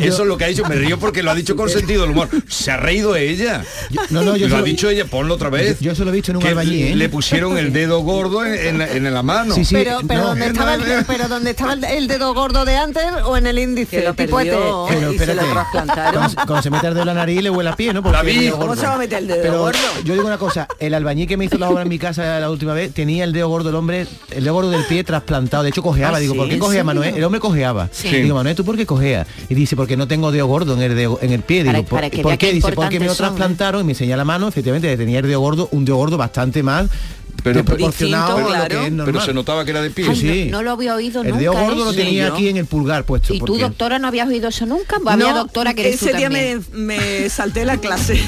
Eso 0.00 0.22
es 0.22 0.28
lo 0.28 0.36
que 0.36 0.44
ha 0.44 0.48
dicho, 0.48 0.64
me 0.68 0.74
río 0.76 0.98
porque 0.98 1.22
lo 1.22 1.30
ha 1.30 1.34
dicho 1.34 1.56
con 1.56 1.68
sentido 1.70 2.02
del 2.02 2.10
humor. 2.12 2.28
Se 2.48 2.70
ha 2.70 2.76
reído 2.76 3.16
ella. 3.16 3.64
no, 4.10 4.22
no, 4.22 4.36
yo 4.36 4.48
lo 4.48 4.56
ha 4.56 4.58
lo- 4.60 4.64
dicho 4.64 4.88
ella, 4.90 5.04
ponlo 5.06 5.34
otra 5.34 5.48
vez. 5.50 5.78
Yo, 5.80 5.90
yo 5.90 5.94
se 5.94 6.04
lo 6.04 6.10
he 6.10 6.14
visto 6.14 6.30
en 6.30 6.36
un 6.38 6.46
albañil, 6.46 6.86
¿eh? 6.92 6.96
Le 6.96 7.08
pusieron 7.08 7.56
el 7.58 7.72
dedo 7.72 8.00
gordo 8.00 8.44
en, 8.44 8.80
en- 8.82 9.06
en 9.06 9.14
la 9.14 9.22
mano. 9.22 9.54
Sí, 9.54 9.64
sí, 9.64 9.74
pero, 9.74 10.00
pero, 10.06 10.20
no, 10.20 10.26
¿dónde 10.28 10.44
no, 10.46 10.52
estaba 10.52 10.74
el, 10.74 11.04
pero 11.06 11.28
¿dónde 11.28 11.50
estaba 11.50 11.72
el, 11.72 11.84
el 11.84 12.06
dedo 12.08 12.34
gordo 12.34 12.64
de 12.64 12.76
antes 12.76 13.02
o 13.24 13.36
en 13.36 13.46
el 13.46 13.58
índice? 13.58 13.98
Que 13.98 14.04
lo 14.04 14.14
tipo 14.14 14.36
perdió 14.36 14.86
este? 14.88 14.94
Pero 14.98 15.12
y 15.12 15.18
se 15.18 15.26
lo 15.26 15.32
espérate, 15.32 15.52
trasplantaron. 15.52 16.12
Cuando, 16.22 16.34
cuando 16.46 16.62
se 16.62 16.70
mete 16.70 16.86
el 16.88 16.94
dedo 16.94 17.02
en 17.02 17.06
la 17.08 17.14
nariz 17.14 17.42
le 17.42 17.50
huele 17.50 17.70
a 17.70 17.76
pie, 17.76 17.92
¿no? 17.92 18.02
Porque 18.02 18.50
¿Cómo 18.50 18.76
se 18.76 18.86
va 18.86 18.94
a 18.94 18.98
meter 18.98 19.18
el 19.18 19.26
dedo 19.28 19.42
Pero 19.42 19.58
gordo? 19.58 19.78
yo 20.04 20.14
digo 20.14 20.26
una 20.26 20.38
cosa, 20.38 20.68
el 20.78 20.94
albañil 20.94 21.26
que 21.26 21.36
me 21.36 21.44
hizo 21.46 21.58
la 21.58 21.70
obra 21.70 21.82
en 21.82 21.88
mi 21.88 21.98
casa 21.98 22.38
la 22.40 22.50
última 22.50 22.74
vez 22.74 22.92
tenía 22.92 23.24
el 23.24 23.32
dedo 23.32 23.48
gordo 23.48 23.68
del 23.70 23.76
hombre, 23.76 24.06
el 24.30 24.44
dedo 24.44 24.54
gordo 24.54 24.70
del 24.70 24.84
pie 24.84 25.02
trasplantado. 25.04 25.62
De 25.62 25.70
hecho 25.70 25.82
cojeaba. 25.82 26.16
¿Ah, 26.16 26.20
digo, 26.20 26.34
sí? 26.34 26.38
¿por 26.38 26.48
qué 26.48 26.54
¿En 26.54 26.60
cojea 26.60 26.72
serio? 26.80 26.84
Manuel? 26.84 27.14
El 27.16 27.24
hombre 27.24 27.40
cojeaba. 27.40 27.88
Sí. 27.92 28.08
Digo, 28.08 28.34
Manuel, 28.34 28.54
¿tú 28.56 28.64
por 28.64 28.76
qué 28.76 28.86
cojeas? 28.86 29.26
Dice, 29.62 29.76
porque 29.76 29.96
no 29.96 30.08
tengo 30.08 30.32
dedo 30.32 30.46
gordo 30.48 30.74
en 30.74 30.82
el 30.82 30.96
dedo- 30.96 31.18
en 31.22 31.30
el 31.32 31.42
pie. 31.42 31.62
Digo, 31.62 31.84
Para- 31.84 32.10
¿por, 32.10 32.22
¿por 32.22 32.36
qué? 32.38 32.52
Dice, 32.52 32.72
porque 32.72 32.98
me 32.98 33.06
lo 33.06 33.14
son, 33.14 33.26
¿eh? 33.26 33.28
trasplantaron 33.28 33.80
y 33.82 33.84
me 33.84 33.92
enseña 33.92 34.16
la 34.16 34.24
mano, 34.24 34.48
efectivamente 34.48 34.96
tenía 34.96 35.20
el 35.20 35.26
dedo 35.28 35.38
gordo, 35.38 35.68
un 35.70 35.84
dedo 35.84 35.96
gordo 35.98 36.16
bastante 36.18 36.64
más 36.64 36.88
Pero- 37.44 37.64
proporcionado 37.64 38.38
Distinto, 38.38 38.48
a 38.54 38.58
lo 38.58 38.66
claro. 38.66 38.80
que 38.80 38.86
es 38.86 38.92
normal. 38.92 39.12
Pero 39.14 39.24
se 39.24 39.32
notaba 39.34 39.64
que 39.64 39.70
era 39.70 39.80
de 39.82 39.90
pie. 39.90 40.06
Ay, 40.08 40.16
sí. 40.16 40.44
no, 40.50 40.56
no 40.58 40.62
lo 40.64 40.70
había 40.72 40.96
oído 40.96 41.22
el 41.22 41.28
nunca. 41.28 41.40
dedo 41.40 41.52
gordo 41.52 41.84
lo 41.84 41.92
tenía 41.94 42.26
yo. 42.26 42.34
aquí 42.34 42.48
en 42.48 42.56
el 42.56 42.66
pulgar 42.66 43.04
puesto. 43.04 43.32
¿Y 43.34 43.38
tú, 43.38 43.46
porque- 43.46 43.62
doctora, 43.62 44.00
no 44.00 44.08
habías 44.08 44.26
oído 44.28 44.48
eso 44.48 44.66
nunca? 44.66 44.96
Había 45.06 45.28
No, 45.32 45.34
doctora 45.38 45.74
que 45.74 45.82
eres 45.86 46.00
tú 46.00 46.06
ese 46.08 46.16
día 46.16 46.26
también. 46.28 46.64
me, 46.72 46.96
me 47.20 47.28
salté 47.30 47.64
la 47.64 47.76
clase. 47.76 48.20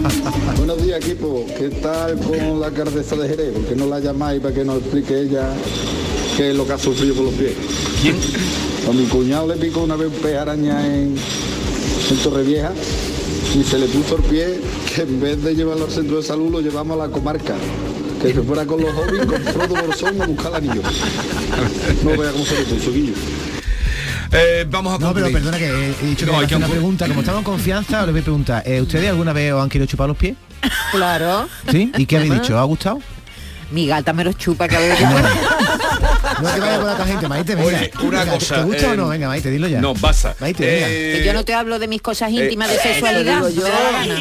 Buenos 0.56 0.82
días 0.82 0.98
equipo, 1.04 1.46
¿qué 1.58 1.68
tal 1.80 2.18
con 2.18 2.60
la 2.60 2.66
alcaldesa 2.66 3.14
de 3.14 3.28
Jerez? 3.28 3.52
¿Por 3.52 3.66
qué 3.66 3.76
no 3.76 3.86
la 3.86 4.00
llamáis 4.00 4.40
para 4.40 4.52
que 4.52 4.64
nos 4.64 4.78
explique 4.78 5.16
ella 5.20 5.48
lo 6.54 6.66
que 6.66 6.72
ha 6.72 6.78
sufrido 6.78 7.14
por 7.14 7.24
los 7.26 7.34
pies? 7.34 7.52
¿Quién? 8.00 8.16
A 8.88 8.92
mi 8.92 9.04
cuñado 9.06 9.46
le 9.48 9.54
picó 9.56 9.80
una 9.82 9.96
vez 9.96 10.08
un 10.08 10.14
pez 10.20 10.36
araña 10.36 10.84
en, 10.86 11.14
en 12.10 12.16
Torrevieja 12.22 12.72
y 13.58 13.62
se 13.62 13.78
le 13.78 13.86
puso 13.86 14.16
el 14.16 14.22
pie 14.24 14.60
que 14.94 15.02
en 15.02 15.20
vez 15.20 15.42
de 15.42 15.54
llevarlo 15.54 15.84
al 15.84 15.90
centro 15.90 16.16
de 16.16 16.22
salud 16.22 16.50
lo 16.50 16.60
llevamos 16.60 16.98
a 17.00 17.06
la 17.06 17.12
comarca. 17.12 17.54
Que 18.20 18.32
se 18.32 18.40
fuera 18.42 18.64
con 18.64 18.80
los 18.80 18.92
hobbies, 18.94 19.26
con 19.26 19.42
Frodo 19.42 19.74
Borsón 19.86 20.22
a 20.22 20.26
buscar 20.26 20.52
el 20.52 20.56
anillo. 20.56 20.82
No 22.04 22.10
vea 22.16 22.30
cómo 22.32 22.44
se 22.44 22.54
le 22.54 22.64
puso, 22.66 22.92
Guillo. 22.92 23.14
Eh, 24.34 24.64
vamos 24.70 24.94
a 24.94 24.98
No, 24.98 25.12
pero 25.12 25.30
perdona 25.30 25.58
que 25.58 25.66
he 25.66 26.06
dicho 26.06 26.24
que 26.24 26.32
hay 26.32 26.40
hay 26.42 26.46
que 26.46 26.56
una 26.56 26.68
pregunta. 26.68 27.06
Como 27.08 27.20
estamos 27.20 27.40
en 27.40 27.44
confianza, 27.44 28.04
os 28.04 28.10
voy 28.12 28.20
a 28.20 28.22
preguntar. 28.22 28.62
eh, 28.64 28.80
¿Ustedes 28.80 29.10
alguna 29.10 29.32
vez 29.32 29.52
os 29.52 29.62
han 29.62 29.68
querido 29.68 29.86
chupar 29.86 30.08
los 30.08 30.16
pies? 30.16 30.36
Claro. 30.92 31.48
¿Sí? 31.70 31.90
¿Y 31.98 32.06
qué 32.06 32.16
habéis 32.18 32.32
dicho? 32.34 32.54
¿Os 32.54 32.60
ha 32.60 32.62
gustado? 32.64 33.00
Mi 33.72 33.86
gata 33.86 34.12
me 34.12 34.22
los 34.24 34.36
chupa 34.36 34.68
cada 34.68 34.80
vez 34.86 34.98
que 34.98 35.04
No 36.42 36.48
te 36.48 36.60
vayas 36.60 36.78
con 36.78 36.86
la 36.98 37.06
gente, 37.06 37.28
Maite, 37.28 37.54
venga. 37.54 37.68
Oye, 37.68 37.90
una 38.02 38.20
Venga, 38.20 38.32
cosa, 38.34 38.54
¿Te 38.56 38.62
gusta 38.64 38.88
o 38.88 38.92
eh, 38.92 38.96
no? 38.96 39.08
Venga, 39.08 39.28
Maite, 39.28 39.50
dilo 39.50 39.68
ya. 39.68 39.80
No, 39.80 39.94
basta. 39.94 40.34
Maite. 40.40 40.64
Eh, 40.64 41.18
Que 41.18 41.24
yo 41.24 41.32
no 41.32 41.44
te 41.44 41.54
hablo 41.54 41.78
de 41.78 41.86
mis 41.88 42.02
cosas 42.02 42.30
íntimas 42.32 42.68
de 42.68 42.74
eh, 42.76 42.80
sexualidad. 42.82 43.42
te 43.42 43.48
digo 43.50 43.62
yo. 43.62 43.68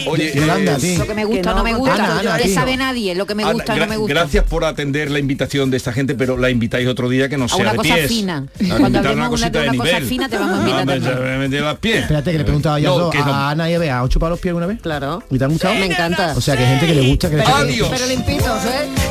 no. 0.05 0.11
Oye, 0.11 0.31
Yolanda, 0.35 0.71
eh, 0.73 0.75
a 0.75 0.77
ti. 0.77 0.97
Lo 0.97 1.07
que 1.07 1.13
me 1.15 1.25
gusta 1.25 1.41
Que 1.41 1.49
o 1.49 1.51
no 1.51 1.57
no, 1.57 1.63
me 1.63 1.69
Ana, 1.71 1.79
gusta. 1.79 2.19
Ana, 2.19 2.37
¿Qué 2.37 2.43
tío. 2.43 2.53
sabe 2.53 2.77
nadie? 2.77 3.15
Lo 3.15 3.25
que 3.25 3.35
me 3.35 3.43
Ana, 3.43 3.53
gusta 3.53 3.73
o 3.73 3.77
no 3.77 3.87
me 3.87 3.97
gusta. 3.97 4.13
Gracias 4.13 4.43
por 4.45 4.65
atender 4.65 5.09
la 5.09 5.19
invitación 5.19 5.71
de 5.71 5.77
esta 5.77 5.91
gente, 5.93 6.13
pero 6.15 6.37
la 6.37 6.49
invitáis 6.49 6.87
otro 6.87 7.09
día 7.09 7.27
que 7.27 7.37
no 7.37 7.45
A 7.45 7.49
sea 7.49 7.57
una 7.57 7.71
de 7.71 7.77
cosa 7.77 7.95
pies. 7.95 8.07
fina. 8.07 8.45
A 8.71 8.77
Cuando 8.77 8.99
hablemos 8.99 9.17
una 9.17 9.29
cosita 9.29 9.61
de 9.61 9.69
una 9.69 9.77
cosa 9.77 10.01
fina, 10.01 10.29
te 10.29 10.37
vamos 10.37 10.51
a 10.53 10.55
No, 10.55 10.61
invitar 10.69 10.79
hombre, 10.81 10.99
también. 10.99 11.17
ya 11.31 11.37
me 11.37 11.47
metí 11.49 11.63
las 11.63 11.77
pies. 11.77 12.01
Espérate, 12.01 12.31
que 12.31 12.37
le 12.37 12.43
preguntaba 12.43 12.79
ya 12.79 12.89
No, 12.89 13.11
no. 13.11 13.33
a 13.33 13.49
Ana 13.51 13.69
y 13.69 13.73
a 13.73 13.79
Bea. 13.79 14.01
¿Has 14.01 14.09
chupado 14.09 14.29
los 14.31 14.39
pies 14.39 14.51
alguna 14.51 14.67
vez? 14.67 14.79
Claro. 14.81 15.23
¿Y 15.29 15.37
te 15.37 15.43
han 15.43 15.51
gustado? 15.51 15.73
Me 15.75 15.85
encanta. 15.87 16.33
O 16.37 16.41
sea, 16.41 16.55
que 16.55 16.63
hay 16.63 16.69
gente 16.69 16.87
que 16.87 16.95
le 17.01 17.07
gusta 17.07 17.29
que 17.29 17.37
le 17.37 17.43
pero 17.43 18.05
limpitos, 18.05 18.65
¿eh? 18.65 19.10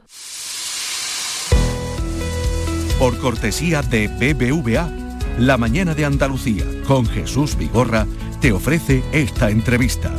Por 3.01 3.17
cortesía 3.17 3.81
de 3.81 4.07
BBVA, 4.07 4.87
La 5.39 5.57
Mañana 5.57 5.95
de 5.95 6.05
Andalucía 6.05 6.63
con 6.85 7.07
Jesús 7.07 7.57
Vigorra 7.57 8.05
te 8.41 8.51
ofrece 8.51 9.03
esta 9.11 9.49
entrevista. 9.49 10.13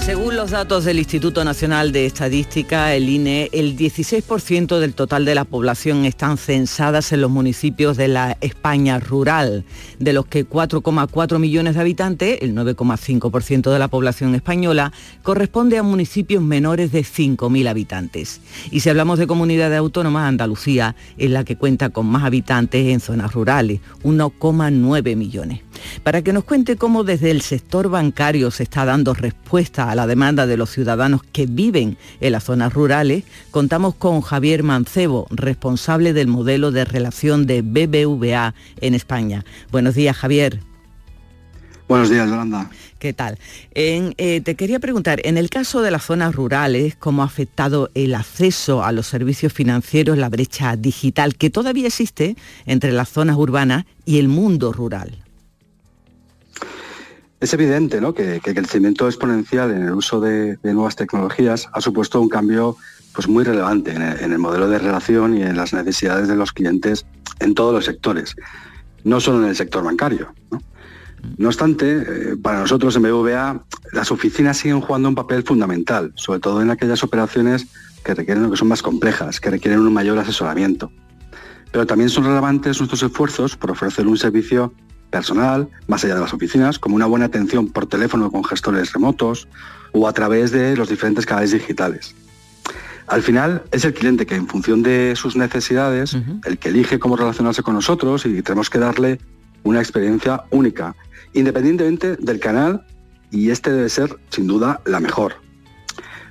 Según 0.00 0.34
los 0.34 0.50
datos 0.50 0.84
del 0.86 0.98
Instituto 0.98 1.44
Nacional 1.44 1.92
de 1.92 2.06
Estadística, 2.06 2.94
el 2.94 3.08
INE, 3.08 3.50
el 3.52 3.76
16% 3.76 4.78
del 4.78 4.94
total 4.94 5.26
de 5.26 5.34
la 5.34 5.44
población 5.44 6.06
están 6.06 6.38
censadas 6.38 7.12
en 7.12 7.20
los 7.20 7.30
municipios 7.30 7.98
de 7.98 8.08
la 8.08 8.36
España 8.40 8.98
rural, 8.98 9.64
de 9.98 10.12
los 10.14 10.26
que 10.26 10.48
4,4 10.48 11.38
millones 11.38 11.74
de 11.74 11.80
habitantes, 11.82 12.38
el 12.40 12.54
9,5% 12.54 13.70
de 13.70 13.78
la 13.78 13.88
población 13.88 14.34
española, 14.34 14.90
corresponde 15.22 15.76
a 15.76 15.82
municipios 15.82 16.42
menores 16.42 16.92
de 16.92 17.02
5.000 17.02 17.68
habitantes. 17.68 18.40
Y 18.70 18.80
si 18.80 18.88
hablamos 18.88 19.18
de 19.18 19.26
comunidades 19.26 19.78
autónomas, 19.78 20.26
Andalucía 20.26 20.96
es 21.18 21.30
la 21.30 21.44
que 21.44 21.56
cuenta 21.56 21.90
con 21.90 22.06
más 22.06 22.24
habitantes 22.24 22.88
en 22.88 23.00
zonas 23.00 23.32
rurales, 23.32 23.80
1,9 24.02 25.14
millones. 25.14 25.69
Para 26.02 26.22
que 26.22 26.32
nos 26.32 26.44
cuente 26.44 26.76
cómo 26.76 27.04
desde 27.04 27.30
el 27.30 27.42
sector 27.42 27.88
bancario 27.88 28.50
se 28.50 28.62
está 28.62 28.84
dando 28.84 29.14
respuesta 29.14 29.90
a 29.90 29.94
la 29.94 30.06
demanda 30.06 30.46
de 30.46 30.56
los 30.56 30.70
ciudadanos 30.70 31.22
que 31.22 31.46
viven 31.46 31.96
en 32.20 32.32
las 32.32 32.44
zonas 32.44 32.72
rurales, 32.72 33.24
contamos 33.50 33.94
con 33.94 34.20
Javier 34.20 34.62
Mancebo, 34.62 35.26
responsable 35.30 36.12
del 36.12 36.28
modelo 36.28 36.70
de 36.70 36.84
relación 36.84 37.46
de 37.46 37.62
BBVA 37.62 38.54
en 38.80 38.94
España. 38.94 39.44
Buenos 39.70 39.94
días, 39.94 40.16
Javier. 40.16 40.60
Buenos 41.90 42.08
días, 42.08 42.28
Yolanda. 42.28 42.70
¿Qué 43.00 43.12
tal? 43.12 43.36
En, 43.74 44.14
eh, 44.16 44.40
te 44.42 44.54
quería 44.54 44.78
preguntar, 44.78 45.20
en 45.24 45.36
el 45.36 45.50
caso 45.50 45.82
de 45.82 45.90
las 45.90 46.04
zonas 46.04 46.36
rurales, 46.36 46.94
¿cómo 46.94 47.22
ha 47.22 47.24
afectado 47.24 47.90
el 47.94 48.14
acceso 48.14 48.84
a 48.84 48.92
los 48.92 49.08
servicios 49.08 49.52
financieros, 49.52 50.16
la 50.16 50.28
brecha 50.28 50.76
digital 50.76 51.34
que 51.34 51.50
todavía 51.50 51.88
existe 51.88 52.36
entre 52.64 52.92
las 52.92 53.08
zonas 53.08 53.36
urbanas 53.36 53.86
y 54.04 54.18
el 54.18 54.28
mundo 54.28 54.72
rural? 54.72 55.18
Es 57.40 57.54
evidente 57.54 58.02
¿no? 58.02 58.12
que, 58.12 58.34
el 58.34 58.40
crecimiento 58.54 59.06
exponencial 59.06 59.70
en 59.70 59.84
el 59.84 59.94
uso 59.94 60.20
de, 60.20 60.58
nuevas 60.62 60.94
tecnologías 60.94 61.68
ha 61.72 61.80
supuesto 61.80 62.20
un 62.20 62.28
cambio 62.28 62.76
pues, 63.14 63.28
muy 63.28 63.44
relevante 63.44 63.92
en 63.92 64.02
el, 64.02 64.38
modelo 64.38 64.68
de 64.68 64.78
relación 64.78 65.36
y 65.36 65.42
en 65.42 65.56
las 65.56 65.72
necesidades 65.72 66.28
de 66.28 66.36
los 66.36 66.52
clientes 66.52 67.06
en 67.38 67.54
todos 67.54 67.72
los 67.72 67.86
sectores, 67.86 68.36
no 69.04 69.20
solo 69.20 69.42
en 69.42 69.48
el 69.48 69.56
sector 69.56 69.82
bancario. 69.82 70.34
No, 70.50 70.60
no 71.38 71.48
obstante, 71.48 72.04
eh, 72.06 72.36
para 72.36 72.60
nosotros 72.60 72.94
en 72.96 73.02
BBVA 73.02 73.64
las 73.92 74.12
oficinas 74.12 74.58
siguen 74.58 74.82
jugando 74.82 75.08
un 75.08 75.14
papel 75.14 75.42
fundamental, 75.42 76.12
sobre 76.16 76.40
todo 76.40 76.60
en 76.60 76.70
aquellas 76.70 77.02
operaciones 77.02 77.66
que 78.04 78.14
requieren 78.14 78.50
que 78.50 78.56
son 78.58 78.68
más 78.68 78.82
complejas, 78.82 79.40
que 79.40 79.48
requieren 79.48 79.80
un 79.80 79.92
mayor 79.94 80.18
asesoramiento. 80.18 80.92
Pero 81.72 81.86
también 81.86 82.10
son 82.10 82.24
relevantes 82.24 82.80
nuestros 82.80 83.02
esfuerzos 83.02 83.56
por 83.56 83.70
ofrecer 83.70 84.06
un 84.06 84.18
servicio 84.18 84.74
personal, 85.10 85.68
más 85.86 86.04
allá 86.04 86.14
de 86.14 86.20
las 86.20 86.32
oficinas, 86.32 86.78
como 86.78 86.96
una 86.96 87.06
buena 87.06 87.26
atención 87.26 87.68
por 87.68 87.86
teléfono 87.86 88.30
con 88.30 88.44
gestores 88.44 88.92
remotos 88.92 89.48
o 89.92 90.08
a 90.08 90.12
través 90.12 90.50
de 90.50 90.76
los 90.76 90.88
diferentes 90.88 91.26
canales 91.26 91.50
digitales. 91.50 92.14
Al 93.06 93.22
final 93.22 93.64
es 93.72 93.84
el 93.84 93.92
cliente 93.92 94.24
que 94.24 94.36
en 94.36 94.46
función 94.46 94.82
de 94.82 95.14
sus 95.16 95.34
necesidades, 95.34 96.14
uh 96.14 96.18
-huh. 96.18 96.46
el 96.46 96.58
que 96.58 96.68
elige 96.68 97.00
cómo 97.00 97.16
relacionarse 97.16 97.62
con 97.62 97.74
nosotros 97.74 98.24
y 98.24 98.40
tenemos 98.42 98.70
que 98.70 98.78
darle 98.78 99.18
una 99.64 99.80
experiencia 99.80 100.44
única, 100.50 100.94
independientemente 101.32 102.16
del 102.16 102.38
canal 102.38 102.86
y 103.30 103.50
este 103.50 103.72
debe 103.72 103.88
ser 103.88 104.16
sin 104.30 104.46
duda 104.46 104.80
la 104.86 105.00
mejor. 105.00 105.34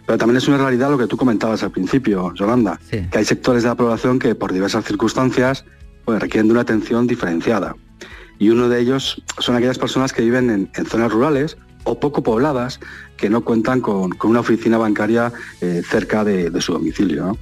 Pero 0.07 0.17
también 0.17 0.37
es 0.37 0.47
una 0.47 0.57
realidad 0.57 0.89
lo 0.89 0.97
que 0.97 1.05
tú 1.05 1.17
comentabas 1.17 1.61
al 1.63 1.71
principio, 1.71 2.33
Yolanda, 2.33 2.79
sí. 2.89 3.05
que 3.11 3.17
hay 3.19 3.25
sectores 3.25 3.63
de 3.63 3.69
la 3.69 3.75
población 3.75 4.17
que 4.17 4.33
por 4.33 4.51
diversas 4.53 4.85
circunstancias 4.85 5.65
pues, 6.05 6.19
requieren 6.19 6.47
de 6.47 6.53
una 6.53 6.61
atención 6.61 7.05
diferenciada 7.07 7.75
y 8.39 8.49
uno 8.49 8.69
de 8.69 8.79
ellos 8.79 9.21
son 9.37 9.55
aquellas 9.55 9.77
personas 9.77 10.13
que 10.13 10.23
viven 10.23 10.71
en, 10.73 10.85
zonas 10.85 11.11
rurales 11.11 11.57
o 11.83 11.99
poco 11.99 12.23
pobladas 12.23 12.79
que 13.17 13.29
no 13.29 13.41
cuentan 13.41 13.81
con, 13.81 14.17
una 14.23 14.39
oficina 14.39 14.77
bancaria 14.77 15.31
eh, 15.61 15.81
cerca 15.87 16.23
de, 16.23 16.59
su 16.61 16.73
domicilio. 16.73 17.37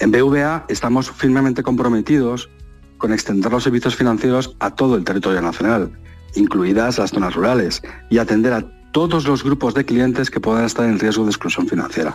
En 0.00 0.10
BVA 0.10 0.66
estamos 0.68 1.10
firmemente 1.10 1.62
comprometidos 1.62 2.50
con 2.98 3.12
extender 3.12 3.52
los 3.52 3.62
servicios 3.62 3.96
financieros 3.96 4.54
a 4.58 4.74
todo 4.74 4.96
el 4.96 5.04
territorio 5.04 5.40
nacional, 5.40 5.92
incluidas 6.34 6.98
las 6.98 7.10
zonas 7.10 7.34
rurales, 7.34 7.82
y 8.10 8.18
atender 8.18 8.52
a 8.52 8.64
todos 8.92 9.26
los 9.26 9.42
grupos 9.42 9.74
de 9.74 9.84
clientes 9.84 10.30
que 10.30 10.40
puedan 10.40 10.64
estar 10.64 10.84
en 10.84 10.98
riesgo 10.98 11.24
de 11.24 11.30
exclusión 11.30 11.66
financiera. 11.66 12.14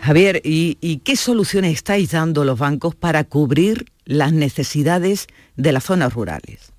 Javier, 0.00 0.40
¿y, 0.44 0.78
¿y 0.80 0.98
qué 0.98 1.16
soluciones 1.16 1.74
estáis 1.74 2.12
dando 2.12 2.44
los 2.44 2.58
bancos 2.58 2.94
para 2.94 3.24
cubrir 3.24 3.92
las 4.04 4.32
necesidades 4.32 5.26
de 5.56 5.72
las 5.72 5.84
zonas 5.84 6.14
rurales? 6.14 6.75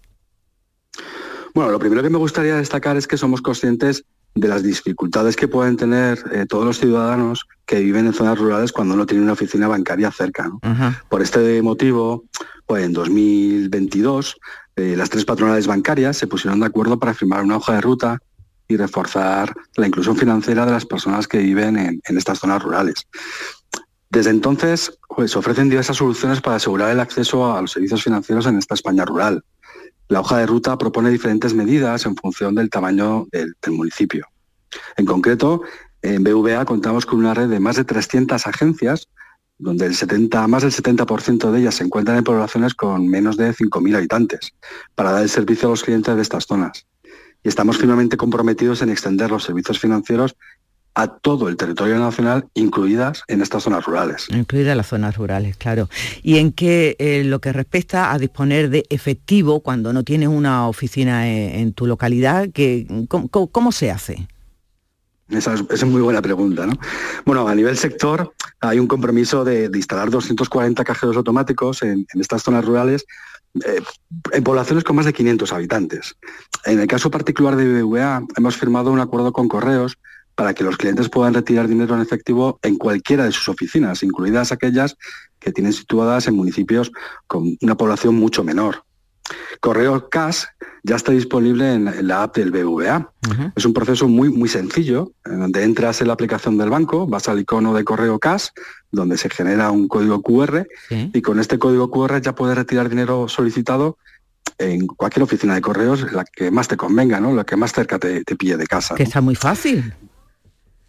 Bueno, 1.58 1.72
lo 1.72 1.80
primero 1.80 2.04
que 2.04 2.12
me 2.12 2.20
gustaría 2.20 2.56
destacar 2.56 2.98
es 2.98 3.08
que 3.08 3.17
somos 3.17 3.41
conscientes 3.41 4.06
de 4.36 4.48
las 4.48 4.62
dificultades 4.62 5.36
que 5.36 5.48
pueden 5.48 5.76
tener 5.76 6.24
eh, 6.32 6.46
todos 6.48 6.63
los 6.63 6.80
ciudadanos 6.80 7.48
que 7.65 7.80
viven 7.80 8.06
en 8.06 8.13
zonas 8.13 8.38
rurales 8.38 8.72
cuando 8.72 8.96
no 8.96 9.08
tienen 9.08 9.24
una 9.24 9.34
oficina 9.34 9.67
bancaria 9.67 10.12
cerca. 10.12 10.48
¿no? 10.48 10.58
Uh 10.58 10.76
-huh. 10.76 11.02
Por 11.10 11.24
este 11.24 11.60
motivo, 11.63 12.26
pues 12.67 12.84
en 12.86 12.93
2022, 12.93 14.38
eh, 14.76 14.93
las 14.96 15.10
tres 15.10 15.26
patronales 15.26 15.65
bancarias 15.65 16.15
se 16.15 16.28
pusieron 16.28 16.60
de 16.60 16.67
acuerdo 16.67 17.00
para 17.00 17.15
firmar 17.15 17.43
una 17.43 17.58
hoja 17.58 17.74
de 17.74 17.82
ruta 17.82 18.20
y 18.67 18.78
reforzar 18.78 19.52
la 19.78 19.88
inclusión 19.88 20.15
financiera 20.15 20.63
de 20.63 20.74
las 20.74 20.86
personas 20.86 21.28
que 21.28 21.39
viven 21.39 21.76
en, 21.76 22.00
en 22.08 22.17
estas 22.20 22.38
zonas 22.38 22.62
rurales. 22.62 23.08
Desde 24.12 24.30
entonces, 24.30 25.00
pues 25.10 25.36
ofrecen 25.36 25.70
diversas 25.70 25.98
soluciones 25.98 26.39
para 26.39 26.58
asegurar 26.58 26.91
el 26.91 27.00
acceso 27.00 27.52
a 27.52 27.62
los 27.62 27.72
servicios 27.72 28.04
financieros 28.04 28.46
en 28.46 28.60
esta 28.60 28.76
España 28.76 29.06
rural. 29.06 29.43
La 30.10 30.22
hoja 30.22 30.38
de 30.38 30.46
ruta 30.46 30.78
propone 30.78 31.10
diferentes 31.10 31.54
medidas 31.54 32.06
en 32.06 32.15
función 32.15 32.56
del 32.56 32.70
tamaño 32.70 33.28
del, 33.32 33.56
municipio. 33.67 34.28
En 34.96 35.06
concreto, 35.06 35.62
en 36.02 36.24
BVA 36.24 36.63
contamos 36.65 37.06
con 37.06 37.20
una 37.20 37.34
red 37.34 37.50
de 37.50 37.60
más 37.60 37.76
de 37.76 37.84
300 37.84 38.48
agencias, 38.48 39.10
donde 39.58 39.86
el 39.86 39.96
70, 39.96 40.48
más 40.48 40.63
del 40.63 40.72
70% 40.72 41.52
de 41.52 41.60
ellas 41.60 41.76
se 41.76 41.84
encuentran 41.84 42.17
en 42.17 42.24
poblaciones 42.24 42.74
con 42.74 43.08
menos 43.08 43.36
de 43.36 43.54
5.000 43.54 43.98
habitantes, 43.98 44.54
para 44.96 45.12
dar 45.12 45.24
el 45.24 45.30
servicio 45.30 45.67
a 45.67 45.72
los 45.72 45.84
clientes 45.84 46.15
de 46.15 46.22
estas 46.22 46.46
zonas. 46.46 46.86
Y 47.43 47.50
estamos 47.50 47.78
firmemente 47.78 48.17
comprometidos 48.17 48.82
en 48.82 48.89
extender 48.89 49.30
los 49.30 49.43
servicios 49.43 49.80
financieros 49.80 50.36
a 50.98 51.08
todo 51.08 51.48
el 51.48 51.58
territorio 51.58 52.00
nacional, 52.00 52.48
incluidas 52.56 53.22
en 53.28 53.44
estas 53.44 53.62
zonas 53.62 53.86
rurales. 53.86 54.26
Incluidas 54.30 54.76
las 54.76 54.88
zonas 54.88 55.16
rurales, 55.16 55.56
claro. 55.56 55.90
Y 56.24 56.40
en 56.40 56.52
que 56.52 56.96
eh, 56.98 57.24
lo 57.24 57.40
que 57.40 57.54
respecta 57.54 58.12
a 58.12 58.18
disponer 58.18 58.72
de 58.72 58.84
efectivo 58.90 59.60
cuando 59.60 59.94
no 59.94 60.04
tienes 60.04 60.28
una 60.28 60.68
oficina 60.68 61.28
en, 61.28 61.60
en 61.60 61.74
tu 61.74 61.86
localidad, 61.86 62.50
que, 62.50 62.88
¿cómo, 63.08 63.28
¿cómo, 63.30 63.72
se 63.72 63.92
hace? 63.92 64.28
Esa 65.30 65.54
es, 65.54 65.62
esa 65.70 65.86
es 65.86 65.92
muy 65.92 66.02
buena 66.02 66.24
pregunta. 66.24 66.66
¿no? 66.66 66.74
Bueno, 67.26 67.48
a 67.48 67.54
nivel 67.54 67.78
sector 67.78 68.34
hay 68.60 68.80
un 68.80 68.88
compromiso 68.88 69.45
de, 69.45 69.70
de 69.70 69.78
instalar 69.78 70.10
240 70.10 70.84
cajeros 70.84 71.16
automáticos 71.16 71.84
en, 71.84 72.08
en 72.12 72.22
estas 72.22 72.41
zonas 72.41 72.66
rurales 72.66 73.06
eh, 73.66 73.82
en 74.34 74.43
poblaciones 74.43 74.84
con 74.84 74.95
más 74.95 75.06
de 75.06 75.14
500 75.14 75.54
habitantes. 75.54 76.16
En 76.66 76.80
el 76.80 76.88
caso 76.88 77.12
particular 77.12 77.56
de 77.56 77.84
BBVA 77.84 78.24
hemos 78.36 78.58
firmado 78.58 78.91
un 78.91 79.00
acuerdo 79.00 79.32
con 79.32 79.48
Correos 79.48 80.00
para 80.38 80.54
que 80.54 80.64
los 80.64 80.78
clientes 80.78 81.10
puedan 81.10 81.34
retirar 81.34 81.68
dinero 81.68 81.96
en 81.96 82.02
efectivo 82.02 82.60
en 82.62 82.78
cualquiera 82.78 83.26
de 83.26 83.32
sus 83.32 83.50
oficinas, 83.50 84.04
incluidas 84.04 84.52
aquellas 84.52 84.96
que 85.40 85.52
tienen 85.52 85.74
situadas 85.74 86.28
en 86.28 86.36
municipios 86.36 86.92
con 87.26 87.58
una 87.60 87.76
población 87.76 88.14
mucho 88.14 88.44
menor. 88.44 88.84
Correo 89.60 90.10
Cash 90.10 90.44
ya 90.84 90.96
está 90.96 91.12
disponible 91.12 91.74
en, 91.74 92.08
la 92.08 92.22
app 92.22 92.38
del 92.38 92.52
BVA. 92.52 93.12
Es 93.56 93.66
un 93.66 93.74
proceso 93.74 94.08
muy, 94.08 94.30
muy 94.30 94.48
sencillo, 94.48 95.12
en 95.26 95.40
donde 95.40 95.64
entras 95.64 96.02
en 96.02 96.08
la 96.08 96.14
aplicación 96.14 96.56
del 96.60 96.70
banco, 96.70 97.08
vas 97.08 97.28
al 97.28 97.40
icono 97.40 97.74
de 97.74 97.84
Correo 97.84 98.20
Cash, 98.20 98.50
donde 98.92 99.18
se 99.18 99.32
genera 99.32 99.72
un 99.72 99.88
código 99.88 100.22
QR, 100.22 100.68
y 100.92 101.22
con 101.24 101.40
este 101.40 101.58
código 101.58 101.90
QR 101.90 102.22
ya 102.22 102.36
puedes 102.36 102.56
retirar 102.56 102.90
dinero 102.90 103.28
solicitado 103.28 103.98
en 104.60 104.86
cualquier 104.86 105.24
oficina 105.24 105.56
de 105.56 105.62
correos, 105.62 106.12
la 106.14 106.26
que 106.26 106.52
más 106.52 106.68
te 106.68 106.78
convenga, 106.78 107.20
¿no? 107.20 107.34
La 107.34 107.44
que 107.44 107.56
más 107.56 107.74
cerca 107.74 107.98
te, 107.98 108.24
te 108.24 108.36
pille 108.36 108.56
de 108.56 108.68
casa. 108.68 108.94
Que 108.94 109.04
¿no? 109.04 109.08
está 109.08 109.22
muy 109.22 109.36
fácil. 109.36 109.94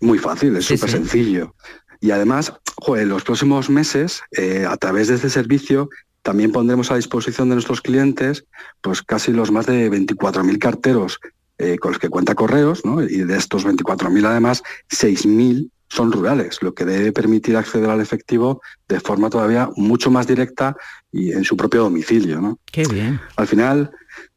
Muy 0.00 0.18
fácil, 0.18 0.56
es 0.56 0.66
Sí, 0.66 0.76
súper 0.76 0.90
sí. 0.90 0.96
sencillo. 0.98 1.54
Y 2.00 2.10
además, 2.12 2.52
joder, 2.76 3.02
en 3.04 3.08
los 3.08 3.24
próximos 3.24 3.68
meses, 3.70 4.22
eh, 4.32 4.66
a 4.68 4.76
través 4.76 5.08
de 5.08 5.16
este 5.16 5.30
servicio, 5.30 5.88
también 6.22 6.52
pondremos 6.52 6.90
a 6.90 6.96
disposición 6.96 7.48
de 7.48 7.54
nuestros 7.56 7.80
clientes 7.80 8.44
pues 8.80 9.02
casi 9.02 9.32
los 9.32 9.50
más 9.50 9.66
de 9.66 9.90
24.000 9.90 10.58
carteros 10.58 11.18
eh, 11.58 11.76
con 11.78 11.92
los 11.92 11.98
que 11.98 12.08
cuenta 12.08 12.34
Correos, 12.36 12.84
¿no? 12.84 13.02
y 13.02 13.24
de 13.24 13.36
estos 13.36 13.64
24.000 13.66 14.26
además, 14.26 14.62
6.000 14.90 15.70
son 15.88 16.12
rurales, 16.12 16.58
lo 16.62 16.74
que 16.74 16.84
debe 16.84 17.12
permitir 17.12 17.56
acceder 17.56 17.88
al 17.88 18.00
efectivo 18.00 18.60
de 18.88 19.00
forma 19.00 19.30
todavía 19.30 19.70
mucho 19.74 20.10
más 20.10 20.26
directa 20.26 20.76
y 21.10 21.32
en 21.32 21.44
su 21.44 21.56
propio 21.56 21.82
domicilio. 21.82 22.40
¿no? 22.40 22.58
Qué 22.70 22.84
bien. 22.86 23.18
Al 23.36 23.46
final, 23.46 23.90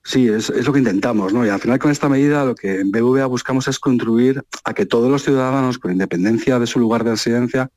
sí, 0.04 0.28
es, 0.28 0.50
es 0.50 0.66
lo 0.66 0.74
que 0.74 0.80
intentamos, 0.80 1.34
¿no? 1.34 1.46
Y 1.46 1.50
al 1.50 1.60
final 1.60 1.80
con 1.80 1.92
esta 1.92 2.10
medida 2.10 2.46
lo 2.46 2.56
que 2.56 2.80
en 2.80 2.92
BBVA 2.92 3.26
buscamos 3.26 3.68
es 3.68 3.80
contribuir 3.80 4.44
a 4.64 4.74
que 4.74 4.86
todos 4.86 5.10
los 5.10 5.24
ciudadanos, 5.24 5.78
con 5.78 5.92
independencia 5.92 6.60
de 6.60 6.68
su 6.68 6.80
lugar 6.80 7.04
de 7.04 7.12
residencia, 7.12 7.70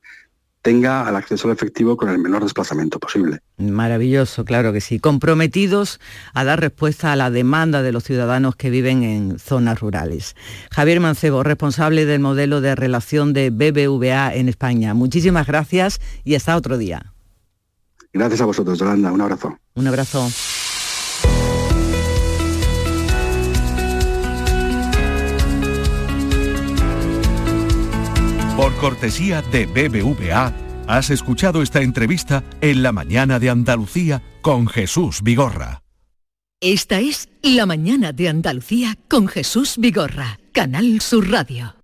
tenga 0.64 1.06
el 1.06 1.14
acceso 1.14 1.46
al 1.46 1.52
efectivo 1.52 1.94
con 1.94 2.08
el 2.08 2.18
menor 2.18 2.42
desplazamiento 2.42 2.98
posible. 2.98 3.40
Maravilloso, 3.58 4.46
claro 4.46 4.72
que 4.72 4.80
sí. 4.80 4.98
Comprometidos 4.98 6.00
a 6.32 6.42
dar 6.42 6.58
respuesta 6.58 7.12
a 7.12 7.16
la 7.16 7.30
demanda 7.30 7.82
de 7.82 7.92
los 7.92 8.02
ciudadanos 8.04 8.56
que 8.56 8.70
viven 8.70 9.02
en 9.02 9.38
zonas 9.38 9.80
rurales. 9.80 10.34
Javier 10.70 11.00
Mancebo, 11.00 11.42
responsable 11.42 12.06
del 12.06 12.20
modelo 12.20 12.62
de 12.62 12.74
relación 12.74 13.34
de 13.34 13.50
BBVA 13.50 14.34
en 14.34 14.48
España. 14.48 14.94
Muchísimas 14.94 15.46
gracias 15.46 16.00
y 16.24 16.34
hasta 16.34 16.56
otro 16.56 16.78
día. 16.78 17.12
Gracias 18.14 18.40
a 18.40 18.46
vosotros, 18.46 18.78
Yolanda. 18.78 19.12
Un 19.12 19.20
abrazo. 19.20 19.58
Un 19.74 19.86
abrazo. 19.86 20.30
Por 28.56 28.72
cortesía 28.76 29.42
de 29.42 29.66
BBVA, 29.66 30.52
has 30.86 31.10
escuchado 31.10 31.60
esta 31.60 31.82
entrevista 31.82 32.44
en 32.60 32.84
la 32.84 32.92
mañana 32.92 33.40
de 33.40 33.50
Andalucía 33.50 34.22
con 34.42 34.68
Jesús 34.68 35.22
Vigorra. 35.22 35.82
Esta 36.60 37.00
es 37.00 37.28
La 37.42 37.66
mañana 37.66 38.12
de 38.12 38.28
Andalucía 38.28 38.96
con 39.08 39.26
Jesús 39.26 39.74
Vigorra, 39.76 40.38
Canal 40.52 41.00
Sur 41.00 41.30
Radio. 41.30 41.83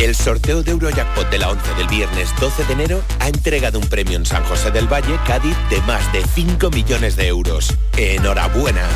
El 0.00 0.14
sorteo 0.14 0.62
de 0.62 0.70
Eurojackpot 0.70 1.28
de 1.28 1.36
la 1.36 1.50
11 1.50 1.74
del 1.74 1.86
viernes 1.88 2.30
12 2.40 2.64
de 2.64 2.72
enero 2.72 3.02
ha 3.18 3.28
entregado 3.28 3.78
un 3.78 3.86
premio 3.86 4.16
en 4.16 4.24
San 4.24 4.42
José 4.44 4.70
del 4.70 4.90
Valle, 4.90 5.18
Cádiz, 5.26 5.54
de 5.68 5.78
más 5.82 6.10
de 6.14 6.24
5 6.24 6.70
millones 6.70 7.16
de 7.16 7.26
euros. 7.26 7.74
¡Enhorabuena! 7.98 8.88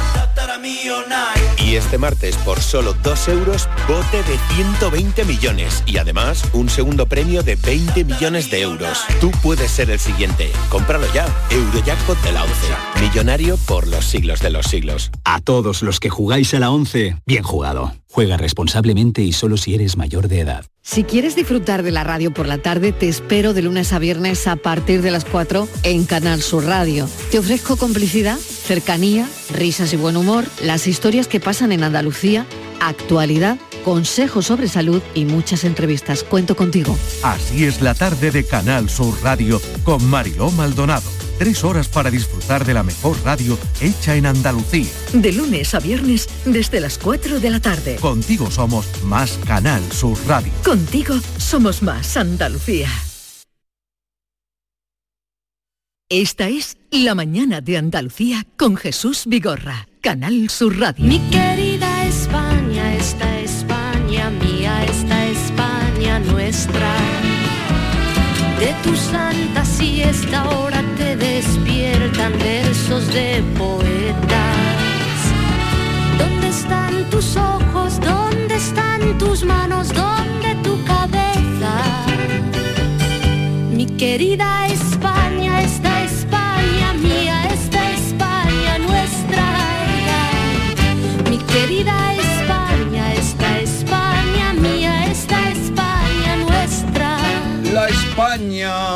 Y 1.58 1.76
este 1.76 1.98
martes, 1.98 2.36
por 2.38 2.58
solo 2.58 2.94
2 3.02 3.28
euros, 3.28 3.68
bote 3.86 4.22
de 4.22 4.38
120 4.56 5.26
millones 5.26 5.82
y 5.84 5.98
además 5.98 6.42
un 6.54 6.70
segundo 6.70 7.06
premio 7.06 7.42
de 7.42 7.56
20 7.56 8.02
millones 8.04 8.50
de 8.50 8.62
euros. 8.62 9.04
Tú 9.20 9.30
puedes 9.42 9.70
ser 9.70 9.90
el 9.90 10.00
siguiente. 10.00 10.50
Cómpralo 10.70 11.06
ya. 11.12 11.26
Eurojackpot 11.50 12.18
de 12.22 12.32
la 12.32 12.44
11. 12.44 12.54
Millonario 13.02 13.58
por 13.66 13.86
los 13.88 14.06
siglos 14.06 14.40
de 14.40 14.48
los 14.48 14.66
siglos. 14.66 15.10
A 15.24 15.42
todos 15.42 15.82
los 15.82 16.00
que 16.00 16.08
jugáis 16.08 16.54
a 16.54 16.60
la 16.60 16.70
11, 16.70 17.18
bien 17.26 17.42
jugado. 17.42 17.92
Juega 18.14 18.36
responsablemente 18.36 19.22
y 19.22 19.32
solo 19.32 19.56
si 19.56 19.74
eres 19.74 19.96
mayor 19.96 20.28
de 20.28 20.38
edad. 20.38 20.66
Si 20.82 21.02
quieres 21.02 21.34
disfrutar 21.34 21.82
de 21.82 21.90
la 21.90 22.04
radio 22.04 22.32
por 22.32 22.46
la 22.46 22.58
tarde, 22.58 22.92
te 22.92 23.08
espero 23.08 23.54
de 23.54 23.62
lunes 23.62 23.92
a 23.92 23.98
viernes 23.98 24.46
a 24.46 24.54
partir 24.54 25.02
de 25.02 25.10
las 25.10 25.24
4 25.24 25.66
en 25.82 26.04
Canal 26.04 26.40
Sur 26.40 26.64
Radio. 26.64 27.08
Te 27.32 27.40
ofrezco 27.40 27.76
complicidad, 27.76 28.38
cercanía, 28.38 29.28
risas 29.52 29.92
y 29.94 29.96
buen 29.96 30.16
humor, 30.16 30.44
las 30.62 30.86
historias 30.86 31.26
que 31.26 31.40
pasan 31.40 31.72
en 31.72 31.82
Andalucía, 31.82 32.46
actualidad, 32.80 33.58
consejos 33.84 34.46
sobre 34.46 34.68
salud 34.68 35.02
y 35.16 35.24
muchas 35.24 35.64
entrevistas. 35.64 36.22
Cuento 36.22 36.54
contigo. 36.54 36.96
Así 37.24 37.64
es 37.64 37.82
la 37.82 37.94
tarde 37.94 38.30
de 38.30 38.44
Canal 38.44 38.90
Sur 38.90 39.20
Radio 39.24 39.60
con 39.82 40.08
Mariló 40.08 40.52
Maldonado. 40.52 41.13
Tres 41.38 41.64
horas 41.64 41.88
para 41.88 42.10
disfrutar 42.10 42.64
de 42.64 42.74
la 42.74 42.82
mejor 42.82 43.16
radio 43.24 43.58
hecha 43.80 44.16
en 44.16 44.26
Andalucía. 44.26 44.90
De 45.12 45.32
lunes 45.32 45.74
a 45.74 45.80
viernes 45.80 46.28
desde 46.44 46.80
las 46.80 46.98
4 46.98 47.40
de 47.40 47.50
la 47.50 47.60
tarde. 47.60 47.96
Contigo 47.96 48.50
somos 48.50 48.86
más 49.04 49.38
Canal 49.46 49.82
Sur 49.92 50.16
Radio. 50.26 50.52
Contigo 50.64 51.14
somos 51.38 51.82
más 51.82 52.16
Andalucía. 52.16 52.88
Esta 56.08 56.48
es 56.48 56.76
La 56.90 57.16
mañana 57.16 57.60
de 57.60 57.76
Andalucía 57.76 58.46
con 58.56 58.76
Jesús 58.76 59.24
Vigorra, 59.26 59.88
Canal 60.00 60.48
Sur 60.48 60.78
Radio. 60.78 61.04
Mi 61.04 61.18
querida 61.30 62.06
España, 62.06 62.94
esta 62.94 63.40
España 63.40 64.30
mía, 64.30 64.84
esta 64.84 65.26
España 65.26 66.20
nuestra. 66.20 66.94
De 68.60 68.72
tu 68.84 68.94
santa 68.94 69.64
siesta 69.64 70.42
ahora 70.42 70.84
te 70.93 70.93
despiertan 72.24 72.38
versos 72.38 73.12
de 73.12 73.42
poetas. 73.58 74.56
¿Dónde 76.18 76.48
están 76.48 77.10
tus 77.10 77.36
ojos? 77.36 78.00
¿Dónde 78.00 78.54
están 78.56 79.18
tus 79.18 79.44
manos? 79.44 79.88
¿Dónde 79.88 80.54
tu 80.62 80.82
cabeza? 80.84 82.06
Mi 83.70 83.86
querida 83.86 84.66
España, 84.68 85.62
esta 85.62 86.04
España 86.04 86.92
mía, 86.94 87.48
esta 87.52 87.90
España 87.92 88.78
nuestra. 88.78 89.46
Mi 91.30 91.38
querida 91.38 92.14
España, 92.14 93.14
esta 93.14 93.60
España 93.60 94.52
mía, 94.54 95.06
esta 95.10 95.50
España 95.50 96.36
nuestra. 96.36 97.18
La 97.72 97.88
España 97.88 98.93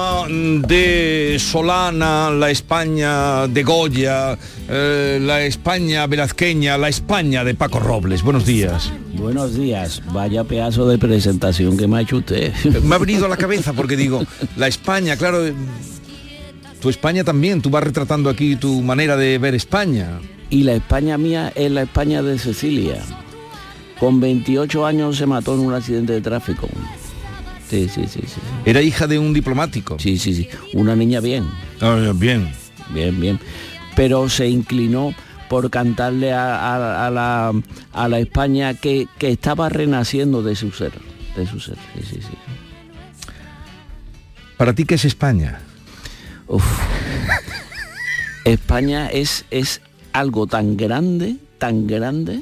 de 0.57 1.37
Solana, 1.39 2.31
la 2.31 2.51
España 2.51 3.47
de 3.47 3.63
Goya, 3.63 4.39
eh, 4.69 5.19
la 5.21 5.43
España 5.43 6.07
velazqueña, 6.07 6.79
la 6.79 6.89
España 6.89 7.45
de 7.45 7.55
Paco 7.55 7.79
Robles. 7.79 8.23
Buenos 8.23 8.47
días. 8.47 8.91
Buenos 9.15 9.55
días, 9.55 10.03
vaya 10.13 10.45
pedazo 10.45 10.89
de 10.89 10.97
presentación 10.97 11.77
que 11.77 11.87
me 11.87 11.99
ha 11.99 12.01
hecho 12.01 12.19
usted. 12.19 12.53
Me 12.83 12.95
ha 12.95 12.99
venido 12.99 13.27
a 13.27 13.29
la 13.29 13.37
cabeza 13.37 13.73
porque 13.73 13.97
digo, 13.97 14.23
la 14.57 14.69
España, 14.69 15.17
claro, 15.17 15.47
eh, 15.47 15.55
tu 16.81 16.89
España 16.89 17.25
también, 17.25 17.61
tú 17.61 17.71
vas 17.71 17.85
retratando 17.85 18.31
aquí 18.31 18.57
tu 18.57 18.81
manera 18.81 19.17
de 19.17 19.39
ver 19.39 19.55
España. 19.55 20.21
Y 20.51 20.63
la 20.63 20.73
España 20.73 21.19
mía 21.19 21.53
es 21.55 21.71
la 21.71 21.83
España 21.83 22.23
de 22.23 22.39
Cecilia. 22.39 23.03
Con 24.01 24.21
28 24.21 24.87
años 24.87 25.17
se 25.19 25.27
mató 25.27 25.55
en 25.55 25.61
un 25.61 25.75
accidente 25.75 26.15
de 26.15 26.21
tráfico. 26.21 26.69
Sí, 27.69 27.89
sí, 27.89 28.03
sí, 28.09 28.21
sí. 28.27 28.41
Era 28.65 28.81
hija 28.83 29.07
de 29.07 29.19
un 29.19 29.33
diplomático. 29.35 29.99
Sí, 29.99 30.19
sí, 30.19 30.35
sí. 30.35 30.49
Una 30.75 30.97
niña 30.97 31.21
bien. 31.21 31.45
Ah, 31.81 32.13
bien. 32.15 32.51
Bien, 32.95 33.21
bien. 33.21 33.39
Pero 33.95 34.29
se 34.29 34.49
inclinó 34.49 35.13
por 35.51 35.71
cantarle 35.71 36.33
a, 36.33 36.57
a- 36.57 37.07
a 37.07 37.11
la, 37.11 37.53
a 37.93 38.09
la 38.09 38.19
España 38.19 38.75
que, 38.75 39.07
que 39.19 39.31
estaba 39.31 39.69
renaciendo 39.69 40.43
de 40.43 40.57
su 40.57 40.71
ser. 40.73 40.93
de 41.37 41.47
su 41.47 41.61
ser. 41.61 41.77
Sí, 41.97 42.03
sí, 42.15 42.21
sí. 42.23 42.37
¿Para 44.57 44.73
ti 44.75 44.85
qué 44.85 44.95
es 44.97 45.05
España? 45.05 45.61
Uf. 46.47 46.65
España 48.45 49.09
es, 49.09 49.45
es 49.51 49.81
algo 50.13 50.47
tan 50.47 50.77
grande, 50.77 51.37
tan 51.59 51.87
grande, 51.87 52.41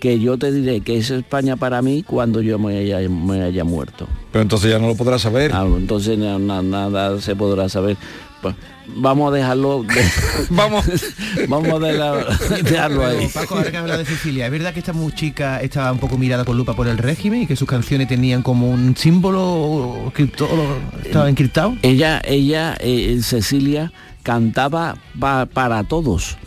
que 0.00 0.18
yo 0.18 0.38
te 0.38 0.50
diré 0.50 0.80
que 0.80 0.96
es 0.96 1.10
España 1.10 1.56
para 1.56 1.82
mí 1.82 2.02
cuando 2.02 2.40
yo 2.42 2.58
me 2.58 2.76
haya, 2.78 3.06
me 3.08 3.42
haya 3.42 3.64
muerto. 3.64 4.08
Pero 4.32 4.42
entonces 4.42 4.70
ya 4.70 4.78
no 4.78 4.88
lo 4.88 4.94
podrás 4.96 5.20
saber. 5.22 5.52
Ah, 5.54 5.64
entonces 5.66 6.18
na- 6.18 6.38
nada 6.62 7.20
se 7.20 7.36
podrá 7.36 7.68
saber. 7.68 7.96
Pues, 8.40 8.54
vamos 8.96 9.30
a 9.30 9.36
dejarlo. 9.36 9.84
vamos. 10.50 10.86
vamos 11.48 11.68
a 11.74 11.78
dejarlo, 11.86 12.24
dejarlo 12.64 13.06
ahí. 13.06 13.28
Paco, 13.28 13.56
ahora 13.56 13.70
que 13.70 13.76
habla 13.76 13.98
de 13.98 14.06
Cecilia, 14.06 14.46
¿es 14.46 14.52
verdad 14.52 14.72
que 14.72 14.80
esta 14.80 14.94
chica 15.14 15.60
estaba 15.60 15.92
un 15.92 15.98
poco 15.98 16.16
mirada 16.16 16.44
con 16.46 16.56
lupa 16.56 16.74
por 16.74 16.88
el 16.88 16.96
régimen 16.96 17.42
y 17.42 17.46
que 17.46 17.54
sus 17.56 17.68
canciones 17.68 18.08
tenían 18.08 18.42
como 18.42 18.70
un 18.70 18.96
símbolo 18.96 20.10
cripto, 20.14 20.48
estaba 21.04 21.28
encriptado? 21.28 21.76
Ella, 21.82 22.22
ella, 22.24 22.74
eh, 22.80 23.20
Cecilia, 23.22 23.92
cantaba 24.22 24.96
pa- 25.18 25.44
para 25.46 25.84
todos. 25.84 26.38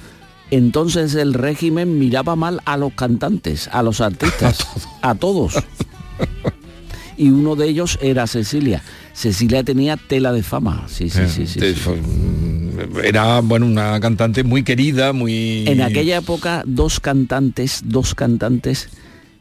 Entonces 0.52 1.16
el 1.16 1.34
régimen 1.34 1.98
miraba 2.00 2.36
mal 2.36 2.62
a 2.66 2.78
los 2.78 2.94
cantantes, 2.94 3.68
a 3.72 3.82
los 3.84 4.02
artistas, 4.02 4.60
a 5.02 5.16
todos. 5.16 5.56
Y 7.18 7.30
uno 7.30 7.56
de 7.56 7.68
ellos 7.70 7.98
era 8.02 8.28
Cecilia. 8.28 8.82
Cecilia 9.14 9.64
tenía 9.64 9.98
tela 9.98 10.32
de 10.32 10.42
fama. 10.44 10.86
Sí, 10.88 11.10
sí, 11.10 11.20
Eh, 11.22 11.28
sí, 11.28 11.48
sí, 11.48 11.60
fue- 11.76 12.00
Era, 13.04 13.40
bueno, 13.42 13.66
una 13.68 14.00
cantante 14.00 14.44
muy 14.44 14.64
querida, 14.64 15.14
muy... 15.14 15.66
En 15.68 15.82
aquella 15.82 16.18
época 16.18 16.64
dos 16.66 17.00
cantantes, 17.00 17.82
dos 17.86 18.16
cantantes 18.16 18.90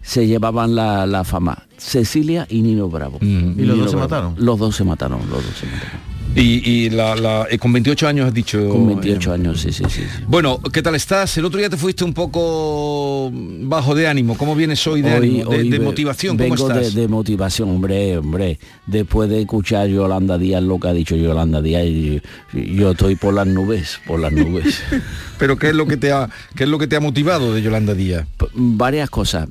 se 0.03 0.27
llevaban 0.27 0.75
la, 0.75 1.07
la 1.07 1.25
fama. 1.25 1.67
Cecilia 1.79 2.47
y 2.51 2.61
Nino 2.61 2.89
Bravo. 2.89 3.19
¿Y 3.23 3.27
los 3.27 3.57
Nino 3.57 3.77
dos 3.77 3.91
se 3.91 3.97
mataron? 3.97 4.35
Los 4.37 4.59
dos 4.59 4.77
se 4.77 4.85
mataron, 4.85 5.21
los 5.31 5.45
dos 5.45 5.57
se 5.59 5.67
mataron. 5.67 6.12
Y, 6.35 6.69
y 6.87 6.91
la, 6.91 7.15
la- 7.15 7.47
eh, 7.51 7.59
con 7.59 7.73
28 7.73 8.09
años 8.09 8.27
has 8.29 8.33
dicho... 8.35 8.69
Con 8.71 8.87
28 8.87 9.33
años, 9.35 9.61
sí, 9.61 9.71
sí, 9.71 9.85
sí. 9.89 10.01
sí. 10.01 10.25
Bueno, 10.27 10.59
¿qué 10.73 10.81
tal 10.83 10.95
estás? 10.95 11.37
El 11.37 11.45
otro 11.45 11.59
día 11.59 11.69
te 11.69 11.77
fuiste 11.77 12.05
un 12.05 12.15
poco 12.15 13.31
bajo 13.33 13.95
de 13.95 14.07
ánimo. 14.09 14.37
¿Cómo 14.39 14.55
vienes 14.55 14.87
hoy 14.87 15.03
de 15.03 15.11
Hoy- 15.11 15.17
ánimo? 15.17 15.51
De, 15.51 15.57
hoy 15.59 15.69
de 15.69 15.79
ve- 15.79 15.85
motivación, 15.85 16.39
¿cómo 16.39 16.49
vengo 16.55 16.71
estás? 16.71 16.95
De, 16.95 17.03
de 17.03 17.09
motivación, 17.09 17.69
hombre, 17.71 18.17
hombre. 18.17 18.59
Después 18.87 19.29
de 19.29 19.43
escuchar 19.43 19.89
Yolanda 19.89 20.39
Díaz 20.39 20.63
lo 20.63 20.79
que 20.81 20.89
ha 20.89 20.93
dicho 20.95 21.17
Yolanda 21.17 21.61
Díaz, 21.61 21.85
y- 21.85 22.23
y 22.55 22.77
yo 22.77 22.93
estoy 22.93 23.15
por 23.17 23.35
las 23.35 23.47
nubes, 23.47 23.99
por 24.07 24.19
las 24.19 24.33
nubes. 24.33 24.83
Pero 25.39 25.59
¿qué 25.59 25.69
es 25.69 25.75
lo 25.75 25.87
que 25.87 25.97
te 25.99 26.13
ha, 26.13 26.31
qué 26.57 26.65
es 26.65 26.71
lo 26.71 26.79
que 26.79 26.87
te 26.87 26.97
ha 26.97 27.01
motivado 27.01 27.53
de 27.53 27.61
Yolanda 27.61 27.95
Díaz? 27.95 28.27
P- 28.39 28.47
Varias 28.55 29.11
cosas. 29.11 29.49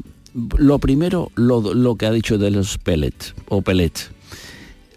Lo 0.57 0.79
primero, 0.79 1.29
lo, 1.35 1.73
lo 1.75 1.95
que 1.95 2.05
ha 2.07 2.11
dicho 2.11 2.37
de 2.37 2.49
los 2.51 2.77
pellets 2.77 3.35
o 3.49 3.61
pellets. 3.61 4.09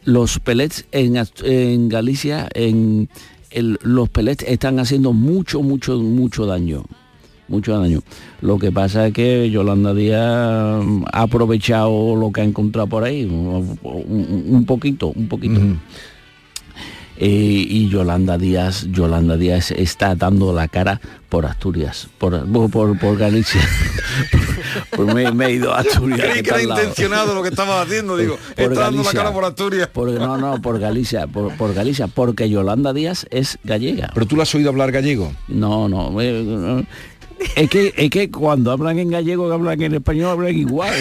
Los 0.05 0.39
pellets 0.39 0.87
en, 0.93 1.17
en 1.45 1.89
Galicia, 1.89 2.49
en 2.55 3.09
los 3.83 4.09
pellets 4.09 4.45
están 4.47 4.79
haciendo 4.79 5.13
mucho, 5.13 5.63
mucho, 5.63 5.99
mucho 5.99 6.47
daño. 6.47 6.85
Mucho 7.47 7.79
daño. 7.79 8.01
Lo 8.41 8.59
que 8.59 8.73
pasa 8.73 9.07
es 9.07 9.13
que 9.13 9.51
Yolanda 9.51 9.93
Díaz 9.93 10.83
ha 11.13 11.23
aprovechado 11.23 12.17
lo 12.17 12.33
que 12.33 12.41
ha 12.41 12.45
encontrado 12.45 12.89
por 12.89 13.05
ahí, 13.05 13.25
un 13.25 14.65
poquito, 14.67 15.09
un 15.09 15.29
poquito. 15.29 15.61
Eh, 17.17 17.27
y 17.69 17.89
Yolanda 17.89 18.39
Díaz, 18.39 18.87
Yolanda 18.91 19.37
Díaz 19.37 19.71
está 19.71 20.17
dando 20.17 20.53
la 20.53 20.67
cara 20.67 21.01
por 21.29 21.47
Asturias, 21.47 22.09
por, 22.19 22.45
por, 22.71 22.99
por 22.99 23.17
Galicia. 23.19 23.61
Por- 24.91 25.13
me, 25.15 25.31
me 25.33 25.47
he 25.47 25.53
ido 25.53 25.73
a 25.73 25.79
Asturias. 25.81 26.21
Creí 26.31 26.43
que 26.43 26.51
era 26.51 26.63
intencionado 26.63 27.35
lo 27.35 27.43
que 27.43 27.49
estabas 27.51 27.87
haciendo, 27.87 28.17
digo, 28.17 28.37
Por 28.57 28.65
está 28.73 28.83
dando 28.85 28.99
la 28.99 29.03
Galicia. 29.05 29.13
cara 29.21 29.33
por 29.33 29.45
Asturias. 29.45 29.89
Por- 29.89 30.11
no, 30.11 30.37
no, 30.39 30.61
por 30.63 30.79
Galicia, 30.81 31.27
por, 31.27 31.53
por 31.57 31.75
Galicia, 31.75 32.07
porque 32.09 32.49
Yolanda 32.51 32.93
Díaz 32.93 33.27
es 33.31 33.59
gallega. 33.65 34.11
¿Pero 34.15 34.27
tú 34.27 34.37
la 34.37 34.43
has 34.45 34.55
oído 34.55 34.71
hablar 34.71 34.91
gallego? 34.93 35.33
No, 35.49 35.89
no. 35.89 36.21
eh, 36.21 36.43
no. 36.45 36.85
Es 37.57 37.69
que, 37.71 37.93
es 37.97 38.11
que 38.11 38.31
cuando 38.31 38.71
hablan 38.73 38.99
en 38.99 39.11
gallego, 39.11 39.49
que 39.49 39.55
hablan 39.55 39.81
en 39.83 39.95
español, 39.95 40.31
hablan 40.31 40.57
igual. 40.57 40.95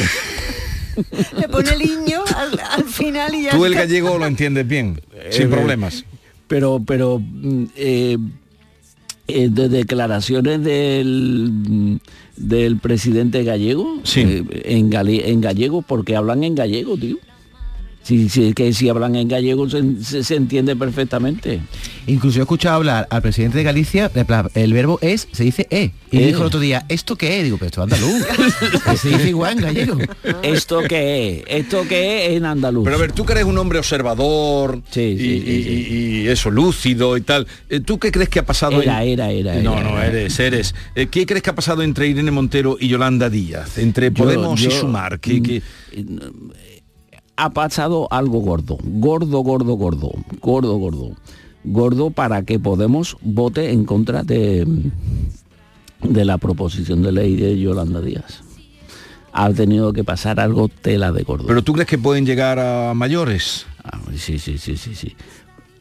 Le 1.37 1.47
pone 1.49 1.69
el 1.71 1.79
niño 2.05 2.22
al, 2.59 2.59
al 2.83 2.83
final 2.85 3.35
y 3.35 3.43
ya 3.43 3.51
Tú 3.51 3.65
el 3.65 3.75
gallego 3.75 4.17
lo 4.17 4.25
entiendes 4.25 4.67
bien, 4.67 5.01
sin 5.29 5.47
Eh, 5.47 5.49
problemas. 5.49 6.05
Pero, 6.47 6.81
pero 6.85 7.19
mm, 7.19 7.63
eh, 7.75 8.17
eh, 9.27 9.49
de 9.49 9.69
declaraciones 9.69 10.63
del 10.63 11.99
del 12.35 12.77
presidente 12.77 13.43
gallego 13.43 13.99
eh, 14.15 14.43
en, 14.65 14.91
en 14.93 15.41
gallego 15.41 15.81
porque 15.81 16.15
hablan 16.15 16.43
en 16.43 16.55
gallego 16.55 16.97
tío 16.97 17.17
si, 18.03 18.29
si- 18.29 18.53
que 18.53 18.71
si 18.73 18.89
hablan 18.89 19.15
en 19.15 19.27
gallego 19.27 19.69
se, 19.69 19.81
se- 20.03 20.23
se 20.23 20.35
entiende 20.35 20.75
perfectamente 20.75 21.61
Incluso 22.05 22.39
he 22.39 22.41
escuchado 22.41 22.75
hablar 22.75 23.07
al 23.09 23.21
presidente 23.21 23.57
de 23.59 23.63
Galicia, 23.63 24.11
en 24.13 24.25
el 24.55 24.73
verbo 24.73 24.99
es, 25.01 25.27
se 25.31 25.43
dice 25.45 25.67
e. 25.69 25.91
Y 26.11 26.17
Eh. 26.17 26.27
dijo 26.27 26.41
el 26.41 26.47
otro 26.47 26.59
día, 26.59 26.85
¿esto 26.89 27.15
qué 27.15 27.37
es? 27.37 27.43
Digo, 27.45 27.57
pero 27.57 27.67
esto 27.67 27.85
es 27.85 27.93
andaluz. 27.93 28.25
que 28.91 28.97
se 28.97 29.07
dice 29.09 29.29
igual 29.29 29.53
en 29.53 29.63
gallego. 29.63 29.97
esto 30.43 30.81
que 30.81 31.39
es 31.39 31.43
esto 31.47 31.87
que 31.87 32.25
es 32.27 32.33
en 32.37 32.45
andaluz 32.45 32.83
Pero 32.83 32.97
a 32.97 32.99
ver, 32.99 33.13
tú 33.13 33.25
que 33.25 33.31
eres 33.31 33.45
un 33.45 33.57
hombre 33.57 33.79
observador 33.79 34.81
y, 34.93 34.99
y- 34.99 35.03
y- 35.05 36.23
y 36.23 36.27
eso, 36.27 36.51
lúcido 36.51 37.15
y 37.15 37.21
tal, 37.21 37.47
eh, 37.69 37.79
¿tú 37.79 37.97
qué 37.99 38.11
crees 38.11 38.27
que 38.27 38.39
ha 38.39 38.45
pasado? 38.45 38.81
Era, 38.81 39.03
era, 39.05 39.31
era, 39.31 39.55
No, 39.61 39.73
era, 39.79 39.83
no, 39.83 39.89
era. 39.97 40.07
eres, 40.07 40.37
eres. 40.41 40.75
Eh, 40.95 41.07
¿Qué 41.07 41.25
crees 41.25 41.41
que 41.41 41.51
ha 41.51 41.55
pasado 41.55 41.83
entre 41.83 42.07
Irene 42.09 42.31
Montero 42.31 42.75
y 42.77 42.89
Yolanda 42.89 43.29
Díaz? 43.29 43.77
Entre 43.77 44.07
Yo- 44.07 44.25
Podemos 44.25 44.59
y 44.61 44.69
Sumar. 44.71 45.21
¿Qué- 45.21 45.41
qué- 45.41 45.61
ha 47.35 47.49
pasado 47.51 48.07
algo 48.11 48.39
gordo, 48.39 48.77
gordo, 48.83 49.39
gordo, 49.41 49.73
gordo, 49.75 50.11
gordo, 50.41 50.77
gordo, 50.77 51.11
gordo 51.63 52.09
para 52.11 52.43
que 52.43 52.59
Podemos 52.59 53.17
vote 53.21 53.71
en 53.71 53.85
contra 53.85 54.23
de, 54.23 54.67
de 56.01 56.25
la 56.25 56.37
proposición 56.37 57.01
de 57.01 57.11
ley 57.11 57.35
de 57.35 57.59
Yolanda 57.59 58.01
Díaz. 58.01 58.41
Ha 59.31 59.51
tenido 59.51 59.93
que 59.93 60.03
pasar 60.03 60.39
algo 60.39 60.67
tela 60.67 61.11
de 61.11 61.23
gordo. 61.23 61.47
¿Pero 61.47 61.63
tú 61.63 61.73
crees 61.73 61.87
que 61.87 61.97
pueden 61.97 62.25
llegar 62.25 62.59
a 62.59 62.93
mayores? 62.93 63.65
Ah, 63.83 63.99
sí, 64.15 64.37
sí, 64.37 64.57
sí, 64.59 64.77
sí, 64.77 64.93
sí. 64.93 65.15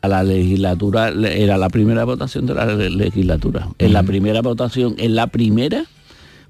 A 0.00 0.08
la 0.08 0.22
legislatura 0.24 1.10
le- 1.10 1.44
era 1.44 1.58
la 1.58 1.68
primera 1.68 2.04
votación 2.04 2.46
de 2.46 2.54
la 2.54 2.64
le- 2.66 2.88
legislatura. 2.90 3.68
En 3.78 3.92
la 3.92 4.02
primera 4.02 4.40
votación, 4.40 4.94
en 4.98 5.14
la 5.14 5.26
primera, 5.26 5.84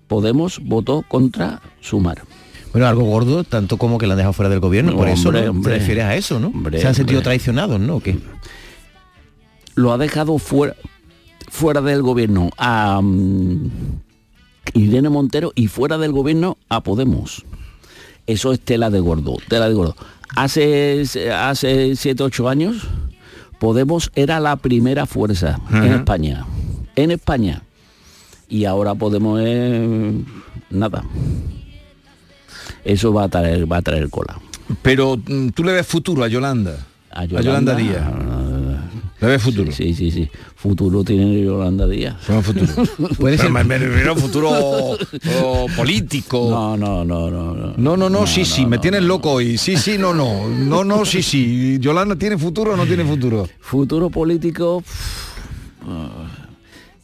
Podemos 0.08 0.60
votó 0.62 1.02
contra 1.08 1.60
Sumar. 1.80 2.22
Bueno, 2.72 2.86
algo 2.86 3.04
gordo, 3.04 3.44
tanto 3.44 3.76
como 3.76 3.98
que 3.98 4.06
la 4.06 4.14
han 4.14 4.18
dejado 4.18 4.32
fuera 4.32 4.48
del 4.48 4.60
gobierno. 4.60 4.96
Por 4.96 5.08
eso 5.08 5.30
¿no? 5.30 5.62
te 5.62 5.68
refieres 5.68 6.04
a 6.04 6.16
eso, 6.16 6.40
¿no? 6.40 6.48
Hombre, 6.48 6.80
Se 6.80 6.88
han 6.88 6.94
sentido 6.94 7.18
hombre. 7.18 7.30
traicionados, 7.30 7.78
¿no? 7.80 7.96
¿O 7.96 8.00
qué? 8.00 8.18
lo 9.74 9.92
ha 9.92 9.98
dejado 9.98 10.38
fuera 10.38 10.74
fuera 11.48 11.80
del 11.80 12.02
gobierno 12.02 12.50
a 12.56 13.00
mm, 13.02 13.70
Irene 14.74 15.08
Montero 15.10 15.52
y 15.54 15.68
fuera 15.68 15.98
del 15.98 16.12
gobierno 16.12 16.56
a 16.68 16.82
Podemos. 16.82 17.44
Eso 18.26 18.52
es 18.52 18.60
tela 18.60 18.90
de 18.90 19.00
gordo, 19.00 19.36
tela 19.48 19.68
de 19.68 19.74
gordo. 19.74 19.96
Hace 20.34 21.04
hace 21.34 21.94
7 21.94 22.22
8 22.22 22.48
años 22.48 22.88
Podemos 23.58 24.10
era 24.16 24.40
la 24.40 24.56
primera 24.56 25.06
fuerza 25.06 25.60
en. 25.70 25.92
España. 25.92 26.46
En 26.96 27.10
España. 27.12 27.62
Y 28.48 28.64
ahora 28.64 28.94
Podemos 28.94 29.40
es 29.40 29.82
nada. 30.70 31.04
Eso 32.84 33.12
va 33.12 33.24
a 33.24 33.28
traer 33.28 33.70
va 33.70 33.78
a 33.78 33.82
traer 33.82 34.08
cola. 34.10 34.38
Pero 34.82 35.16
mm, 35.16 35.48
tú 35.50 35.64
le 35.64 35.72
ves 35.72 35.86
futuro 35.86 36.24
a 36.24 36.28
Yolanda. 36.28 36.76
A 37.10 37.24
Yolanda, 37.26 37.74
Díaz. 37.76 38.02
¿Le 39.20 39.28
ves 39.28 39.42
futuro? 39.42 39.70
Sí, 39.70 39.94
sí, 39.94 40.10
sí. 40.10 40.28
Futuro 40.56 41.04
tiene 41.04 41.40
Yolanda 41.42 41.86
Díaz. 41.86 42.16
¿Cómo 42.26 42.42
futuro? 42.42 42.72
Puede 43.20 43.38
ser- 43.38 43.50
me- 43.50 43.62
refiero 43.78 44.12
a 44.12 44.16
futuro 44.16 44.50
o 44.50 45.66
político. 45.76 46.48
No, 46.50 46.76
no, 46.76 47.04
no, 47.04 47.30
no, 47.30 47.54
no. 47.54 47.74
No, 47.76 47.96
no, 47.96 48.08
no, 48.10 48.26
sí, 48.26 48.44
sí, 48.44 48.66
me 48.66 48.78
tienes 48.78 49.02
loco 49.02 49.32
hoy. 49.32 49.58
Sí, 49.58 49.76
sí, 49.76 49.96
no, 49.98 50.12
no. 50.14 50.48
No, 50.48 50.82
no, 50.82 51.04
sí, 51.04 51.22
sí. 51.22 51.78
¿Yolanda 51.80 52.16
tiene 52.16 52.36
futuro 52.38 52.72
o 52.72 52.76
no 52.76 52.84
tiene 52.86 53.04
futuro? 53.04 53.48
Futuro 53.60 54.10
político. 54.10 54.80
pff, 54.80 55.86
ah, 55.86 56.08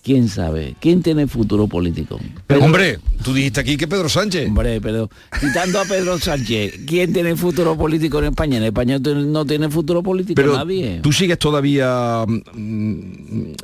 ¿Quién 0.09 0.31
sabe? 0.31 0.75
¿Quién 0.81 1.03
tiene 1.03 1.27
futuro 1.27 1.67
político? 1.69 2.19
Pero, 2.47 2.65
hombre, 2.65 2.99
tú 3.23 3.35
dijiste 3.35 3.61
aquí 3.61 3.77
que 3.77 3.87
Pedro 3.87 4.09
Sánchez. 4.09 4.49
Hombre, 4.49 4.81
pero 4.81 5.11
quitando 5.39 5.79
a 5.79 5.85
Pedro 5.85 6.19
Sánchez, 6.19 6.81
¿quién 6.87 7.13
tiene 7.13 7.37
futuro 7.37 7.77
político 7.77 8.19
en 8.21 8.25
España? 8.25 8.57
En 8.57 8.65
España 8.65 8.99
no 8.99 9.45
tiene 9.45 9.69
futuro 9.69 10.03
político 10.03 10.35
Pero 10.35 10.57
nadie. 10.57 11.01
tú 11.03 11.13
sigues 11.13 11.39
todavía 11.39 12.25
mm, 12.27 13.01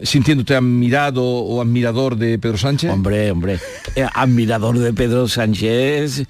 sintiéndote 0.03 0.55
admirado 0.55 1.25
o 1.25 1.63
admirador 1.63 2.15
de 2.19 2.39
Pedro 2.39 2.59
Sánchez. 2.59 2.91
Hombre, 2.91 3.31
hombre, 3.31 3.59
eh, 3.97 4.05
admirador 4.13 4.79
de 4.79 4.93
Pedro 4.93 5.27
Sánchez. 5.27 6.25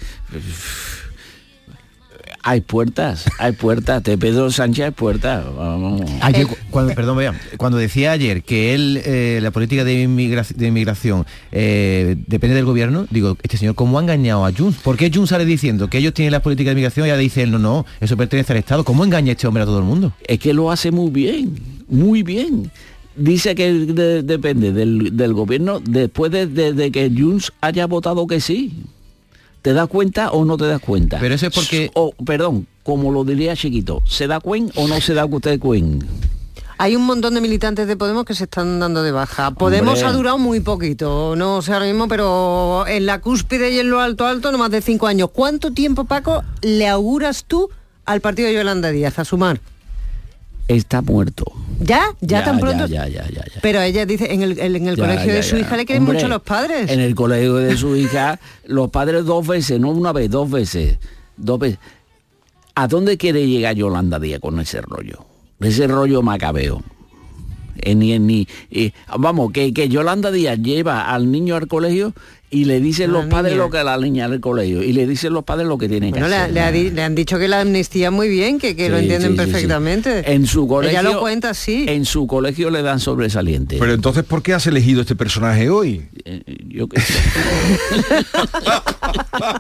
Hay 2.46 2.60
puertas, 2.60 3.24
hay 3.38 3.52
puertas. 3.52 4.02
De 4.02 4.18
Pedro 4.18 4.50
Sánchez 4.50 4.84
hay 4.84 4.90
puertas. 4.90 5.42
Vamos. 5.56 6.02
Ayer, 6.20 6.46
cu- 6.46 6.56
cuando, 6.70 6.94
perdón, 6.94 7.16
vea, 7.16 7.32
cuando 7.56 7.78
decía 7.78 8.12
ayer 8.12 8.42
que 8.42 8.74
él, 8.74 9.00
eh, 9.02 9.38
la 9.42 9.50
política 9.50 9.82
de, 9.82 10.02
inmigra- 10.04 10.44
de 10.54 10.66
inmigración 10.66 11.24
eh, 11.52 12.16
depende 12.26 12.54
del 12.56 12.66
gobierno, 12.66 13.06
digo, 13.10 13.38
este 13.42 13.56
señor, 13.56 13.74
¿cómo 13.74 13.98
ha 13.98 14.02
engañado 14.02 14.44
a 14.44 14.52
Junts? 14.52 14.78
¿Por 14.82 14.98
qué 14.98 15.10
Junts 15.10 15.30
sale 15.30 15.46
diciendo 15.46 15.88
que 15.88 15.96
ellos 15.96 16.12
tienen 16.12 16.32
la 16.32 16.42
política 16.42 16.68
de 16.68 16.72
inmigración 16.72 17.06
y 17.06 17.10
ahora 17.10 17.20
dice 17.22 17.42
él, 17.44 17.50
no, 17.50 17.58
no, 17.58 17.86
eso 18.02 18.14
pertenece 18.18 18.52
al 18.52 18.58
Estado? 18.58 18.84
¿Cómo 18.84 19.04
engaña 19.06 19.32
este 19.32 19.46
hombre 19.46 19.62
a 19.62 19.66
todo 19.66 19.78
el 19.78 19.84
mundo? 19.84 20.12
Es 20.28 20.38
que 20.38 20.52
lo 20.52 20.70
hace 20.70 20.90
muy 20.90 21.10
bien, 21.10 21.54
muy 21.88 22.22
bien. 22.22 22.70
Dice 23.16 23.54
que 23.54 23.72
de- 23.72 24.22
depende 24.22 24.72
del, 24.72 25.16
del 25.16 25.32
gobierno 25.32 25.80
después 25.80 26.30
de, 26.30 26.46
de- 26.46 26.74
de 26.74 26.90
que 26.90 27.10
Junts 27.16 27.52
haya 27.62 27.86
votado 27.86 28.26
que 28.26 28.40
sí. 28.40 28.72
¿Te 29.64 29.72
das 29.72 29.88
cuenta 29.88 30.30
o 30.30 30.44
no 30.44 30.58
te 30.58 30.66
das 30.66 30.78
cuenta? 30.78 31.16
Pero 31.18 31.36
eso 31.36 31.46
es 31.46 31.54
porque... 31.54 31.90
O, 31.94 32.12
perdón, 32.26 32.66
como 32.82 33.10
lo 33.10 33.24
diría 33.24 33.56
Chiquito, 33.56 34.02
¿se 34.04 34.26
da 34.26 34.38
cuenta 34.38 34.78
o 34.78 34.86
no 34.86 35.00
se 35.00 35.14
da 35.14 35.24
usted 35.24 35.58
cuenta? 35.58 36.04
Hay 36.76 36.96
un 36.96 37.06
montón 37.06 37.32
de 37.32 37.40
militantes 37.40 37.86
de 37.86 37.96
Podemos 37.96 38.26
que 38.26 38.34
se 38.34 38.44
están 38.44 38.78
dando 38.78 39.02
de 39.02 39.10
baja. 39.10 39.52
Podemos 39.52 39.94
Hombre. 39.94 40.06
ha 40.06 40.12
durado 40.12 40.36
muy 40.36 40.60
poquito, 40.60 41.34
no 41.34 41.62
sé 41.62 41.72
ahora 41.72 41.86
mismo, 41.86 42.08
pero 42.08 42.86
en 42.86 43.06
la 43.06 43.22
cúspide 43.22 43.70
y 43.70 43.78
en 43.78 43.88
lo 43.88 44.00
alto 44.00 44.26
alto 44.26 44.52
no 44.52 44.58
más 44.58 44.70
de 44.70 44.82
cinco 44.82 45.06
años. 45.06 45.30
¿Cuánto 45.32 45.70
tiempo, 45.70 46.04
Paco, 46.04 46.44
le 46.60 46.86
auguras 46.86 47.46
tú 47.46 47.70
al 48.04 48.20
partido 48.20 48.48
de 48.48 48.54
Yolanda 48.56 48.90
Díaz 48.90 49.18
a 49.18 49.24
sumar? 49.24 49.62
Está 50.68 51.02
muerto. 51.02 51.44
¿Ya? 51.80 52.06
¿Ya, 52.20 52.42
tan 52.44 52.58
pronto? 52.58 52.86
Ya, 52.86 53.06
ya, 53.06 53.26
ya, 53.28 53.44
ya. 53.44 53.60
Pero 53.60 53.80
ella 53.80 54.06
dice, 54.06 54.32
en 54.32 54.42
el, 54.42 54.58
en 54.58 54.88
el 54.88 54.96
colegio 54.96 55.34
de 55.34 55.42
su 55.42 55.56
hija 55.56 55.76
le 55.76 55.84
quieren 55.84 56.02
Hombre, 56.02 56.18
mucho 56.18 56.28
los 56.28 56.42
padres. 56.42 56.90
En 56.90 57.00
el 57.00 57.14
colegio 57.14 57.54
de 57.56 57.76
su 57.76 57.96
hija, 57.96 58.38
los 58.64 58.90
padres 58.90 59.24
dos 59.24 59.46
veces, 59.46 59.78
no 59.78 59.90
una 59.90 60.12
vez, 60.12 60.30
dos 60.30 60.50
veces. 60.50 60.98
Dos 61.36 61.58
veces. 61.58 61.78
¿A 62.74 62.88
dónde 62.88 63.16
quiere 63.18 63.46
llegar 63.46 63.74
Yolanda 63.74 64.18
Díaz 64.18 64.40
con 64.40 64.58
ese 64.58 64.80
rollo? 64.80 65.26
Ese 65.60 65.86
rollo 65.86 66.22
macabeo. 66.22 66.82
Eh, 67.80 67.94
ni, 67.94 68.18
ni, 68.18 68.46
eh, 68.70 68.92
vamos, 69.18 69.52
que, 69.52 69.72
que 69.74 69.88
Yolanda 69.88 70.30
Díaz 70.30 70.58
lleva 70.60 71.10
al 71.12 71.30
niño 71.30 71.56
al 71.56 71.66
colegio 71.66 72.12
y 72.50 72.66
le 72.66 72.78
dicen 72.80 73.12
La 73.12 73.18
los 73.18 73.26
padres 73.26 73.54
niña. 73.54 73.64
lo 73.64 73.70
que 73.70 73.82
la 73.82 73.96
niña 73.98 74.24
al 74.26 74.38
colegio 74.40 74.80
y 74.82 74.92
le 74.92 75.08
dicen 75.08 75.32
los 75.32 75.42
padres 75.42 75.66
lo 75.66 75.76
que 75.76 75.88
tienen 75.88 76.10
Bueno, 76.10 76.26
que 76.26 76.30
le, 76.30 76.36
hacer. 76.36 76.52
le 76.52 76.60
ha 76.60 76.70
di- 76.70 76.90
le 76.92 77.02
han 77.02 77.16
dicho 77.16 77.36
que 77.36 77.48
la 77.48 77.60
amnistía 77.62 78.12
muy 78.12 78.28
bien, 78.28 78.60
que, 78.60 78.76
que 78.76 78.88
lo 78.88 78.98
entienden 78.98 79.32
sí, 79.32 79.36
sí, 79.38 79.44
sí. 79.44 79.50
perfectamente. 79.50 80.32
En 80.32 80.46
su 80.46 80.68
colegio, 80.68 81.00
Ella 81.00 81.10
lo 81.10 81.18
cuenta 81.18 81.50
así. 81.50 81.84
En 81.88 82.04
su 82.04 82.28
colegio 82.28 82.70
le 82.70 82.82
dan 82.82 83.00
sobresaliente. 83.00 83.76
Pero 83.80 83.92
entonces, 83.92 84.22
¿por 84.22 84.40
qué 84.42 84.54
has 84.54 84.66
elegido 84.68 85.00
este 85.00 85.16
personaje 85.16 85.68
hoy? 85.68 86.06
yo 86.68 86.88
qué 86.88 87.00
sé. 87.00 87.14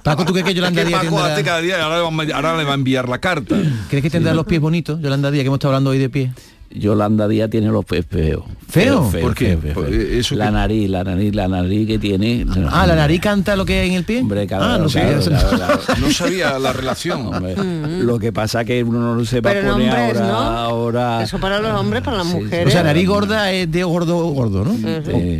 Paco, 0.04 0.24
¿tú 0.24 0.32
crees 0.32 0.46
que 0.46 0.54
Yolanda 0.54 0.80
Es 0.82 0.84
que 0.84 0.88
Díaz 0.90 1.04
Paco 1.04 1.16
tendrá- 1.16 1.34
hace 1.34 1.44
cada 1.44 1.60
día, 1.60 1.82
ahora, 1.82 1.96
le 1.96 2.02
va 2.02 2.34
a- 2.34 2.36
ahora 2.36 2.56
le 2.56 2.64
va 2.64 2.70
a 2.72 2.74
enviar 2.74 3.08
la 3.08 3.18
carta. 3.20 3.56
¿Crees 3.88 4.02
que 4.02 4.10
tendrá 4.10 4.34
los 4.34 4.46
pies 4.46 4.60
bonitos, 4.60 5.00
Yolanda 5.00 5.30
Díaz, 5.30 5.42
que 5.42 5.46
hemos 5.48 5.56
estado 5.56 5.72
hablando 5.74 5.90
hoy 5.90 5.98
de 5.98 6.08
pies? 6.10 6.30
Yolanda 6.70 7.28
Díaz 7.28 7.50
tiene 7.50 7.68
los 7.68 7.84
pies 7.84 8.04
feos. 8.10 8.42
¿Feo? 8.68 9.08
¿Por 9.20 9.34
qué? 9.36 9.56
feo, 9.56 9.74
Por- 9.74 9.88
feo. 9.88 10.00
eso 10.18 10.34
la 10.34 10.46
que- 10.46 10.50
nariz, 10.52 10.90
la 10.90 11.04
nariz, 11.04 11.32
la 11.34 11.46
nariz 11.46 11.86
que 11.86 11.98
tiene. 12.00 12.44
Ah, 12.72 12.86
la 12.86 12.96
nariz 12.96 13.20
canta 13.20 13.54
lo 13.54 13.64
que 13.64 13.78
hay 13.78 13.90
en 13.90 13.94
el 13.94 14.04
pie. 14.04 14.20
Hombre, 14.20 14.48
ah, 14.50 14.78
no 14.80 14.88
sabía. 14.88 15.18
No 16.00 16.10
sabía 16.10 16.58
la 16.58 16.72
relación. 16.72 17.26
Hombre, 17.26 17.54
Lo 18.02 18.18
que 18.18 18.32
pasa 18.32 18.64
que 18.64 18.82
uno 18.82 19.14
no 19.14 19.24
se 19.24 19.40
va 19.40 19.50
Pero 19.52 19.70
a 19.70 19.72
poner 19.74 19.88
hombres, 19.90 20.16
ahora, 20.18 20.26
¿no? 20.32 20.36
ahora. 20.38 21.22
Eso 21.22 21.38
para 21.38 21.60
los 21.60 21.78
hombres, 21.78 22.02
para 22.02 22.16
las 22.18 22.26
mujeres. 22.26 22.66
O 22.66 22.70
sea, 22.70 22.82
nariz 22.82 23.06
gorda 23.06 23.52
es 23.52 23.70
de 23.70 23.84
gordo 23.84 24.16
gordo, 24.30 24.64
¿no? 24.64 24.72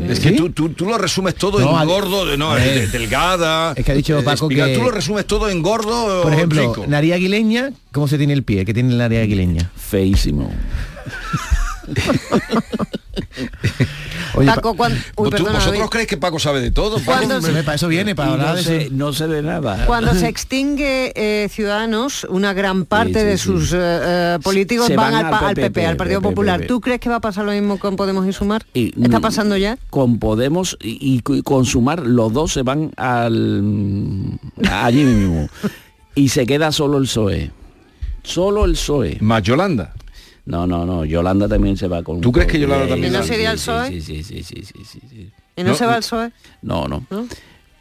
Es 0.09 0.21
que 0.21 0.33
tú, 0.33 0.51
tú, 0.51 0.69
tú 0.69 0.87
lo 0.87 0.97
resumes 0.99 1.35
todo 1.35 1.59
No, 1.59 1.71
en 1.71 1.77
al- 1.77 1.87
gordo, 1.89 2.37
no, 2.37 2.55
de- 2.55 2.87
delgada. 2.87 3.73
Es 3.75 3.85
que 3.85 3.91
ha 3.91 3.95
dicho 3.97 4.19
eh, 4.19 4.23
Paco 4.23 4.45
espiga. 4.47 4.67
que- 4.67 4.77
Tú 4.77 4.83
lo 4.83 4.91
resumes 4.93 5.27
todo 5.27 5.49
en 5.51 5.61
gordo 5.63 6.23
Por 6.23 6.31
o 6.33 6.35
ejemplo, 6.35 6.61
rico. 6.61 6.85
nariz 6.87 7.15
aguileña, 7.15 7.71
¿cómo 7.93 8.07
se 8.07 8.19
tiene 8.19 8.33
el 8.35 8.45
pie? 8.45 8.65
¿Qué 8.65 8.73
tiene 8.75 8.93
la 8.95 9.05
nariz 9.09 9.21
aguileña? 9.25 9.71
Feísimo. 9.75 10.51
Oye, 14.37 14.47
Paco, 14.47 14.75
cuan- 14.75 14.93
Uy, 15.17 15.25
¿Tú- 15.27 15.31
perdona, 15.31 15.59
¿Vosotros 15.59 15.91
creéis 15.91 16.09
que 16.09 16.17
Paco 16.17 16.39
sabe 16.39 16.61
de 16.61 16.71
todo? 16.71 16.99
Pa- 16.99 17.21
para 17.65 17.75
eso 17.75 17.89
viene, 17.89 18.15
para 18.15 18.33
hablar 18.33 18.49
no, 18.49 18.55
de 18.57 18.63
sé, 18.63 18.77
eso. 18.85 18.91
no 18.95 19.13
sé 19.13 19.29
de 19.29 19.43
nada. 19.43 19.85
Cuando 19.87 20.15
se 20.15 20.29
extingue 20.29 21.13
eh, 21.15 21.49
Ciudadanos, 21.51 22.25
una 22.29 22.53
gran 22.53 22.85
parte 22.85 23.21
sí, 23.21 23.27
de 23.27 23.39
sí. 23.39 23.45
sus 23.45 23.73
eh, 23.73 23.77
eh, 23.81 24.39
políticos 24.43 24.87
Se 24.87 24.97
van, 24.97 25.13
van 25.13 25.25
al, 25.27 25.31
pa- 25.31 25.39
al 25.41 25.45
al 25.47 25.55
PP, 25.55 25.71
PP, 25.71 25.87
al 25.87 25.97
Partido 25.97 26.21
PP. 26.21 26.31
Popular. 26.31 26.65
¿Tú 26.67 26.81
crees 26.81 27.01
que 27.01 27.09
va 27.09 27.17
a 27.17 27.21
pasar 27.21 27.45
lo 27.45 27.53
mismo 27.53 27.79
con 27.79 27.97
Podemos 27.97 28.27
y 28.27 28.33
Sumar? 28.33 28.65
Y- 28.75 28.93
¿Está 29.03 29.21
pasando 29.21 29.57
ya? 29.57 29.79
Con 29.91 30.19
Podemos 30.19 30.77
y, 30.81 31.23
y 31.27 31.43
con 31.43 31.65
Sumar, 31.65 32.01
los 32.05 32.33
dos 32.33 32.53
se 32.53 32.63
van 32.63 32.93
al 32.97 34.39
allí 34.71 35.05
mismo. 35.05 35.49
y 36.17 36.29
se 36.31 36.47
queda 36.47 36.73
solo 36.73 36.99
el 36.99 37.05
PSOE. 37.05 37.51
Solo 38.25 38.65
el 38.65 38.73
PSOE. 38.73 39.19
Más 39.21 39.43
Yolanda. 39.43 39.93
No, 40.47 40.67
no, 40.67 40.85
no. 40.85 41.05
Yolanda 41.05 41.49
también 41.49 41.77
se 41.77 41.89
va 41.89 42.03
con. 42.03 42.21
¿Tú 42.21 42.31
crees 42.33 42.51
que 42.51 42.59
Yolanda 42.59 42.89
también 42.89 43.13
¿Y 43.13 43.17
no 43.17 43.23
sería 43.23 43.51
el 43.51 43.57
PSOE? 43.57 43.89
Sí, 43.89 44.01
sí, 44.01 44.23
sí, 44.23 44.43
sí, 44.43 44.63
sí. 44.63 45.31
¿Y 45.57 45.63
no, 45.63 45.71
No, 45.71 45.75
se 45.75 45.87
va 45.87 45.95
al 45.95 46.01
PSOE? 46.01 46.31
No, 46.63 46.87
no. 46.89 47.07
¿No? 47.11 47.27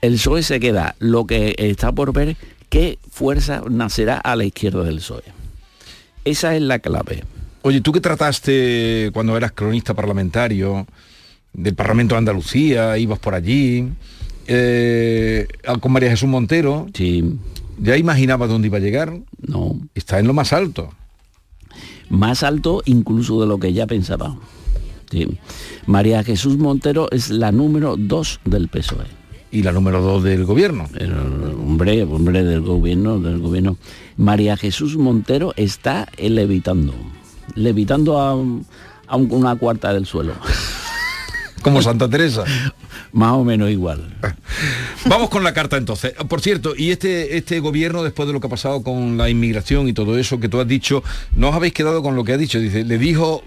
El 0.01 0.13
PSOE 0.13 0.43
se 0.43 0.59
queda. 0.59 0.95
Lo 0.99 1.25
que 1.25 1.55
está 1.57 1.91
por 1.91 2.13
ver 2.13 2.37
qué 2.69 2.99
fuerza 3.09 3.63
nacerá 3.69 4.17
a 4.17 4.35
la 4.35 4.45
izquierda 4.45 4.83
del 4.83 4.97
PSOE. 4.97 5.23
Esa 6.25 6.55
es 6.55 6.61
la 6.61 6.79
clave. 6.79 7.23
Oye, 7.63 7.81
tú 7.81 7.91
que 7.91 7.99
trataste 8.01 9.11
cuando 9.13 9.35
eras 9.37 9.51
cronista 9.51 9.93
parlamentario 9.93 10.85
del 11.53 11.75
Parlamento 11.75 12.15
de 12.15 12.19
Andalucía, 12.19 12.97
ibas 12.97 13.19
por 13.19 13.35
allí, 13.35 13.89
eh, 14.47 15.47
con 15.79 15.91
María 15.91 16.09
Jesús 16.09 16.27
Montero, 16.27 16.87
Sí, 16.93 17.37
¿ya 17.77 17.95
imaginabas 17.97 18.49
dónde 18.49 18.67
iba 18.67 18.77
a 18.77 18.81
llegar? 18.81 19.13
no. 19.47 19.79
Está 19.95 20.19
en 20.19 20.27
lo 20.27 20.33
más 20.33 20.53
alto. 20.53 20.93
Más 22.13 22.43
alto 22.43 22.81
incluso 22.85 23.41
de 23.41 23.47
lo 23.47 23.57
que 23.59 23.73
ya 23.73 23.87
pensaba. 23.87 24.35
Sí. 25.11 25.27
María 25.85 26.23
Jesús 26.23 26.57
Montero 26.57 27.07
es 27.11 27.29
la 27.29 27.51
número 27.51 27.95
dos 27.97 28.39
del 28.45 28.67
PSOE. 28.67 29.05
Y 29.51 29.61
la 29.61 29.71
número 29.71 30.01
dos 30.01 30.23
del 30.23 30.45
gobierno. 30.45 30.87
El 30.95 31.11
hombre, 31.13 32.01
hombre 32.03 32.43
del 32.43 32.61
gobierno, 32.61 33.19
del 33.19 33.37
gobierno. 33.39 33.77
María 34.17 34.57
Jesús 34.57 34.97
Montero 34.97 35.53
está 35.57 36.07
levitando, 36.17 36.93
levitando 37.55 38.19
a, 38.19 38.31
a 38.31 38.35
un- 38.35 38.65
una 39.31 39.55
cuarta 39.55 39.93
del 39.93 40.05
suelo. 40.07 40.33
Como 41.63 41.81
Santa 41.81 42.09
Teresa. 42.09 42.43
Más 43.11 43.31
o 43.31 43.43
menos 43.43 43.69
igual. 43.69 44.13
Vamos 45.05 45.29
con 45.29 45.43
la 45.43 45.53
carta 45.53 45.77
entonces. 45.77 46.13
Por 46.27 46.41
cierto, 46.41 46.73
y 46.77 46.91
este, 46.91 47.37
este 47.37 47.59
gobierno, 47.59 48.03
después 48.03 48.27
de 48.27 48.33
lo 48.33 48.39
que 48.39 48.47
ha 48.47 48.49
pasado 48.49 48.83
con 48.83 49.17
la 49.17 49.29
inmigración 49.29 49.87
y 49.87 49.93
todo 49.93 50.17
eso 50.17 50.39
que 50.39 50.49
tú 50.49 50.59
has 50.59 50.67
dicho, 50.67 51.03
no 51.35 51.49
os 51.49 51.55
habéis 51.55 51.73
quedado 51.73 52.03
con 52.03 52.15
lo 52.15 52.23
que 52.23 52.33
ha 52.33 52.37
dicho. 52.37 52.59
Dice, 52.59 52.83
le 52.83 52.97
dijo 52.97 53.43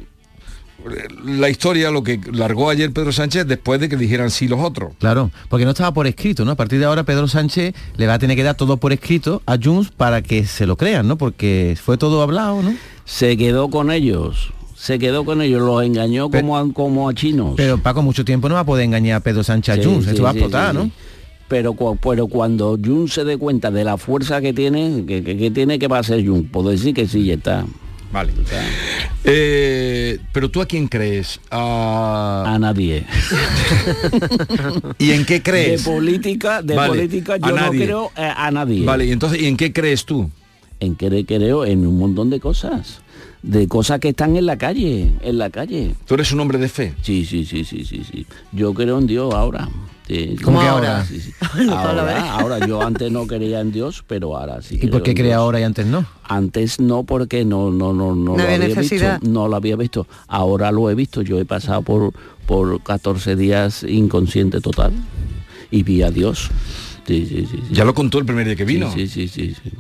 eh, 0.85 1.09
la 1.25 1.49
historia, 1.49 1.91
lo 1.91 2.03
que 2.03 2.21
largó 2.33 2.71
ayer 2.71 2.93
Pedro 2.93 3.13
Sánchez 3.13 3.47
después 3.47 3.81
de 3.81 3.89
que 3.89 3.97
dijeran 3.97 4.31
sí 4.31 4.49
los 4.49 4.61
otros. 4.61 4.93
Claro, 4.99 5.31
porque 5.49 5.65
no 5.65 5.73
estaba 5.73 5.93
por 5.93 6.07
escrito, 6.07 6.45
¿no? 6.45 6.53
A 6.53 6.57
partir 6.57 6.79
de 6.79 6.85
ahora 6.85 7.05
Pedro 7.05 7.29
Sánchez 7.29 7.75
le 7.97 8.07
va 8.07 8.15
a 8.15 8.19
tener 8.19 8.37
que 8.37 8.43
dar 8.43 8.55
todo 8.55 8.77
por 8.77 8.93
escrito 8.93 9.43
a 9.47 9.57
Junts 9.63 9.91
para 9.91 10.23
que 10.23 10.47
se 10.47 10.67
lo 10.67 10.77
crean, 10.77 11.09
¿no? 11.09 11.17
Porque 11.19 11.77
fue 11.83 11.97
todo 11.97 12.23
hablado, 12.23 12.63
¿no? 12.63 12.75
Se 13.05 13.37
quedó 13.37 13.69
con 13.71 13.91
ellos, 13.91 14.53
se 14.77 14.99
quedó 14.99 15.25
con 15.25 15.41
ellos, 15.43 15.63
los 15.63 15.83
engañó 15.83 16.31
como 16.31 16.57
a, 16.59 16.73
como 16.73 17.09
a 17.09 17.15
chinos. 17.15 17.55
Pero 17.57 17.79
Paco, 17.79 18.03
mucho 18.03 18.25
tiempo 18.25 18.49
no 18.49 18.55
va 18.57 18.61
a 18.61 18.67
poder 18.67 18.85
engañar 18.85 19.17
a 19.17 19.21
Pedro 19.21 19.43
Sánchez 19.43 19.77
Sí, 19.77 19.83
Junts, 19.85 20.05
sí, 20.05 20.11
esto 20.11 20.23
va 20.23 20.31
a 20.31 20.33
explotar, 20.33 20.73
sí, 20.73 20.79
¿no? 20.79 20.91
Pero, 21.49 21.75
pero 22.03 22.27
cuando 22.27 22.77
Jun 22.83 23.09
se 23.09 23.25
dé 23.25 23.39
cuenta 23.39 23.71
de 23.71 23.85
la 23.85 23.97
fuerza 23.97 24.41
que 24.41 24.53
tiene, 24.53 25.05
que, 25.07 25.23
que- 25.23 25.37
que 25.37 25.51
tiene 25.51 25.79
que 25.79 25.87
va 25.89 25.99
a 25.99 26.03
ser 26.03 26.27
Jun, 26.27 26.45
puedo 26.49 26.71
decir 26.71 26.93
que 26.93 27.07
sí, 27.07 27.25
ya 27.25 27.35
está. 27.35 27.65
Vale. 28.13 28.33
Eh, 29.25 30.19
pero 30.33 30.51
tú 30.51 30.61
a 30.61 30.67
quién 30.67 30.89
crees? 30.89 31.41
A... 31.51 32.45
A 32.47 32.59
nadie. 32.59 33.05
¿Y 34.99 35.11
en 35.13 35.25
qué 35.25 35.43
crees? 35.43 35.85
De 35.85 35.91
política, 35.91 36.63
de 36.63 36.75
Vale, 36.75 36.89
política 36.89 37.37
yo 37.37 37.53
no 37.55 37.71
creo 37.71 38.11
eh, 38.17 38.33
a 38.37 38.51
nadie. 38.51 38.85
Vale, 38.85 39.07
y 39.07 39.13
entonces, 39.13 39.41
¿y 39.41 39.47
en 39.47 39.57
qué 39.57 39.73
crees 39.73 40.05
tú? 40.05 40.31
En 40.81 40.95
que 40.95 41.25
creo 41.25 41.65
en 41.65 41.87
un 41.87 41.99
montón 41.99 42.31
de 42.31 42.39
cosas. 42.41 43.01
De 43.43 43.69
cosas 43.69 44.01
que 44.01 44.09
están 44.09 44.37
en 44.37 44.47
la 44.47 44.59
calle, 44.59 45.13
en 45.21 45.39
la 45.39 45.51
calle. 45.51 45.95
¿Tú 46.07 46.15
eres 46.15 46.33
un 46.33 46.41
hombre 46.41 46.59
de 46.59 46.69
fe? 46.69 46.95
Sí, 47.03 47.25
sí, 47.25 47.45
sí, 47.45 47.65
sí, 47.65 47.85
sí, 47.85 48.03
sí. 48.11 48.27
Yo 48.53 48.75
creo 48.75 48.99
en 48.99 49.07
Dios 49.07 49.33
ahora. 49.33 49.69
Sí, 50.09 50.37
¿Cómo 50.43 50.61
que 50.61 50.67
ahora? 50.67 51.05
Sí, 51.05 51.21
sí. 51.21 51.33
Ahora, 51.69 52.31
ahora, 52.35 52.65
yo 52.65 52.81
antes 52.81 53.11
no 53.11 53.27
creía 53.27 53.61
en 53.61 53.73
Dios, 53.73 54.05
pero 54.07 54.37
ahora 54.37 54.63
sí. 54.63 54.79
¿Y 54.81 54.87
por 54.87 55.03
qué 55.03 55.15
cree 55.15 55.27
Dios. 55.31 55.39
ahora 55.39 55.59
y 55.59 55.65
antes 55.65 55.85
no? 55.85 56.07
Antes 56.23 56.79
no, 56.79 57.03
porque 57.03 57.45
no, 57.45 57.73
no, 57.73 57.93
no, 57.93 58.15
no, 58.15 58.37
No 58.37 58.37
lo 58.37 58.43
había 58.45 58.59
necesidad. 58.59 59.19
visto. 59.21 59.33
No 59.33 59.49
lo 59.49 59.57
había 59.57 59.75
visto. 59.75 60.07
Ahora 60.29 60.71
lo 60.71 60.89
he 60.91 60.95
visto. 60.95 61.23
Yo 61.23 61.41
he 61.41 61.45
pasado 61.45 61.83
por, 61.83 62.13
por 62.47 62.81
14 62.85 63.35
días 63.35 63.83
inconsciente 63.83 64.61
total 64.61 64.93
y 65.73 65.83
vi 65.83 66.03
a 66.03 66.13
Dios. 66.13 66.51
Sí, 67.05 67.27
sí, 67.27 67.47
sí. 67.51 67.59
sí. 67.69 67.75
Ya 67.75 67.85
lo 67.85 67.93
contó 67.93 68.19
el 68.21 68.25
primer 68.27 68.47
día 68.47 68.55
que 68.55 68.65
vino. 68.65 68.93
Sí, 68.93 69.09
sí, 69.09 69.27
sí, 69.27 69.55
sí. 69.61 69.71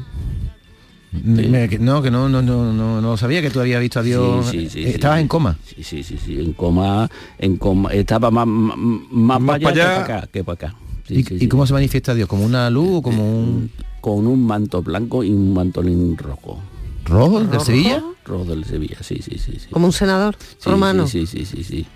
Me- 1.24 1.68
que- 1.68 1.78
no, 1.78 2.02
que 2.02 2.10
no, 2.10 2.28
no, 2.28 2.42
no, 2.42 2.72
no, 2.72 3.00
no 3.00 3.16
sabía 3.16 3.40
que 3.42 3.50
tú 3.50 3.60
habías 3.60 3.80
visto 3.80 4.00
a 4.00 4.02
Dios. 4.02 4.46
Sí, 4.46 4.62
sí, 4.64 4.70
sí, 4.70 4.84
Eh, 4.84 4.90
Estabas 4.90 5.18
sí. 5.18 5.22
en 5.22 5.28
coma. 5.28 5.58
Sí, 5.64 5.82
sí, 5.82 6.02
sí, 6.02 6.18
sí, 6.24 6.38
en 6.40 6.52
coma, 6.52 7.08
en 7.38 7.56
coma, 7.56 7.90
estaba 7.92 8.30
más, 8.30 8.46
más, 8.46 9.40
para 9.42 9.68
allá, 9.68 9.72
que 9.72 9.74
para 9.82 10.00
acá, 10.00 10.28
que 10.32 10.44
para 10.44 10.54
acá. 10.54 10.74
Sí, 11.06 11.14
¿Y, 11.14 11.22
sí, 11.24 11.34
y 11.34 11.38
sí. 11.40 11.48
cómo 11.48 11.66
se 11.66 11.72
manifiesta 11.72 12.14
Dios? 12.14 12.28
¿Como 12.28 12.44
una 12.44 12.68
luz 12.70 12.96
o 12.98 13.02
como 13.02 13.22
un 13.24 13.70
Con 14.00 14.26
un 14.26 14.44
manto 14.46 14.82
blanco 14.82 15.22
y 15.24 15.30
un 15.30 15.54
mantolín 15.54 16.16
rojo. 16.16 16.58
rojo 17.04 17.40
del 17.44 17.60
Sevilla? 17.60 18.02
Rojo 18.24 18.44
del 18.44 18.64
Sevilla, 18.64 18.96
sí, 19.02 19.20
sí, 19.22 19.38
sí. 19.38 19.52
sí. 19.60 19.68
Como 19.70 19.86
un 19.86 19.92
senador 19.92 20.36
Sí, 20.58 20.68
romano. 20.68 21.06
Sí, 21.06 21.26
sí, 21.26 21.44
sí, 21.44 21.62
sí, 21.62 21.64
sí. 21.64 21.86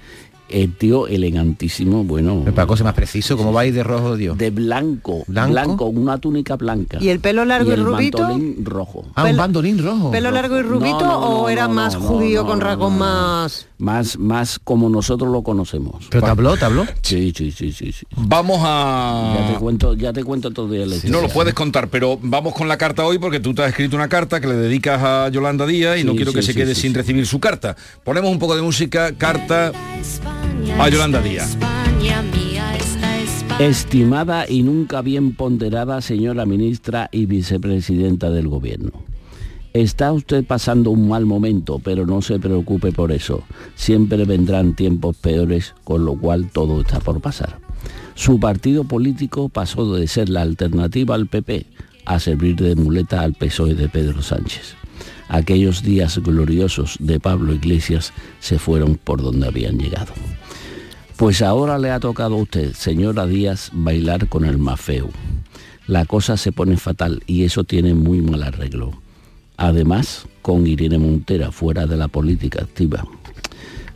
El 0.51 0.74
tío 0.74 1.07
elegantísimo, 1.07 2.05
bueno. 2.05 2.44
Para 2.55 2.66
cosa 2.66 2.84
más 2.84 2.94
preciso, 2.94 3.36
¿cómo 3.36 3.53
va 3.53 3.62
a 3.62 3.66
ir 3.66 3.74
de 3.74 3.84
rojo 3.84 4.16
Dios? 4.16 4.36
De 4.36 4.51
blanco, 4.51 5.22
¿Blanco? 5.26 5.53
blanco, 5.53 5.84
una 5.86 6.18
túnica 6.18 6.57
blanca. 6.57 6.98
¿Y 7.01 7.09
el 7.09 7.20
pelo 7.20 7.44
largo 7.44 7.70
y 7.70 7.74
el 7.74 7.84
rubito? 7.84 8.28
rojo. 8.62 9.05
Ah, 9.14 9.24
un 9.24 9.36
bandolín 9.36 9.82
rojo. 9.82 10.11
¿Pelo 10.11 10.30
largo 10.30 10.59
y 10.59 10.62
rubito 10.62 11.01
No, 11.01 11.07
no, 11.07 11.18
o 11.18 11.42
no, 11.42 11.48
era 11.48 11.68
no, 11.68 11.74
más 11.74 11.94
no, 11.94 12.01
judío 12.01 12.42
no, 12.42 12.48
con 12.48 12.59
no, 12.59 12.64
rasgos 12.64 12.90
no, 12.90 12.98
no. 12.98 13.05
más...? 13.05 13.66
Más, 13.81 14.18
más 14.18 14.59
como 14.59 14.89
nosotros 14.89 15.31
lo 15.33 15.43
conocemos. 15.43 16.07
¿Pero 16.11 16.26
tabló, 16.26 16.57
tabló? 16.57 16.87
Sí, 17.03 17.33
sí, 17.37 17.51
sí, 17.51 17.72
sí, 17.72 17.93
sí. 17.93 18.07
Vamos 18.16 18.61
a... 18.62 19.37
Ya 19.39 19.53
te 19.55 19.59
cuento, 19.59 19.95
ya 19.95 20.12
te 20.12 20.22
cuento 20.22 20.51
todo 20.51 20.72
el 20.74 20.93
No 21.11 21.20
lo 21.20 21.28
puedes 21.28 21.55
contar, 21.55 21.89
pero 21.89 22.18
vamos 22.22 22.55
con 22.55 22.68
la 22.68 22.76
carta 22.76 23.05
hoy 23.05 23.18
porque 23.18 23.41
tú 23.41 23.55
te 23.55 23.62
has 23.62 23.70
escrito 23.70 23.97
una 23.97 24.09
carta 24.09 24.41
que 24.41 24.47
le 24.47 24.55
dedicas 24.55 25.03
a 25.03 25.28
Yolanda 25.31 25.66
Díaz 25.66 25.99
y 25.99 26.05
no 26.05 26.12
Sí, 26.12 26.18
quiero 26.18 26.33
que 26.33 26.43
sí, 26.43 26.47
se 26.49 26.53
sí, 26.53 26.59
quede 26.59 26.74
sí, 26.74 26.83
sin 26.83 26.93
sí. 26.93 26.97
recibir 26.99 27.26
su 27.26 27.41
carta. 27.41 27.76
Ponemos 28.05 28.31
un 28.31 28.39
poco 28.39 28.55
de 28.55 28.62
música, 28.62 29.12
carta 29.16 29.72
a 30.78 30.89
Yolanda 30.89 31.20
Díaz. 31.22 31.57
Estimada 33.59 34.49
y 34.49 34.62
nunca 34.62 35.03
bien 35.03 35.35
ponderada 35.35 36.01
señora 36.01 36.47
ministra 36.47 37.09
y 37.12 37.26
vicepresidenta 37.26 38.31
del 38.31 38.49
gobierno. 38.49 39.10
Está 39.73 40.12
usted 40.12 40.45
pasando 40.45 40.91
un 40.91 41.09
mal 41.09 41.27
momento, 41.27 41.79
pero 41.79 42.05
no 42.05 42.23
se 42.23 42.41
preocupe 42.41 42.91
por 42.91 43.12
eso. 43.12 43.45
Siempre 43.77 44.25
vendrán 44.25 44.75
tiempos 44.75 45.16
peores, 45.16 45.75
con 45.85 46.05
lo 46.05 46.16
cual 46.16 46.51
todo 46.51 46.81
está 46.81 46.99
por 46.99 47.21
pasar. 47.21 47.61
Su 48.16 48.41
partido 48.41 48.83
político 48.83 49.49
pasó 49.49 49.95
de 49.95 50.09
ser 50.09 50.29
la 50.29 50.43
alternativa 50.43 51.14
al 51.14 51.29
PP 51.29 51.66
a 52.05 52.18
servir 52.18 52.57
de 52.57 52.75
muleta 52.75 53.21
al 53.21 53.35
PSOE 53.35 53.75
de 53.75 53.89
Pedro 53.89 54.23
Sánchez. 54.23 54.75
Aquellos 55.29 55.85
días 55.85 56.18
gloriosos 56.18 56.97
de 56.99 57.21
Pablo 57.21 57.55
Iglesias 57.55 58.12
se 58.41 58.59
fueron 58.59 58.97
por 58.97 59.23
donde 59.23 59.47
habían 59.47 59.79
llegado. 59.79 60.12
Pues 61.16 61.43
ahora 61.43 61.79
le 61.79 61.93
ha 61.93 62.01
tocado 62.01 62.35
a 62.35 62.43
usted, 62.43 62.73
señora 62.73 63.27
Díaz, 63.27 63.71
bailar 63.73 64.29
con 64.29 64.45
el 64.45 64.59
más 64.59 64.81
feo. 64.81 65.11
La 65.87 66.05
cosa 66.07 66.37
se 66.37 66.51
pone 66.51 66.77
fatal 66.77 67.23
y 67.27 67.45
eso 67.45 67.62
tiene 67.62 67.95
muy 67.95 68.21
mal 68.21 68.43
arreglo. 68.43 68.99
Además, 69.61 70.27
con 70.41 70.67
Irene 70.67 70.97
Montera 70.97 71.53
fuera 71.53 71.87
de 71.87 71.99
la 71.99 72.09
política 72.09 72.63
activa. 72.63 73.05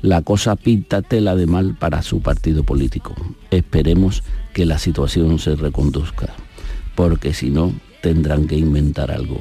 La 0.03 0.21
cosa 0.21 0.57
pinta 0.57 1.01
tela 1.01 1.35
de 1.37 1.47
mal 1.47 1.75
para 1.75 2.03
su 2.03 2.21
partido 2.21 2.65
político. 2.65 3.15
Esperemos 3.51 4.23
que 4.53 4.67
la 4.67 4.79
situación 4.79 5.39
se 5.39 5.57
reconduzca, 5.57 6.35
porque 6.95 7.33
si 7.33 7.49
no, 7.49 7.73
tendrán 8.03 8.47
que 8.47 8.59
inventar 8.59 9.11
algo. 9.11 9.41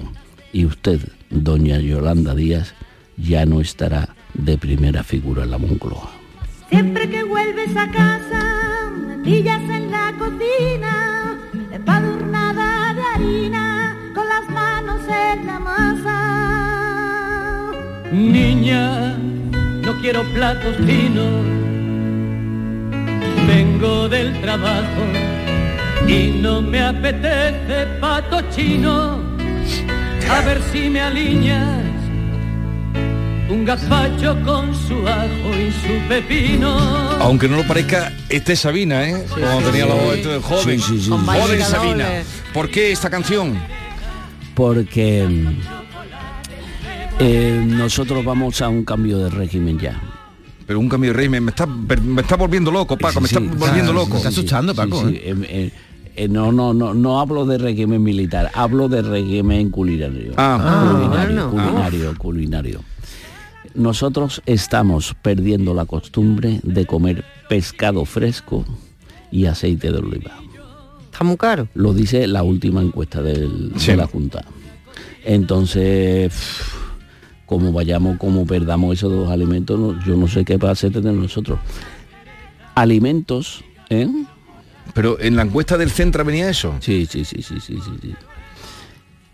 Y 0.54 0.64
usted, 0.64 1.02
doña 1.30 1.80
Yolanda 1.80 2.34
Díaz, 2.34 2.74
ya 3.18 3.46
no 3.46 3.60
estará 3.60 4.16
de 4.34 4.58
primera 4.58 5.04
figura 5.04 5.44
en 5.44 5.52
la 5.52 5.58
Moncloa. 5.58 6.10
Siempre 6.70 7.10
que 7.10 7.26
vuelves 7.26 7.76
a 7.76 7.92
casa, 7.92 8.90
en 9.26 9.92
la 9.92 10.14
cocina, 10.18 11.38
Niña, 18.14 19.18
no 19.82 20.00
quiero 20.00 20.24
platos 20.34 20.76
finos. 20.78 21.46
Vengo 23.48 24.08
del 24.08 24.40
trabajo 24.40 25.04
y 26.08 26.40
no 26.40 26.62
me 26.62 26.80
apetece 26.80 27.88
pato 28.00 28.40
chino. 28.56 29.20
A 30.30 30.42
ver 30.42 30.62
si 30.72 30.90
me 30.92 31.02
alineas 31.02 31.82
un 33.50 33.66
gazpacho 33.66 34.38
con 34.46 34.76
su 34.76 35.08
ajo 35.08 35.50
y 35.58 35.72
su 35.72 36.08
pepino. 36.08 36.78
Aunque 37.20 37.48
no 37.48 37.58
lo 37.58 37.64
parezca, 37.64 38.14
este 38.30 38.54
es 38.54 38.60
Sabina, 38.60 39.10
¿eh? 39.10 39.26
Como 39.28 39.60
sí, 39.60 39.66
tenía 39.66 39.84
sí. 39.84 39.90
la 39.90 39.96
voz 39.96 40.16
este 40.16 40.30
de 40.30 40.40
joven. 40.40 40.80
Sí, 40.80 40.88
sí, 40.88 41.02
sí. 41.02 41.10
Con 41.10 41.26
Joven 41.26 41.62
Sabina. 41.64 42.08
¿Por 42.54 42.70
qué 42.70 42.92
esta 42.92 43.10
canción? 43.10 43.58
porque 44.56 45.28
eh, 47.26 47.64
nosotros 47.66 48.24
vamos 48.26 48.62
a 48.62 48.70
un 48.70 48.84
cambio 48.84 49.18
de 49.18 49.30
régimen 49.30 49.80
ya. 49.80 50.02
Pero 50.66 50.80
un 50.80 50.88
cambio 50.90 51.12
de 51.12 51.18
régimen, 51.18 51.44
me 51.44 51.50
está, 51.52 51.66
me 51.66 52.22
está 52.22 52.36
volviendo 52.36 52.72
loco, 52.72 52.98
Paco, 52.98 53.20
me 53.22 53.28
Sí, 53.28 53.36
está 53.36 53.50
sí, 53.52 53.58
volviendo 53.58 53.92
sí, 53.92 53.98
loco. 53.98 54.18
sí, 54.20 55.16
eh, 55.16 55.36
eh, 55.44 55.72
eh, 56.16 56.28
no, 56.30 56.52
no, 56.52 56.74
no, 56.74 56.94
no 56.94 57.20
hablo 57.20 57.46
de 57.46 57.58
régimen 57.58 58.02
militar, 58.02 58.50
hablo 58.54 58.88
de 58.88 59.02
régimen 59.02 59.70
culinario. 59.72 60.34
Ah. 60.38 60.88
culinario, 60.92 61.42
Ah, 61.44 61.48
bueno. 61.48 61.70
culinario, 61.72 62.18
culinario. 62.18 62.80
Nosotros 63.76 64.42
estamos 64.46 65.16
perdiendo 65.22 65.74
la 65.74 65.86
costumbre 65.86 66.60
de 66.64 66.86
comer 66.86 67.26
pescado 67.50 68.06
fresco 68.06 68.64
y 69.32 69.46
aceite 69.48 69.92
de 69.92 69.98
oliva. 69.98 70.32
Está 71.12 71.24
muy 71.26 71.38
caro. 71.38 71.68
Lo 71.74 71.94
dice 71.94 72.28
la 72.28 72.44
última 72.44 72.82
encuesta 72.82 73.22
del- 73.22 73.72
Sí. 73.78 73.92
de 73.92 73.98
la 73.98 74.08
Junta. 74.08 74.46
Entonces, 75.26 76.32
pff, 76.32 76.83
como 77.60 77.72
vayamos, 77.72 78.18
como 78.18 78.46
perdamos 78.48 78.98
esos 78.98 79.12
dos 79.12 79.30
alimentos, 79.30 79.80
no- 79.80 80.04
yo 80.04 80.16
no 80.18 80.28
sé 80.28 80.44
qué 80.44 80.58
va 80.58 80.70
a 80.70 80.72
hacer 80.72 80.92
de 80.92 81.12
nosotros. 81.14 81.60
Alimentos, 82.76 83.64
¿eh? 83.90 84.08
Pero 84.96 85.20
en 85.20 85.36
la 85.36 85.44
encuesta 85.44 85.78
del 85.78 85.92
centro 85.92 86.26
venía 86.26 86.50
eso. 86.50 86.76
Sí, 86.80 87.06
sí, 87.06 87.24
sí, 87.26 87.44
sí, 87.44 87.60
sí, 87.60 87.78
sí, 87.84 87.92
sí. 88.02 88.16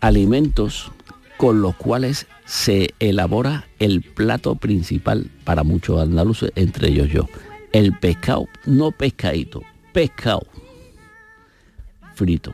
Alimentos 0.00 0.90
con 1.38 1.62
los 1.62 1.74
cuales 1.76 2.26
se 2.44 2.90
elabora 2.98 3.66
el 3.78 4.02
plato 4.02 4.54
principal 4.56 5.30
para 5.44 5.62
muchos 5.64 6.00
andaluces, 6.00 6.52
entre 6.56 6.88
ellos 6.88 7.08
yo. 7.08 7.26
El 7.72 7.96
pescado, 7.98 8.46
no 8.66 8.90
pescadito, 8.92 9.62
pescado 9.92 10.42
frito. 12.14 12.52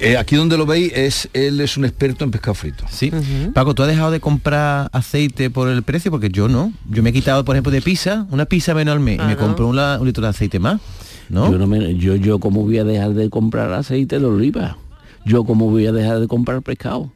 Eh, 0.00 0.16
aquí 0.16 0.36
donde 0.36 0.56
lo 0.56 0.66
veis, 0.66 0.92
es 0.94 1.28
él 1.32 1.60
es 1.60 1.76
un 1.76 1.84
experto 1.84 2.24
en 2.24 2.30
pescado 2.30 2.54
frito. 2.54 2.84
Sí. 2.90 3.10
Paco, 3.52 3.74
¿tú 3.74 3.82
has 3.82 3.88
dejado 3.88 4.10
de 4.10 4.20
comprar 4.20 4.88
aceite 4.92 5.50
por 5.50 5.68
el 5.68 5.82
precio? 5.82 6.10
Porque 6.10 6.28
yo 6.30 6.48
no. 6.48 6.72
Yo 6.88 7.02
me 7.02 7.10
he 7.10 7.12
quitado, 7.12 7.44
por 7.44 7.54
ejemplo, 7.56 7.70
de 7.72 7.82
pizza, 7.82 8.26
una 8.30 8.46
pizza 8.46 8.74
menos 8.74 8.92
al 8.92 9.00
mes, 9.00 9.16
y 9.16 9.18
me 9.18 9.36
Claro. 9.36 9.40
compro 9.40 9.68
un, 9.68 10.06
litro 10.06 10.22
de 10.22 10.28
aceite 10.28 10.58
más. 10.58 10.80
¿no? 11.28 11.50
Yo, 11.50 11.58
no 11.58 11.66
me- 11.66 11.96
yo, 11.96 12.16
yo 12.16 12.38
como 12.38 12.62
voy 12.62 12.78
a 12.78 12.84
dejar 12.84 13.14
de 13.14 13.30
comprar 13.30 13.72
aceite 13.72 14.18
de 14.18 14.24
oliva. 14.26 14.76
Yo 15.24 15.44
como 15.44 15.70
voy 15.70 15.86
a 15.86 15.92
dejar 15.92 16.20
de 16.20 16.28
comprar 16.28 16.60
pescado. 16.62 17.10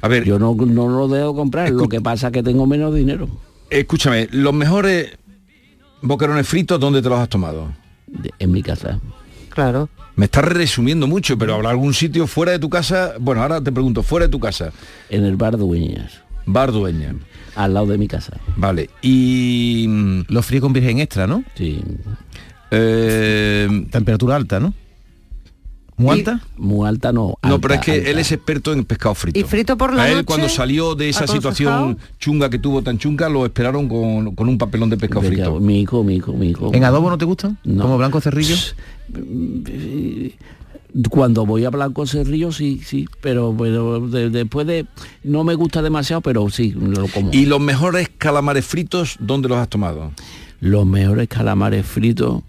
A 0.00 0.08
ver, 0.08 0.24
yo 0.24 0.38
no, 0.38 0.54
no 0.54 0.88
lo 0.88 1.08
dejo 1.08 1.28
de 1.28 1.34
comprar. 1.34 1.70
Lo 1.70 1.88
que 1.88 2.00
pasa 2.00 2.26
es 2.28 2.32
que 2.32 2.42
tengo 2.42 2.66
menos 2.66 2.94
dinero. 2.94 3.28
Escúchame, 3.70 4.28
los 4.32 4.52
mejores 4.52 5.12
boquerones 6.02 6.46
fritos, 6.46 6.78
¿dónde 6.80 7.00
te 7.00 7.08
los 7.08 7.18
has 7.18 7.28
tomado? 7.28 7.72
en 8.38 8.52
mi 8.52 8.62
casa. 8.62 9.00
Claro. 9.54 9.88
Me 10.16 10.26
estás 10.26 10.44
resumiendo 10.44 11.06
mucho, 11.06 11.38
pero 11.38 11.54
habrá 11.54 11.70
algún 11.70 11.94
sitio 11.94 12.26
fuera 12.26 12.52
de 12.52 12.58
tu 12.58 12.68
casa. 12.68 13.14
Bueno, 13.18 13.42
ahora 13.42 13.60
te 13.60 13.72
pregunto, 13.72 14.02
fuera 14.02 14.26
de 14.26 14.30
tu 14.32 14.38
casa. 14.40 14.72
En 15.10 15.24
el 15.24 15.36
bar 15.36 15.56
Dueñas. 15.56 16.20
Bar 16.46 16.72
Dueñas. 16.72 17.14
Al 17.56 17.74
lado 17.74 17.86
de 17.86 17.98
mi 17.98 18.08
casa. 18.08 18.36
Vale. 18.56 18.90
Y. 19.00 19.86
mm, 19.88 20.20
Los 20.28 20.44
fríos 20.46 20.62
con 20.62 20.72
virgen 20.72 20.98
extra, 20.98 21.26
¿no? 21.26 21.44
Sí. 21.54 21.80
Eh, 22.70 23.86
Temperatura 23.90 24.36
alta, 24.36 24.58
¿no? 24.60 24.74
¿Muy 25.96 26.10
alta? 26.18 26.40
Muy 26.56 26.88
alta 26.88 27.12
no. 27.12 27.34
no, 27.42 27.60
pero 27.60 27.74
es 27.74 27.80
que 27.80 27.92
alta. 27.92 28.10
él 28.10 28.18
es 28.18 28.32
experto 28.32 28.72
en 28.72 28.84
pescado 28.84 29.14
frito. 29.14 29.38
¿Y 29.38 29.44
frito 29.44 29.76
por 29.76 29.94
la 29.94 30.02
A 30.02 30.08
él 30.08 30.14
noche? 30.16 30.24
cuando 30.26 30.48
salió 30.48 30.94
de 30.94 31.08
esa 31.08 31.26
situación 31.26 31.98
chunga 32.18 32.50
que 32.50 32.58
tuvo 32.58 32.82
tan 32.82 32.98
chunga, 32.98 33.28
lo 33.28 33.44
esperaron 33.46 33.88
con, 33.88 34.34
con 34.34 34.48
un 34.48 34.58
papelón 34.58 34.90
de 34.90 34.96
pescado 34.96 35.20
Pescado. 35.20 35.52
frito. 35.52 35.60
Mi 35.66 35.80
hijo, 35.80 36.02
mi 36.02 36.16
hijo, 36.16 36.32
mi 36.32 36.48
hijo. 36.50 36.70
¿En 36.74 36.82
adobo 36.84 37.10
no 37.10 37.16
te 37.18 37.24
gustan? 37.24 37.58
No. 37.64 37.82
¿Como 37.82 37.98
blanco 37.98 38.20
cerrillo? 38.20 38.56
Cuando 41.10 41.44
voy 41.44 41.64
a 41.64 41.70
Blanco 41.70 42.06
Cerrillo 42.06 42.52
sí, 42.52 42.80
sí, 42.84 43.08
pero, 43.20 43.52
pero 43.58 44.06
de- 44.08 44.30
después 44.30 44.64
de 44.66 44.86
no 45.24 45.42
me 45.42 45.56
gusta 45.56 45.82
demasiado, 45.82 46.20
pero 46.22 46.48
sí 46.50 46.70
lo 46.70 47.08
como. 47.08 47.30
¿Y 47.32 47.46
los 47.46 47.60
mejores 47.60 48.08
calamares 48.16 48.64
fritos, 48.64 49.16
dónde 49.18 49.48
los 49.48 49.58
has 49.58 49.68
tomado? 49.68 50.12
los 50.60 50.86
mejores 50.86 51.28
calamares 51.28 51.84
fritos. 51.84 52.42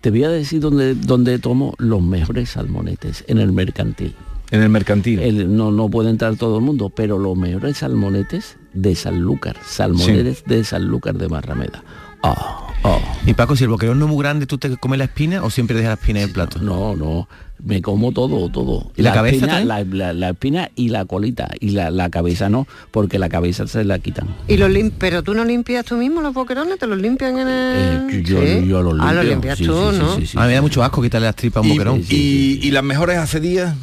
Te 0.00 0.10
voy 0.10 0.24
a 0.24 0.30
decir 0.30 0.60
dónde, 0.60 0.94
dónde 0.94 1.38
tomo 1.38 1.74
los 1.78 2.02
mejores 2.02 2.50
salmonetes, 2.50 3.24
en 3.28 3.38
el 3.38 3.52
mercantil. 3.52 4.14
En 4.50 4.62
el 4.62 4.68
mercantil. 4.68 5.20
El- 5.20 5.54
no, 5.56 5.70
no 5.70 5.88
puede 5.90 6.10
entrar 6.10 6.36
todo 6.36 6.58
el 6.58 6.64
mundo, 6.64 6.88
pero 6.90 7.18
los 7.18 7.36
mejores 7.36 7.78
salmonetes 7.78 8.56
de 8.72 8.94
Sanlúcar, 8.94 9.56
salmonetes 9.64 10.44
de 10.44 10.64
Sanlúcar 10.64 11.18
de 11.18 11.28
Marrameda. 11.28 11.84
Ah, 12.22 12.66
ah. 12.84 12.98
Y 13.26 13.34
Paco, 13.34 13.56
si 13.56 13.64
el 13.64 13.70
boquerón 13.70 13.98
no 13.98 14.06
es 14.06 14.10
muy 14.12 14.22
grande, 14.22 14.46
¿tú 14.46 14.58
te 14.58 14.76
comes 14.76 14.98
la 14.98 15.04
espina 15.04 15.42
o 15.42 15.50
siempre 15.50 15.76
dejas 15.76 15.90
la 15.90 15.94
espina 16.00 16.20
en 16.20 16.26
el 16.28 16.32
plato? 16.32 16.58
No, 16.60 16.96
no, 16.96 17.28
me 17.62 17.80
como 17.82 18.12
todo, 18.12 18.48
todo. 18.50 18.90
¿Y 18.96 19.02
la 19.02 19.12
cabeza 19.12 19.36
espina, 19.46 19.58
también? 19.64 19.98
la, 19.98 20.06
la- 20.06 20.12
la 20.14 20.30
espina 20.30 20.70
y 20.74 20.88
la 20.88 21.04
colita. 21.04 21.50
Y 21.60 21.70
la, 21.70 21.90
la 21.90 22.10
cabeza 22.10 22.48
no, 22.48 22.66
porque 22.90 23.18
la 23.18 23.28
cabeza 23.28 23.66
se 23.66 23.84
la 23.84 23.98
quitan. 23.98 24.28
Y 24.48 24.56
los 24.56 24.70
lim- 24.70 24.92
pero 24.98 25.22
tú 25.22 25.34
no 25.34 25.44
limpias 25.44 25.84
tú 25.84 25.96
mismo 25.96 26.20
los 26.22 26.34
boquerones, 26.34 26.78
te 26.78 26.86
los 26.86 26.98
limpian 26.98 27.38
en 27.38 27.48
el. 27.48 28.10
Eh, 28.10 28.22
yo, 28.24 28.40
Sí. 28.42 28.66
yo 28.68 28.78
Ah, 28.78 28.82
limpio. 28.82 29.12
los 29.12 29.24
limpias 29.26 29.58
sí, 29.58 29.64
tú, 29.66 29.74
sí, 29.90 29.96
sí, 29.96 29.98
¿no? 30.02 30.16
sí, 30.16 30.26
sí, 30.26 30.38
a 30.38 30.42
mí 30.42 30.46
me 30.48 30.54
da 30.54 30.62
mucho 30.62 30.82
asco 30.82 31.02
quitarle 31.02 31.26
las 31.26 31.36
tripas 31.36 31.58
a 31.58 31.60
un 31.60 31.66
Y, 31.66 31.70
boquerón. 31.72 32.02
y- 32.08 32.60
y 32.62 32.70
las 32.70 32.82
mejores 32.84 33.18
hace 33.18 33.40
días, 33.40 33.74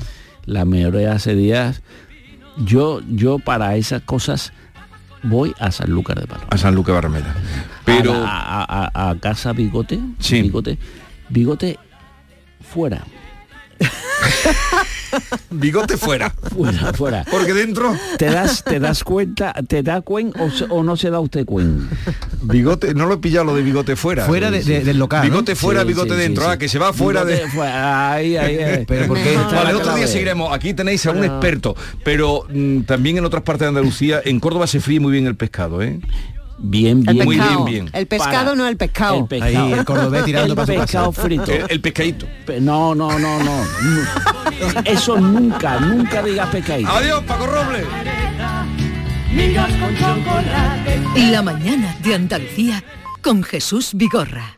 Las 0.45 0.65
mejores 0.65 1.07
hace 1.07 1.35
días. 1.35 1.81
Yo, 2.57 3.01
yo 3.09 3.37
para 3.37 3.75
esas 3.75 4.01
cosas 4.01 4.53
voy 5.23 5.53
a 5.59 5.71
Sanlúcar 5.71 6.19
de 6.19 6.27
Palo. 6.27 6.43
a 6.49 6.57
San 6.57 6.75
Luque 6.75 6.91
Barrameda. 6.91 7.35
Pero 7.85 8.13
a, 8.13 8.17
la- 8.19 8.29
a- 8.67 8.91
a- 8.93 9.09
a 9.11 9.19
casa 9.19 9.53
Bigote, 9.53 9.99
Sí. 10.19 10.41
Bigote, 10.41 10.77
Bigote 11.29 11.79
fuera, 12.61 13.03
bigote 15.51 15.97
fuera. 15.97 16.33
fuera, 16.55 16.93
fuera. 16.93 17.25
Porque 17.29 17.53
dentro, 17.53 17.95
¿Te 18.17 18.25
das, 18.25 18.63
te 18.63 18.79
das 18.79 19.03
cuenta, 19.03 19.53
te 19.67 19.83
da 19.83 20.01
cuenta 20.01 20.41
o, 20.43 20.49
se- 20.51 20.65
o 20.69 20.83
no 20.83 20.95
se 20.97 21.09
da 21.09 21.19
usted 21.19 21.45
cuenta? 21.45 21.85
bigote, 22.43 22.93
no 22.93 23.05
lo 23.05 23.15
he 23.15 23.17
pillado 23.17 23.45
lo 23.45 23.55
de 23.55 23.61
bigote 23.63 23.95
fuera. 23.95 24.25
Fuera 24.25 24.51
de- 24.51 24.63
de- 24.63 24.83
del 24.83 24.97
local, 24.97 25.23
¿no? 25.25 25.31
Bigote 25.31 25.55
fuera, 25.55 25.81
Sí, 25.81 25.87
bigote 25.87 26.11
sí, 26.13 26.17
dentro. 26.19 26.43
sí, 26.43 26.49
Ah, 26.51 26.57
que 26.57 26.69
se 26.69 26.79
va 26.79 26.93
fuera 26.93 27.25
de. 27.25 27.47
Fuera, 27.49 28.11
ahí, 28.13 28.37
ahí, 28.37 28.57
ahí. 28.57 28.85
Pero 28.87 29.07
¿por 29.07 29.17
qué? 29.17 29.31
Mejor. 29.37 29.53
Vale, 29.55 29.73
otro 29.73 29.95
día 29.95 30.07
seguiremos. 30.07 30.53
Aquí 30.53 30.73
tenéis 30.73 31.05
a 31.05 31.11
un 31.11 31.23
experto, 31.23 31.75
pero 32.03 32.45
mm, 32.49 32.81
también 32.81 33.17
en 33.17 33.25
otras 33.25 33.43
partes 33.43 33.61
de 33.61 33.67
Andalucía, 33.69 34.21
en 34.23 34.39
Córdoba 34.39 34.67
se 34.67 34.79
fríe 34.79 34.99
muy 34.99 35.11
bien 35.11 35.25
el 35.27 35.35
pescado, 35.35 35.81
¿eh? 35.81 35.99
Bien, 36.59 37.03
El 37.07 37.13
bien, 37.13 37.25
Muy 37.25 37.37
pescado. 37.37 37.65
bien, 37.65 37.85
bien. 37.85 37.95
El 37.95 38.07
pescado 38.07 38.31
Para- 38.45 38.55
no 38.55 38.67
el 38.67 38.77
pescado. 38.77 39.19
El 39.19 39.25
pescado. 39.27 39.65
Ahí 39.67 39.73
el 39.73 39.85
cordobés 39.85 40.25
tirando 40.25 40.49
El 40.53 40.55
para 40.55 40.65
su 40.65 40.73
casa. 40.73 40.85
pescado 40.85 41.11
frito. 41.11 41.51
El, 41.51 41.65
el 41.69 41.81
pescadito. 41.81 42.25
Pe- 42.45 42.59
No, 42.61 42.95
no, 42.95 43.17
no, 43.19 43.43
no. 43.43 43.63
Eso 44.85 45.17
nunca, 45.19 45.79
nunca 45.79 46.23
diga 46.23 46.49
pescadito. 46.49 46.89
Adiós, 46.89 47.23
Paco 47.25 47.45
Robles. 47.45 47.85
Migas 49.33 49.69
con 49.73 49.95
chocolate. 49.95 51.01
La 51.31 51.41
mañana 51.43 51.95
de 52.01 52.15
Andalucía 52.15 52.83
con 53.21 53.43
Jesús 53.43 53.91
Vigorra. 53.93 54.56